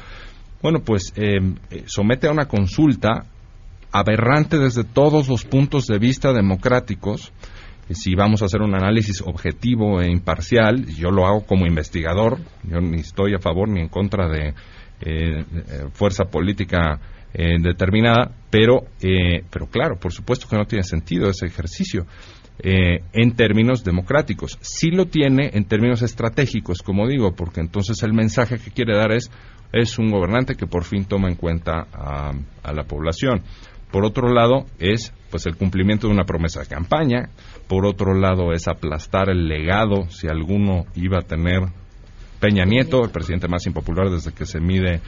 bueno, 0.62 0.80
pues 0.84 1.12
em, 1.16 1.56
eh, 1.70 1.84
somete 1.86 2.26
a 2.26 2.32
una 2.32 2.46
consulta 2.46 3.26
aberrante 3.92 4.58
desde 4.58 4.84
todos 4.84 5.28
los 5.28 5.44
puntos 5.44 5.86
de 5.86 5.98
vista 5.98 6.32
democráticos. 6.32 7.32
Si 7.90 8.14
vamos 8.14 8.42
a 8.42 8.44
hacer 8.44 8.60
un 8.60 8.74
análisis 8.74 9.20
objetivo 9.22 10.00
e 10.00 10.10
imparcial, 10.10 10.86
yo 10.86 11.10
lo 11.10 11.26
hago 11.26 11.44
como 11.44 11.66
investigador, 11.66 12.38
yo 12.62 12.80
ni 12.80 13.00
estoy 13.00 13.34
a 13.34 13.40
favor 13.40 13.68
ni 13.68 13.80
en 13.80 13.88
contra 13.88 14.28
de 14.28 14.48
eh, 14.48 14.54
eh, 15.00 15.44
fuerza 15.92 16.26
política 16.26 17.00
determinada, 17.32 18.32
pero, 18.50 18.84
pero 19.50 19.66
claro, 19.66 19.98
por 19.98 20.12
supuesto 20.12 20.48
que 20.48 20.56
no 20.56 20.64
tiene 20.64 20.82
sentido 20.82 21.30
ese 21.30 21.46
ejercicio. 21.46 22.06
en 22.62 23.32
términos 23.36 23.84
democráticos. 23.84 24.58
Sí 24.60 24.90
lo 24.90 25.06
tiene 25.06 25.50
en 25.54 25.64
términos 25.64 26.02
estratégicos, 26.02 26.82
como 26.82 27.08
digo, 27.08 27.32
porque 27.34 27.60
entonces 27.60 28.02
el 28.02 28.12
mensaje 28.12 28.58
que 28.58 28.70
quiere 28.70 28.96
dar 28.96 29.12
es, 29.12 29.30
es 29.72 29.98
un 29.98 30.10
gobernante 30.10 30.56
que 30.56 30.66
por 30.66 30.84
fin 30.84 31.04
toma 31.04 31.28
en 31.28 31.36
cuenta 31.36 31.86
a, 31.92 32.32
la 32.72 32.84
población. 32.84 33.42
Por 33.90 34.04
otro 34.04 34.28
lado, 34.32 34.66
es 34.78 35.12
pues 35.30 35.46
el 35.46 35.56
cumplimiento 35.56 36.06
de 36.06 36.12
una 36.12 36.24
promesa 36.24 36.60
de 36.60 36.66
campaña. 36.66 37.30
Por 37.68 37.86
otro 37.86 38.14
lado, 38.14 38.52
es 38.52 38.68
aplastar 38.68 39.30
el 39.30 39.48
legado, 39.48 40.08
si 40.10 40.28
alguno 40.28 40.86
iba 40.94 41.18
a 41.18 41.26
tener 41.26 41.60
Peña 42.40 42.64
Nieto, 42.64 43.04
el 43.04 43.10
presidente 43.10 43.48
más 43.48 43.66
impopular 43.66 44.10
desde 44.10 44.32
que 44.32 44.46
se 44.46 44.60
mide 44.60 45.00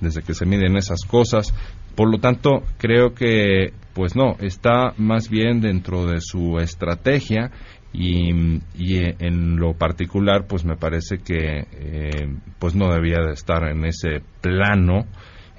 desde 0.00 0.22
que 0.22 0.34
se 0.34 0.46
miden 0.46 0.76
esas 0.76 1.00
cosas. 1.06 1.54
Por 1.94 2.10
lo 2.10 2.18
tanto, 2.18 2.62
creo 2.78 3.14
que 3.14 3.72
pues 3.94 4.16
no, 4.16 4.36
está 4.40 4.94
más 4.96 5.28
bien 5.28 5.60
dentro 5.60 6.06
de 6.06 6.20
su 6.20 6.58
estrategia 6.58 7.50
y, 7.92 8.30
en 8.30 9.56
lo 9.56 9.74
particular 9.74 10.46
pues 10.46 10.64
me 10.64 10.76
parece 10.76 11.18
que 11.18 11.66
eh, 11.72 12.36
pues 12.58 12.74
no 12.76 12.92
debía 12.92 13.18
de 13.26 13.32
estar 13.32 13.68
en 13.68 13.84
ese 13.84 14.22
plano 14.40 15.06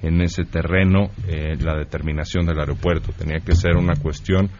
en 0.00 0.20
ese 0.20 0.44
terreno 0.44 1.10
eh, 1.28 1.56
la 1.60 1.76
determinación 1.76 2.44
del 2.44 2.58
aeropuerto. 2.58 3.12
Tenía 3.12 3.38
que 3.38 3.54
ser 3.54 3.76
una 3.76 3.94
cuestión 3.94 4.50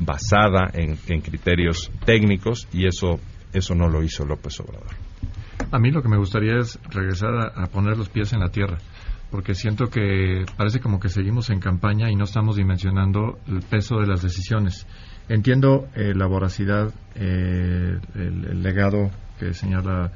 basada 0.00 0.70
en, 0.72 0.96
criterios 1.20 1.90
técnicos 2.04 2.66
y 2.72 2.86
eso 2.86 3.20
eso 3.52 3.74
no 3.74 3.88
lo 3.88 4.02
hizo 4.02 4.26
López 4.26 4.58
Obrador. 4.60 4.94
A 5.70 5.78
mí 5.78 5.90
lo 5.90 6.02
que 6.02 6.08
me 6.08 6.18
gustaría 6.18 6.58
es 6.58 6.78
regresar 6.90 7.52
a 7.54 7.66
poner 7.66 7.96
los 7.96 8.08
pies 8.08 8.32
en 8.32 8.40
la 8.40 8.48
tierra 8.48 8.78
porque 9.30 9.54
siento 9.54 9.86
que 9.86 10.44
parece 10.56 10.80
como 10.80 11.00
que 11.00 11.08
seguimos 11.08 11.50
en 11.50 11.60
campaña 11.60 12.10
y 12.10 12.16
no 12.16 12.24
estamos 12.24 12.56
dimensionando 12.56 13.38
el 13.46 13.60
peso 13.62 13.98
de 13.98 14.06
las 14.06 14.22
decisiones 14.22 14.86
Entiendo 15.28 15.88
eh, 15.94 16.14
la 16.14 16.26
voracidad, 16.26 16.90
eh, 17.14 17.98
el, 18.14 18.62
legado 18.62 19.10
que 19.38 19.52
señala 19.52 20.10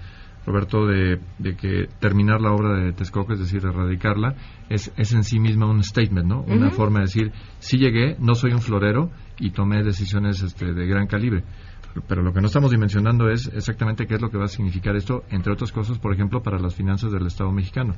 Roberto 0.46 0.86
de, 0.86 1.20
que 1.56 1.86
terminar 2.00 2.40
la 2.40 2.52
obra 2.52 2.82
de 2.82 2.92
Texcoco, 2.94 3.34
es 3.34 3.38
decir, 3.38 3.62
erradicarla, 3.62 4.34
es, 4.70 4.90
es 4.96 5.12
en 5.12 5.22
sí 5.22 5.38
misma 5.38 5.66
un 5.66 5.82
statement, 5.84 6.26
¿no? 6.26 6.42
Una 6.42 6.70
forma 6.70 7.00
de 7.00 7.04
decir, 7.04 7.32
sí 7.58 7.76
llegué, 7.76 8.16
no 8.18 8.34
soy 8.34 8.52
un 8.52 8.62
florero 8.62 9.10
y 9.38 9.50
tomé 9.50 9.82
decisiones 9.84 10.42
este, 10.42 10.72
de 10.72 10.86
gran 10.86 11.06
calibre. 11.06 11.44
Pero 12.08 12.22
lo 12.22 12.32
que 12.32 12.40
no 12.40 12.46
estamos 12.46 12.70
dimensionando 12.70 13.28
es 13.28 13.50
exactamente 13.54 14.06
qué 14.06 14.14
es 14.14 14.20
lo 14.22 14.30
que 14.30 14.38
va 14.38 14.44
a 14.44 14.48
significar 14.48 14.96
esto, 14.96 15.24
entre 15.30 15.52
otras 15.52 15.72
cosas, 15.72 15.98
por 15.98 16.12
ejemplo, 16.12 16.42
para 16.42 16.58
las 16.58 16.74
finanzas 16.74 17.12
del 17.12 17.26
Estado 17.26 17.52
mexicano 17.52 17.94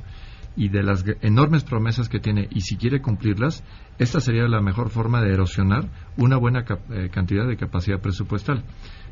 y 0.55 0.69
de 0.69 0.83
las 0.83 1.03
enormes 1.21 1.63
promesas 1.63 2.09
que 2.09 2.19
tiene 2.19 2.47
y 2.49 2.61
si 2.61 2.77
quiere 2.77 3.01
cumplirlas, 3.01 3.63
esta 3.97 4.19
sería 4.19 4.47
la 4.47 4.61
mejor 4.61 4.89
forma 4.89 5.21
de 5.21 5.33
erosionar 5.33 5.89
una 6.17 6.37
buena 6.37 6.65
eh, 6.89 7.09
cantidad 7.11 7.47
de 7.47 7.57
capacidad 7.57 7.99
presupuestal. 7.99 8.63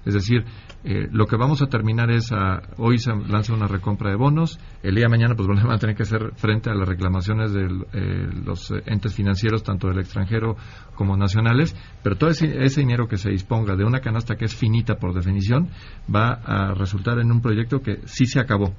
Es 0.05 0.13
decir, 0.13 0.43
eh, 0.83 1.07
lo 1.11 1.27
que 1.27 1.37
vamos 1.37 1.61
a 1.61 1.67
terminar 1.67 2.11
es, 2.11 2.31
a, 2.33 2.61
hoy 2.77 2.97
se 2.97 3.15
lanza 3.15 3.53
una 3.53 3.67
recompra 3.67 4.09
de 4.09 4.17
bonos, 4.17 4.59
el 4.81 4.95
día 4.95 5.05
de 5.05 5.09
mañana 5.09 5.35
pues 5.35 5.47
van 5.63 5.71
a 5.71 5.77
tener 5.77 5.95
que 5.95 6.03
hacer 6.03 6.33
frente 6.35 6.69
a 6.69 6.75
las 6.75 6.87
reclamaciones 6.87 7.53
de 7.53 7.63
eh, 7.93 8.29
los 8.45 8.71
entes 8.85 9.13
financieros, 9.13 9.63
tanto 9.63 9.87
del 9.87 9.99
extranjero 9.99 10.57
como 10.95 11.15
nacionales, 11.15 11.75
pero 12.03 12.17
todo 12.17 12.29
ese, 12.29 12.63
ese, 12.63 12.81
dinero 12.81 13.07
que 13.07 13.17
se 13.17 13.29
disponga 13.29 13.75
de 13.75 13.85
una 13.85 14.01
canasta 14.01 14.35
que 14.35 14.45
es 14.45 14.55
por 14.81 15.13
definición 15.13 15.69
va 16.13 16.33
a 16.33 16.73
resultar 16.73 17.19
en 17.19 17.31
un 17.31 17.41
proyecto 17.41 17.81
que 17.81 18.01
sí 18.05 18.25
se 18.25 18.39
acabó 18.39 18.73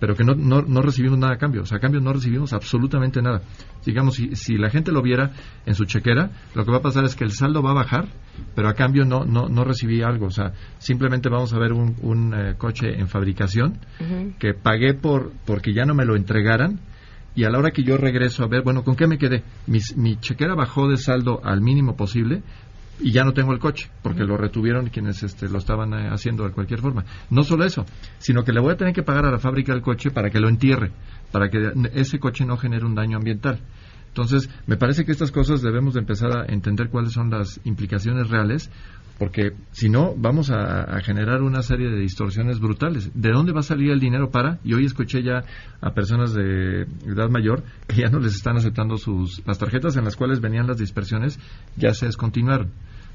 pero 0.00 0.14
que 0.14 0.24
no, 0.24 0.34
no, 0.34 0.62
no, 0.62 0.80
recibimos 0.82 1.18
nada 1.18 1.34
a 1.34 1.38
cambio. 1.38 1.62
O 1.62 1.66
sea, 1.66 1.78
a 1.78 1.80
cambio 1.80 2.00
no 2.00 2.12
recibimos 2.12 2.52
absolutamente 2.52 3.20
nada. 3.20 3.42
Digamos, 3.84 4.14
si, 4.14 4.34
si 4.36 4.56
la 4.56 4.70
gente 4.70 4.92
lo 4.92 5.02
viera 5.02 5.32
en 5.66 5.74
su 5.74 5.84
chequera, 5.84 6.30
lo 6.54 6.64
que 6.64 6.70
va 6.70 6.78
a 6.78 6.82
pasar 6.82 7.04
es 7.04 7.16
que 7.16 7.24
el 7.24 7.32
saldo 7.32 7.62
va 7.62 7.70
a 7.70 7.74
bajar, 7.74 8.06
pero 8.54 8.68
a 8.68 8.74
cambio 8.74 9.04
no, 9.04 9.24
no, 9.24 9.48
no 9.48 9.64
recibí 9.64 10.02
algo. 10.02 10.26
O 10.26 10.30
sea, 10.30 10.52
simplemente 10.78 11.28
vamos 11.28 11.52
a 11.52 11.58
ver 11.58 11.72
un, 11.72 11.96
un 12.02 12.34
eh, 12.34 12.54
coche 12.56 12.98
en 12.98 13.08
fabricación 13.08 13.78
que 14.38 14.54
pagué 14.54 14.94
por 14.94 15.32
porque 15.44 15.74
ya 15.74 15.84
no 15.84 15.94
me 15.94 16.04
lo 16.04 16.16
entregaran 16.16 16.80
y 17.34 17.44
a 17.44 17.50
la 17.50 17.58
hora 17.58 17.70
que 17.70 17.84
yo 17.84 17.96
regreso 17.96 18.42
a 18.42 18.48
ver, 18.48 18.62
bueno, 18.62 18.82
¿con 18.82 18.96
qué 18.96 19.06
me 19.06 19.18
quedé? 19.18 19.44
mi 19.66 20.16
chequera 20.16 20.54
bajó 20.54 20.88
de 20.88 20.96
saldo 20.96 21.40
al 21.44 21.60
mínimo 21.60 21.94
posible, 21.94 22.42
y 23.00 23.12
ya 23.12 23.24
no 23.24 23.32
tengo 23.32 23.52
el 23.52 23.58
coche 23.58 23.90
porque 24.02 24.24
lo 24.24 24.36
retuvieron 24.36 24.88
quienes 24.88 25.22
este, 25.22 25.48
lo 25.48 25.58
estaban 25.58 25.92
eh, 25.94 26.08
haciendo 26.10 26.44
de 26.44 26.52
cualquier 26.52 26.80
forma. 26.80 27.04
No 27.30 27.42
solo 27.42 27.64
eso, 27.64 27.84
sino 28.18 28.44
que 28.44 28.52
le 28.52 28.60
voy 28.60 28.72
a 28.72 28.76
tener 28.76 28.92
que 28.92 29.02
pagar 29.02 29.26
a 29.26 29.30
la 29.30 29.38
fábrica 29.38 29.72
el 29.72 29.82
coche 29.82 30.10
para 30.10 30.30
que 30.30 30.40
lo 30.40 30.48
entierre, 30.48 30.92
para 31.32 31.48
que 31.48 31.72
ese 31.94 32.18
coche 32.18 32.44
no 32.44 32.56
genere 32.56 32.84
un 32.84 32.94
daño 32.94 33.16
ambiental. 33.16 33.60
Entonces, 34.08 34.50
me 34.66 34.76
parece 34.76 35.04
que 35.04 35.12
estas 35.12 35.30
cosas 35.30 35.62
debemos 35.62 35.94
de 35.94 36.00
empezar 36.00 36.36
a 36.36 36.46
entender 36.52 36.88
cuáles 36.88 37.12
son 37.12 37.30
las 37.30 37.60
implicaciones 37.64 38.28
reales, 38.28 38.70
porque 39.18 39.52
si 39.72 39.88
no, 39.88 40.14
vamos 40.16 40.50
a, 40.50 41.00
generar 41.02 41.42
una 41.42 41.62
serie 41.62 41.90
de 41.90 41.98
distorsiones 41.98 42.60
brutales. 42.60 43.10
¿De 43.14 43.30
dónde 43.30 43.52
va 43.52 43.60
a 43.60 43.64
salir 43.64 43.90
el 43.90 43.98
dinero 43.98 44.30
para? 44.30 44.60
Y 44.64 44.74
hoy 44.74 44.84
escuché 44.84 45.22
ya 45.22 45.44
a 45.80 45.92
personas 45.92 46.34
de 46.34 46.82
edad 47.04 47.28
mayor 47.28 47.64
que 47.86 47.96
ya 47.96 48.10
no 48.10 48.20
les 48.20 48.34
están 48.34 48.56
aceptando 48.56 48.96
sus 48.96 49.42
las 49.44 49.58
tarjetas 49.58 49.96
en 49.96 50.04
las 50.04 50.14
cuales 50.14 50.40
venían 50.40 50.68
las 50.68 50.78
dispersiones, 50.78 51.38
ya 51.76 51.94
se 51.94 52.06
descontinuaron. 52.06 52.70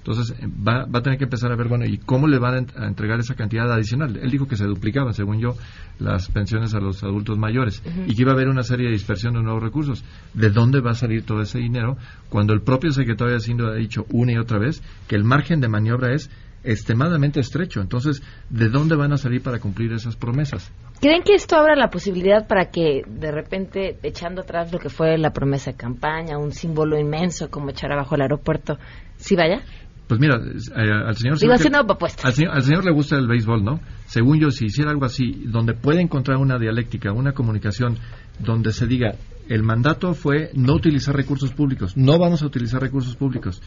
Entonces 0.05 0.35
va, 0.45 0.85
va, 0.85 0.99
a 0.99 1.01
tener 1.01 1.17
que 1.17 1.23
empezar 1.23 1.49
a 1.53 1.55
ver, 1.55 1.69
bueno, 1.69 1.85
¿y 1.85 1.97
cómo 1.97 2.27
le 2.27 2.37
van 2.37 2.67
a 2.75 2.87
entregar 2.87 3.21
esa 3.21 3.35
cantidad 3.35 3.71
adicional? 3.71 4.17
Él 4.17 4.29
dijo 4.29 4.47
que 4.47 4.57
se 4.57 4.65
duplicaban, 4.65 5.13
según 5.13 5.39
yo, 5.39 5.55
las 5.97 6.29
pensiones 6.29 6.73
a 6.73 6.81
los 6.81 7.03
adultos 7.03 7.37
mayores 7.37 7.81
y 8.05 8.13
que 8.13 8.21
iba 8.21 8.31
a 8.31 8.33
haber 8.33 8.49
una 8.49 8.63
serie 8.63 8.87
de 8.87 8.91
dispersión 8.91 9.35
de 9.35 9.41
nuevos 9.41 9.63
recursos. 9.63 10.03
¿De 10.33 10.49
dónde 10.49 10.81
va 10.81 10.91
a 10.91 10.95
salir 10.95 11.25
todo 11.25 11.41
ese 11.41 11.59
dinero 11.59 11.95
cuando 12.27 12.53
el 12.53 12.61
propio 12.61 12.91
secretario 12.91 13.31
de 13.31 13.37
Hacienda 13.37 13.69
ha 13.69 13.75
dicho 13.75 14.05
una 14.11 14.33
y 14.33 14.37
otra 14.37 14.59
vez 14.59 14.83
que 15.07 15.15
el 15.15 15.23
margen 15.23 15.61
de 15.61 15.69
maniobra 15.69 16.13
es 16.13 16.29
extremadamente 16.63 17.39
estrecho. 17.39 17.81
Entonces, 17.81 18.23
¿de 18.49 18.69
dónde 18.69 18.95
van 18.95 19.11
a 19.13 19.17
salir 19.17 19.41
para 19.41 19.59
cumplir 19.59 19.91
esas 19.93 20.15
promesas? 20.15 20.71
¿Creen 21.01 21.21
que 21.23 21.33
esto 21.33 21.57
abra 21.57 21.75
la 21.75 21.89
posibilidad 21.89 22.47
para 22.47 22.71
que 22.71 23.01
de 23.05 23.31
repente, 23.31 23.97
echando 24.03 24.41
atrás 24.41 24.71
lo 24.71 24.79
que 24.79 24.89
fue 24.89 25.17
la 25.17 25.31
promesa 25.31 25.71
de 25.71 25.77
campaña, 25.77 26.37
un 26.37 26.53
símbolo 26.53 26.97
inmenso 26.97 27.49
como 27.49 27.69
echar 27.69 27.91
abajo 27.91 28.15
el 28.15 28.21
aeropuerto, 28.21 28.77
sí 29.17 29.35
vaya? 29.35 29.61
Pues 30.13 30.21
mira, 30.21 30.35
eh, 30.35 30.91
al 31.07 31.15
señor... 31.15 31.39
Digo. 31.39 31.53
Al 32.23 32.33
señor, 32.33 32.53
al 32.53 32.61
señor 32.61 32.85
le 32.85 32.91
gusta 32.91 33.17
el 33.17 33.25
béisbol, 33.25 33.63
¿no? 33.63 33.79
Según 34.05 34.39
yo, 34.39 34.51
si 34.51 34.65
hiciera 34.65 34.91
algo 34.91 35.05
así, 35.05 35.45
donde 35.47 35.73
puede 35.73 36.01
encontrar 36.01 36.37
una 36.37 36.59
dialéctica, 36.59 37.11
una 37.11 37.31
comunicación, 37.31 37.97
donde 38.37 38.73
se 38.73 38.85
diga, 38.85 39.15
el 39.49 39.63
mandato 39.63 40.13
fue 40.13 40.51
no 40.53 40.75
utilizar 40.75 41.15
recursos 41.15 41.51
públicos, 41.51 41.97
no 41.97 42.19
vamos 42.19 42.43
a 42.43 42.45
utilizar 42.45 42.79
recursos 42.79 43.15
públicos, 43.15 43.59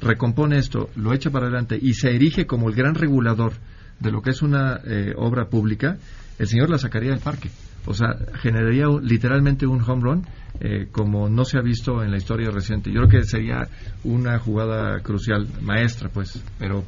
recompone 0.00 0.56
esto, 0.56 0.88
lo 0.96 1.12
echa 1.12 1.28
para 1.28 1.48
adelante 1.48 1.78
y 1.78 1.92
se 1.92 2.14
erige 2.14 2.46
como 2.46 2.70
el 2.70 2.74
gran 2.74 2.94
regulador 2.94 3.52
de 3.98 4.10
lo 4.10 4.22
que 4.22 4.30
es 4.30 4.40
una 4.40 4.80
eh, 4.82 5.12
obra 5.18 5.50
pública, 5.50 5.98
el 6.38 6.46
señor 6.46 6.70
la 6.70 6.78
sacaría 6.78 7.10
del 7.10 7.20
parque. 7.20 7.50
O 7.86 7.94
sea, 7.94 8.16
generaría 8.40 8.86
literalmente 9.02 9.66
un 9.66 9.82
home 9.82 10.02
run 10.02 10.26
eh, 10.60 10.88
como 10.92 11.28
no 11.28 11.44
se 11.44 11.58
ha 11.58 11.62
visto 11.62 12.02
en 12.02 12.10
la 12.10 12.18
historia 12.18 12.50
reciente. 12.50 12.90
Yo 12.90 13.00
creo 13.00 13.20
que 13.20 13.26
sería 13.26 13.68
una 14.04 14.38
jugada 14.38 15.00
crucial, 15.00 15.48
maestra, 15.62 16.10
pues, 16.10 16.42
pero 16.58 16.84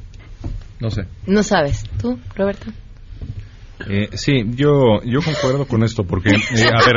no 0.80 0.90
sé. 0.90 1.07
No 1.26 1.43
sabes. 1.43 1.84
¿Tú, 2.01 2.18
Roberto? 2.36 2.70
Eh, 3.89 4.11
sí, 4.12 4.45
yo, 4.55 5.03
yo 5.05 5.20
concuerdo 5.25 5.66
con 5.66 5.83
esto 5.83 6.05
porque, 6.05 6.31
eh, 6.31 6.70
a 6.73 6.85
ver, 6.87 6.97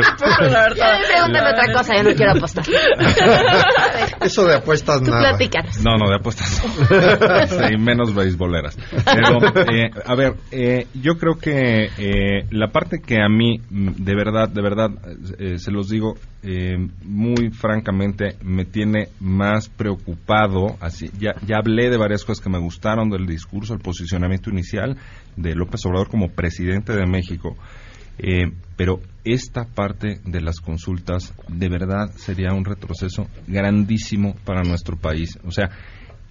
Pregúntame 1.08 1.50
otra 1.50 1.72
cosa, 1.72 1.96
yo 1.96 2.02
no 2.04 2.14
quiero 2.14 2.32
apostar. 2.32 2.64
Eso 4.20 4.44
de 4.44 4.54
apuestas 4.54 5.02
Tú 5.02 5.10
nada. 5.10 5.36
No, 5.84 5.96
no, 5.96 6.08
de 6.08 6.16
apuestas. 6.16 6.48
sí, 7.48 7.76
menos 7.78 8.14
beisboleras. 8.14 8.76
Pero, 9.04 9.38
eh, 9.72 9.90
a 10.04 10.14
ver, 10.14 10.34
eh, 10.50 10.86
yo 10.94 11.14
creo 11.14 11.36
que 11.36 11.88
eh, 11.98 12.46
la 12.50 12.68
parte 12.68 13.00
que 13.00 13.20
a 13.20 13.28
mí, 13.28 13.60
de 13.70 14.14
verdad, 14.14 14.48
de 14.48 14.62
verdad, 14.62 14.90
eh, 15.38 15.58
se 15.58 15.70
los 15.70 15.88
digo 15.88 16.14
eh, 16.48 16.76
muy 17.02 17.50
francamente, 17.50 18.36
me 18.40 18.64
tiene 18.64 19.08
más 19.18 19.68
preocupado. 19.68 20.76
Así, 20.78 21.10
ya, 21.18 21.34
ya 21.44 21.56
hablé 21.56 21.90
de 21.90 21.96
varias 21.96 22.24
cosas 22.24 22.42
que 22.42 22.50
me 22.50 22.60
gustaron 22.60 23.10
del 23.10 23.26
discurso, 23.26 23.74
el 23.74 23.80
posicionamiento 23.80 24.50
inicial 24.50 24.96
de 25.36 25.56
López 25.56 25.84
Obrador 25.86 26.08
como 26.08 26.28
presidente 26.28 26.92
de 26.94 27.04
México. 27.04 27.56
Eh, 28.18 28.52
pero 28.76 29.00
esta 29.24 29.64
parte 29.64 30.20
de 30.24 30.40
las 30.40 30.60
consultas 30.60 31.34
de 31.48 31.68
verdad 31.68 32.12
sería 32.14 32.52
un 32.52 32.64
retroceso 32.64 33.26
grandísimo 33.48 34.36
para 34.44 34.62
nuestro 34.62 34.96
país. 34.96 35.38
O 35.44 35.50
sea, 35.50 35.70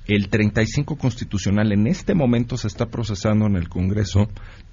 el 0.07 0.29
35 0.29 0.97
constitucional 0.97 1.71
en 1.71 1.87
este 1.87 2.13
momento 2.13 2.57
se 2.57 2.67
está 2.67 2.85
procesando 2.87 3.47
en 3.47 3.55
el 3.55 3.69
Congreso 3.69 4.27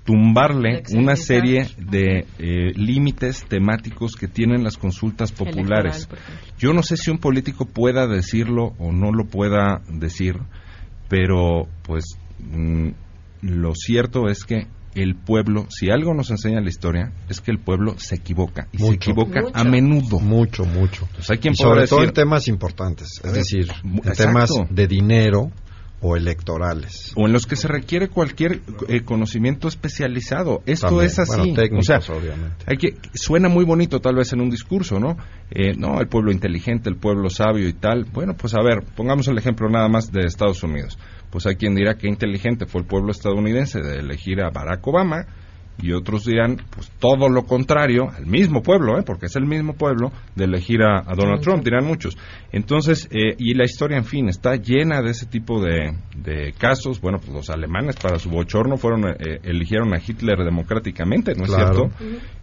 tumbarle 0.04 0.82
una 0.94 1.16
serie 1.16 1.68
de 1.78 2.26
eh, 2.38 2.72
límites 2.74 3.44
temáticos 3.44 4.16
que 4.16 4.28
tienen 4.28 4.64
las 4.64 4.76
consultas 4.76 5.32
populares. 5.32 6.08
Yo 6.58 6.72
no 6.72 6.82
sé 6.82 6.96
si 6.96 7.10
un 7.10 7.18
político 7.18 7.66
pueda 7.66 8.06
decirlo 8.06 8.74
o 8.78 8.92
no 8.92 9.12
lo 9.12 9.26
pueda 9.26 9.80
decir, 9.88 10.34
pero 11.08 11.68
pues 11.82 12.04
mm, 12.40 12.88
lo 13.42 13.74
cierto 13.74 14.28
es 14.28 14.44
que 14.44 14.66
el 14.94 15.14
pueblo, 15.14 15.66
si 15.70 15.90
algo 15.90 16.14
nos 16.14 16.30
enseña 16.30 16.60
la 16.60 16.68
historia, 16.68 17.12
es 17.28 17.40
que 17.40 17.50
el 17.50 17.58
pueblo 17.58 17.94
se 17.98 18.16
equivoca 18.16 18.68
y 18.72 18.78
se 18.78 18.88
equivoca 18.92 19.42
Mucho. 19.42 19.56
a 19.56 19.64
menudo. 19.64 20.20
Mucho, 20.20 20.64
mucho. 20.64 21.08
Pues 21.14 21.30
hay 21.30 21.38
quien 21.38 21.54
Y 21.54 21.56
sobre 21.56 21.86
todo 21.86 22.02
en 22.04 22.12
temas 22.12 22.48
importantes, 22.48 23.20
es 23.24 23.32
decir, 23.32 23.68
en 23.84 24.12
temas 24.12 24.50
de 24.70 24.86
dinero 24.86 25.50
o 26.04 26.16
electorales. 26.16 27.12
o 27.14 27.26
en 27.26 27.32
los 27.32 27.46
que 27.46 27.54
se 27.54 27.68
requiere 27.68 28.08
cualquier 28.08 28.60
eh, 28.88 29.02
conocimiento 29.02 29.68
especializado. 29.68 30.60
Esto 30.66 30.88
También, 30.88 31.06
es 31.06 31.18
así. 31.20 31.36
bueno, 31.36 31.54
técnicos, 31.54 31.88
o 31.88 32.00
sea, 32.00 32.16
obviamente. 32.16 32.56
hay 32.66 32.76
que 32.76 32.96
suena 33.14 33.48
muy 33.48 33.64
bonito 33.64 34.00
tal 34.00 34.16
vez 34.16 34.32
en 34.32 34.40
un 34.40 34.50
discurso, 34.50 34.98
¿no? 34.98 35.16
Eh, 35.50 35.74
no, 35.76 36.00
el 36.00 36.08
pueblo 36.08 36.32
inteligente, 36.32 36.90
el 36.90 36.96
pueblo 36.96 37.30
sabio 37.30 37.68
y 37.68 37.72
tal. 37.72 38.04
Bueno, 38.12 38.34
pues 38.36 38.54
a 38.54 38.62
ver, 38.62 38.82
pongamos 38.96 39.28
el 39.28 39.38
ejemplo 39.38 39.68
nada 39.68 39.88
más 39.88 40.10
de 40.10 40.22
Estados 40.26 40.62
Unidos. 40.64 40.98
Pues 41.32 41.46
hay 41.46 41.56
quien 41.56 41.74
dirá 41.74 41.94
que 41.94 42.08
inteligente 42.08 42.66
fue 42.66 42.82
el 42.82 42.86
pueblo 42.86 43.10
estadounidense 43.10 43.80
de 43.80 44.00
elegir 44.00 44.42
a 44.42 44.50
Barack 44.50 44.86
Obama 44.86 45.26
y 45.80 45.92
otros 45.92 46.24
dirán, 46.24 46.58
pues 46.70 46.90
todo 46.98 47.28
lo 47.28 47.44
contrario, 47.44 48.08
al 48.16 48.26
mismo 48.26 48.62
pueblo, 48.62 48.98
¿eh? 48.98 49.02
porque 49.04 49.26
es 49.26 49.36
el 49.36 49.46
mismo 49.46 49.74
pueblo, 49.74 50.12
de 50.36 50.44
elegir 50.44 50.82
a, 50.82 50.98
a 51.00 51.14
Donald 51.14 51.40
Trump, 51.40 51.64
dirán 51.64 51.84
muchos. 51.86 52.16
Entonces, 52.52 53.08
eh, 53.10 53.34
y 53.38 53.54
la 53.54 53.64
historia, 53.64 53.96
en 53.96 54.04
fin, 54.04 54.28
está 54.28 54.56
llena 54.56 55.02
de 55.02 55.10
ese 55.10 55.26
tipo 55.26 55.60
de, 55.62 55.94
de 56.16 56.52
casos. 56.58 57.00
Bueno, 57.00 57.18
pues 57.18 57.32
los 57.32 57.50
alemanes, 57.50 57.96
para 57.96 58.18
su 58.18 58.28
bochorno, 58.30 58.76
fueron 58.76 59.08
eh, 59.08 59.40
eligieron 59.42 59.94
a 59.94 59.98
Hitler 59.98 60.38
democráticamente, 60.44 61.34
¿no 61.34 61.44
es 61.44 61.50
cierto? 61.50 61.90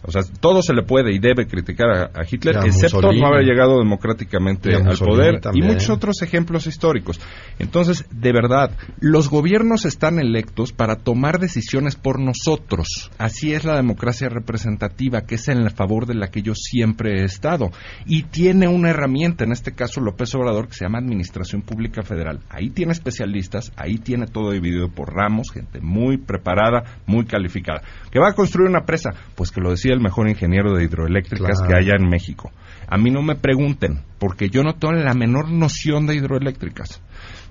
O 0.03 0.11
sea, 0.11 0.21
todo 0.39 0.61
se 0.61 0.73
le 0.73 0.83
puede 0.83 1.13
y 1.13 1.19
debe 1.19 1.45
criticar 1.45 1.89
a, 1.89 2.03
a 2.19 2.25
Hitler, 2.29 2.57
a 2.57 2.65
excepto 2.65 2.97
Mussolini. 2.97 3.21
no 3.21 3.27
haber 3.27 3.45
llegado 3.45 3.77
democráticamente 3.79 4.73
al 4.73 4.83
Mussolini 4.85 5.17
poder. 5.17 5.39
también. 5.41 5.65
Y 5.65 5.73
muchos 5.73 5.89
otros 5.89 6.21
ejemplos 6.21 6.67
históricos. 6.67 7.19
Entonces, 7.59 8.05
de 8.11 8.31
verdad, 8.31 8.71
los 8.99 9.29
gobiernos 9.29 9.85
están 9.85 10.19
electos 10.19 10.71
para 10.71 10.95
tomar 10.95 11.39
decisiones 11.39 11.95
por 11.95 12.19
nosotros. 12.19 13.11
Así 13.19 13.53
es 13.53 13.65
la 13.65 13.75
democracia 13.75 14.29
representativa, 14.29 15.21
que 15.25 15.35
es 15.35 15.49
en 15.49 15.69
favor 15.71 16.05
de 16.05 16.15
la 16.15 16.29
que 16.31 16.41
yo 16.41 16.55
siempre 16.55 17.19
he 17.19 17.25
estado. 17.25 17.69
Y 18.05 18.23
tiene 18.23 18.69
una 18.69 18.91
herramienta, 18.91 19.43
en 19.43 19.51
este 19.51 19.73
caso 19.73 19.99
López 19.99 20.33
Obrador, 20.35 20.69
que 20.69 20.75
se 20.75 20.85
llama 20.85 20.99
Administración 20.99 21.61
Pública 21.61 22.01
Federal. 22.01 22.39
Ahí 22.49 22.69
tiene 22.69 22.93
especialistas, 22.93 23.73
ahí 23.75 23.97
tiene 23.97 24.25
todo 24.25 24.51
dividido 24.51 24.87
por 24.89 25.13
ramos, 25.13 25.51
gente 25.51 25.81
muy 25.81 26.17
preparada, 26.17 27.01
muy 27.05 27.25
calificada. 27.25 27.81
¿Que 28.09 28.19
va 28.19 28.29
a 28.29 28.33
construir 28.35 28.69
una 28.69 28.85
presa? 28.85 29.09
Pues 29.35 29.51
que 29.51 29.59
lo 29.59 29.71
decía 29.71 29.93
el 29.93 29.99
mejor 29.99 30.29
ingeniero 30.29 30.73
de 30.73 30.85
hidroeléctricas 30.85 31.59
Claro. 31.59 31.67
que 31.67 31.75
haya 31.77 31.95
en 31.99 32.07
México. 32.07 32.51
A 32.87 32.97
mí 32.97 33.11
no 33.11 33.21
me 33.21 33.35
pregunten, 33.35 33.99
porque 34.17 34.49
yo 34.49 34.63
no 34.63 34.75
tengo 34.75 34.93
la 34.93 35.13
menor 35.13 35.51
noción 35.51 36.07
de 36.07 36.15
hidroeléctricas. 36.15 37.01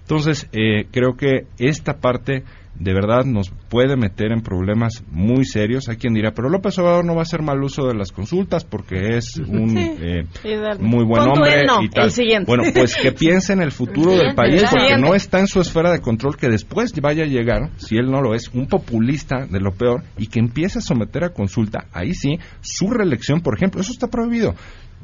Entonces, 0.09 0.49
eh, 0.53 0.87
creo 0.91 1.19
que 1.19 1.45
esta 1.59 1.99
parte 2.01 2.43
de 2.75 2.95
verdad 2.95 3.27
nos 3.27 3.51
puede 3.69 3.95
meter 3.95 4.33
en 4.33 4.41
problemas 4.41 5.05
muy 5.11 5.45
serios. 5.45 5.91
Hay 5.91 5.97
quien 5.97 6.15
dirá, 6.15 6.33
pero 6.33 6.49
López 6.49 6.79
Obrador 6.79 7.05
no 7.05 7.13
va 7.13 7.21
a 7.21 7.23
hacer 7.25 7.43
mal 7.43 7.63
uso 7.63 7.87
de 7.87 7.95
las 7.95 8.11
consultas 8.11 8.65
porque 8.65 9.19
es 9.19 9.37
un 9.47 9.69
Sí. 9.69 9.97
eh, 10.01 10.25
muy 10.79 11.05
buen 11.05 11.25
hombre 11.29 11.65
no, 11.67 11.83
y 11.83 11.91
tal. 11.91 12.11
Bueno, 12.47 12.63
pues 12.73 12.97
que 12.97 13.13
piense 13.19 13.53
en 13.53 13.61
el 13.61 13.71
futuro 13.71 14.13
del 14.13 14.35
país 14.35 14.65
porque 14.71 14.97
no 14.97 15.15
está 15.15 15.41
en 15.41 15.47
su 15.47 15.61
esfera 15.61 15.93
de 15.93 15.99
control 15.99 16.39
que 16.39 16.49
después 16.49 16.91
vaya 17.03 17.25
a 17.25 17.27
llegar, 17.27 17.69
si 17.77 17.97
él 17.97 18.11
no 18.11 18.23
lo 18.23 18.35
es, 18.35 18.49
un 18.55 18.67
populista 18.67 19.45
de 19.45 19.61
lo 19.61 19.73
peor 19.73 20.05
y 20.17 20.29
que 20.29 20.39
empiece 20.39 20.79
a 20.79 20.83
someter 20.83 21.25
a 21.25 21.35
consulta, 21.35 21.85
ahí 21.93 22.15
sí, 22.15 22.39
su 22.63 22.89
reelección, 22.89 23.43
por 23.43 23.55
ejemplo, 23.55 23.83
eso 23.83 23.93
está 23.93 24.07
prohibido. 24.07 24.55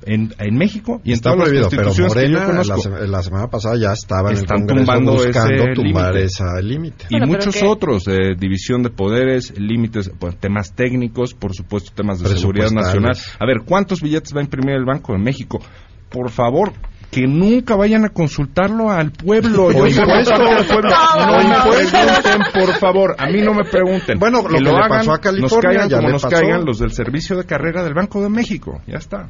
En, 0.07 0.35
en 0.39 0.55
México 0.57 1.01
y 1.03 1.11
en 1.11 1.15
Está 1.15 1.31
todas 1.31 1.45
prohibido, 1.49 1.63
las 1.65 1.71
pero 1.71 1.83
constituciones 1.85 2.25
que 2.25 2.33
yo 2.33 2.39
Morena 2.41 3.07
la, 3.07 3.23
semana 3.23 3.47
pasada 3.49 3.77
ya 3.81 3.93
estaba 3.93 4.31
en 4.31 4.37
el 4.37 4.43
Están 4.43 4.67
tumbando 4.67 5.13
buscando 5.13 5.55
ese 5.55 5.73
tumbar 5.75 6.15
límite. 6.15 6.25
ese 6.27 6.63
límite. 6.63 7.07
Y 7.11 7.21
muchos 7.27 7.63
otros, 7.63 8.05
de 8.05 8.35
división 8.39 8.83
de 8.83 8.91
poderes, 8.91 9.59
límites, 9.59 10.11
pues, 10.19 10.37
temas 10.39 10.75
técnicos, 10.75 11.33
por 11.35 11.55
supuesto, 11.55 11.93
temas 11.95 12.21
de 12.21 12.37
seguridad 12.37 12.71
nacional. 12.71 13.17
A 13.39 13.47
ver, 13.47 13.63
¿cuántos 13.65 14.01
billetes 14.03 14.35
va 14.35 14.41
a 14.41 14.45
imprimir 14.45 14.75
el 14.75 14.85
Banco 14.85 15.13
de 15.15 15.19
México? 15.19 15.59
Por 16.11 16.31
favor, 16.31 16.73
que 17.11 17.27
nunca 17.27 17.75
vayan 17.77 18.05
a 18.05 18.09
consultarlo 18.11 18.91
al 18.91 19.11
pueblo. 19.13 19.71
Yo 19.73 19.79
O 19.85 19.89
soy 19.89 19.91
impuestos. 19.91 20.39
parte 20.39 20.55
del 20.55 20.65
pueblo. 20.67 20.91
No, 20.91 21.27
No, 21.27 21.39
me 21.39 21.49
no, 21.49 21.63
pregunten, 21.65 22.41
por 22.53 22.75
favor. 22.75 23.17
A 23.19 23.27
mí 23.31 23.41
no 23.41 23.55
me 23.55 23.65
pregunten. 23.65 24.19
Bueno, 24.19 24.43
lo 24.43 24.59
que 24.59 24.65
le 24.65 24.71
pasó 24.89 25.13
a 25.13 25.17
nos 25.17 25.21
California, 25.21 25.61
caigan 25.71 25.89
ya 25.89 25.97
como 25.97 26.09
le 26.09 26.13
nos 26.13 26.23
pasó. 26.23 26.37
caigan 26.37 26.65
los 26.65 26.79
del 26.79 26.93
servicio 26.93 27.37
de 27.37 27.45
carrera 27.45 27.83
del 27.85 27.95
Banco 27.95 28.21
de 28.23 28.29
México. 28.29 28.81
Ya 28.87 28.99
está. 28.99 29.29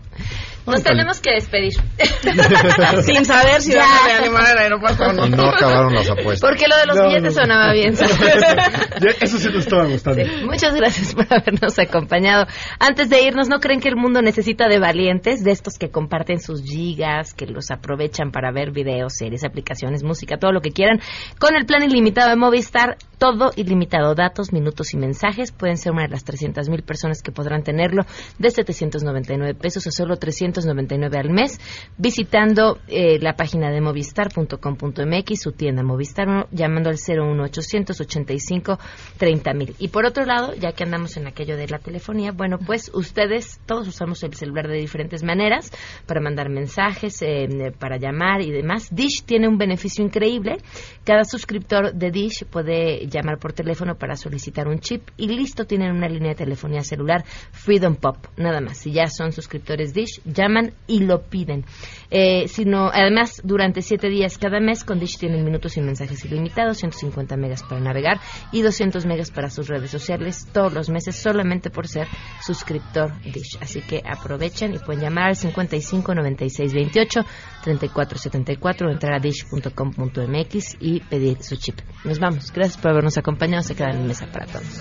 Nos 0.66 0.82
tenemos 0.82 1.20
que 1.20 1.32
despedir. 1.32 1.72
Sin 3.02 3.24
saber 3.24 3.60
si 3.60 3.74
van 3.74 3.84
a 3.90 4.06
reanimar 4.06 4.50
el 4.52 4.58
aeropuerto 4.58 5.04
o 5.04 5.12
no. 5.12 5.26
Y 5.26 5.30
no 5.30 5.48
acabaron 5.50 5.94
las 5.94 6.08
apuestas. 6.08 6.40
Porque 6.40 6.66
lo 6.68 6.76
de 6.76 6.86
los 6.86 6.96
No, 6.96 7.04
billetes 7.08 7.34
no. 7.34 7.42
sonaba 7.42 7.72
bien. 7.72 7.94
Eso 9.20 9.38
sí 9.38 9.48
nos 9.48 9.64
estaba 9.64 9.84
gustando. 9.86 10.24
Sí, 10.24 10.44
Muchas 10.44 10.74
gracias 10.74 11.14
por 11.14 11.26
habernos 11.30 11.78
acompañado. 11.78 12.46
Antes 12.78 13.10
de 13.10 13.22
irnos, 13.22 13.48
¿no 13.48 13.60
creen 13.60 13.80
que 13.80 13.88
el 13.88 13.96
mundo 13.96 14.22
necesita 14.22 14.68
de 14.68 14.78
valientes, 14.78 15.44
de 15.44 15.50
estos 15.50 15.78
que 15.78 15.90
comparten 15.90 16.40
sus 16.40 16.62
gigas, 16.62 17.34
que 17.34 17.46
los 17.46 17.70
aprovechan 17.70 18.30
para 18.30 18.50
ver 18.50 18.70
videos, 18.70 19.14
series, 19.16 19.44
aplicaciones, 19.44 20.02
música, 20.02 20.38
todo 20.38 20.52
lo 20.52 20.60
que 20.60 20.70
quieran? 20.70 21.00
Con 21.38 21.56
el 21.56 21.66
plan 21.66 21.82
ilimitado 21.82 22.30
de 22.30 22.36
Movistar, 22.36 22.96
todo 23.18 23.52
ilimitado, 23.56 24.14
datos, 24.14 24.52
minutos 24.52 24.94
y 24.94 24.96
mensajes. 24.96 25.52
Pueden 25.52 25.76
ser 25.76 25.92
una 25.92 26.02
de 26.02 26.08
las 26.08 26.24
300 26.24 26.68
mil 26.68 26.82
personas 26.82 27.22
que 27.22 27.32
podrán 27.32 27.62
tenerlo 27.62 28.04
de 28.38 28.50
799 28.50 29.54
pesos 29.54 29.86
a 29.86 29.90
solo 29.90 30.16
399 30.54 31.18
al 31.18 31.30
mes, 31.30 31.60
visitando 31.98 32.78
eh, 32.88 33.18
la 33.20 33.34
página 33.34 33.70
de 33.70 33.80
movistar.com.mx, 33.80 35.40
su 35.40 35.52
tienda 35.52 35.82
Movistar, 35.82 36.46
llamando 36.50 36.90
al 36.90 36.96
01800 36.96 38.00
85 38.00 38.78
30 39.18 39.54
mil. 39.54 39.74
Y 39.78 39.88
por 39.88 40.06
otro 40.06 40.24
lado, 40.24 40.54
ya 40.54 40.72
que 40.72 40.84
andamos 40.84 41.16
en 41.16 41.26
aquello 41.26 41.56
de 41.56 41.68
la 41.68 41.78
telefonía, 41.78 42.32
bueno, 42.32 42.58
pues 42.58 42.90
ustedes, 42.94 43.60
todos 43.66 43.88
usamos 43.88 44.22
el 44.22 44.34
celular 44.34 44.68
de 44.68 44.76
diferentes 44.76 45.22
maneras 45.22 45.70
para 46.06 46.20
mandar 46.20 46.48
mensajes, 46.48 47.20
eh, 47.22 47.72
para 47.78 47.96
llamar 47.96 48.40
y 48.40 48.50
demás. 48.50 48.88
Dish 48.94 49.24
tiene 49.24 49.48
un 49.48 49.58
beneficio 49.58 50.04
increíble. 50.04 50.58
Cada 51.04 51.24
suscriptor 51.24 51.94
de 51.94 52.10
Dish 52.10 52.44
puede 52.44 53.06
llamar 53.06 53.38
por 53.38 53.52
teléfono 53.52 53.96
para 53.96 54.16
solicitar 54.16 54.68
un 54.68 54.78
chip 54.78 55.08
y 55.16 55.28
listo, 55.28 55.64
tienen 55.66 55.92
una 55.92 56.08
línea 56.08 56.30
de 56.30 56.36
telefonía 56.36 56.82
celular 56.82 57.24
Freedom 57.52 57.96
Pop, 57.96 58.16
nada 58.36 58.60
más. 58.60 58.78
Si 58.78 58.92
ya 58.92 59.06
son 59.06 59.32
suscriptores 59.32 59.92
Dish, 59.92 60.20
llaman 60.44 60.72
y 60.86 61.00
lo 61.00 61.22
piden. 61.22 61.64
Eh, 62.10 62.46
sino, 62.48 62.90
además, 62.92 63.40
durante 63.42 63.82
siete 63.82 64.08
días 64.08 64.38
cada 64.38 64.60
mes 64.60 64.84
con 64.84 65.00
Dish 65.00 65.18
tienen 65.18 65.44
minutos 65.44 65.76
y 65.76 65.80
mensajes 65.80 66.24
ilimitados, 66.24 66.78
150 66.78 67.36
megas 67.36 67.62
para 67.62 67.80
navegar 67.80 68.20
y 68.52 68.62
200 68.62 69.04
megas 69.06 69.30
para 69.30 69.50
sus 69.50 69.68
redes 69.68 69.90
sociales 69.90 70.46
todos 70.52 70.72
los 70.72 70.90
meses 70.90 71.16
solamente 71.16 71.70
por 71.70 71.88
ser 71.88 72.06
suscriptor 72.44 73.12
Dish. 73.22 73.58
Así 73.60 73.80
que 73.80 74.02
aprovechen 74.06 74.74
y 74.74 74.78
pueden 74.78 75.02
llamar 75.02 75.28
al 75.28 75.36
55 75.36 76.14
96 76.14 76.72
28 76.72 77.20
34 77.64 78.18
74 78.18 78.88
o 78.88 78.90
entrar 78.92 79.14
a 79.14 79.18
dish.com.mx 79.18 80.76
y 80.80 81.00
pedir 81.00 81.42
su 81.42 81.56
chip. 81.56 81.80
Nos 82.04 82.18
vamos. 82.18 82.52
Gracias 82.52 82.76
por 82.76 82.92
habernos 82.92 83.18
acompañado. 83.18 83.62
Se 83.62 83.74
quedan 83.74 83.96
en 83.96 84.06
mesa 84.06 84.26
para 84.30 84.46
todos. 84.46 84.80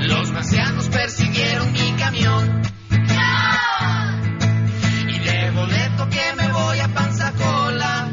Los 0.00 0.32
marcianos 0.32 0.88
persiguieron 0.88 1.72
camión. 2.04 2.62
Y 5.08 5.18
de 5.18 5.50
boleto 5.50 6.08
que 6.10 6.36
me 6.36 6.52
voy 6.52 6.78
a 6.78 6.88
Panzacola. 6.88 8.10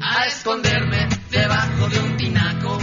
A 0.00 0.26
esconderme 0.26 1.08
debajo 1.30 1.88
de 1.88 2.00
un 2.00 2.16
tinaco. 2.16 2.78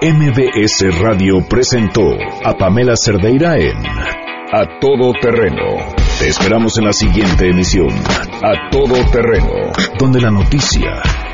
MBS 0.00 1.00
Radio 1.00 1.46
presentó 1.48 2.02
a 2.44 2.52
Pamela 2.52 2.94
Cerdeira 2.96 3.56
en 3.56 3.84
A 3.86 4.78
Todo 4.80 5.12
Terreno. 5.20 5.94
Te 6.18 6.28
esperamos 6.28 6.78
en 6.78 6.84
la 6.84 6.92
siguiente 6.92 7.48
emisión, 7.48 7.88
A 8.42 8.70
Todo 8.70 8.94
Terreno, 9.10 9.72
donde 9.98 10.20
la 10.20 10.30
noticia 10.30 11.02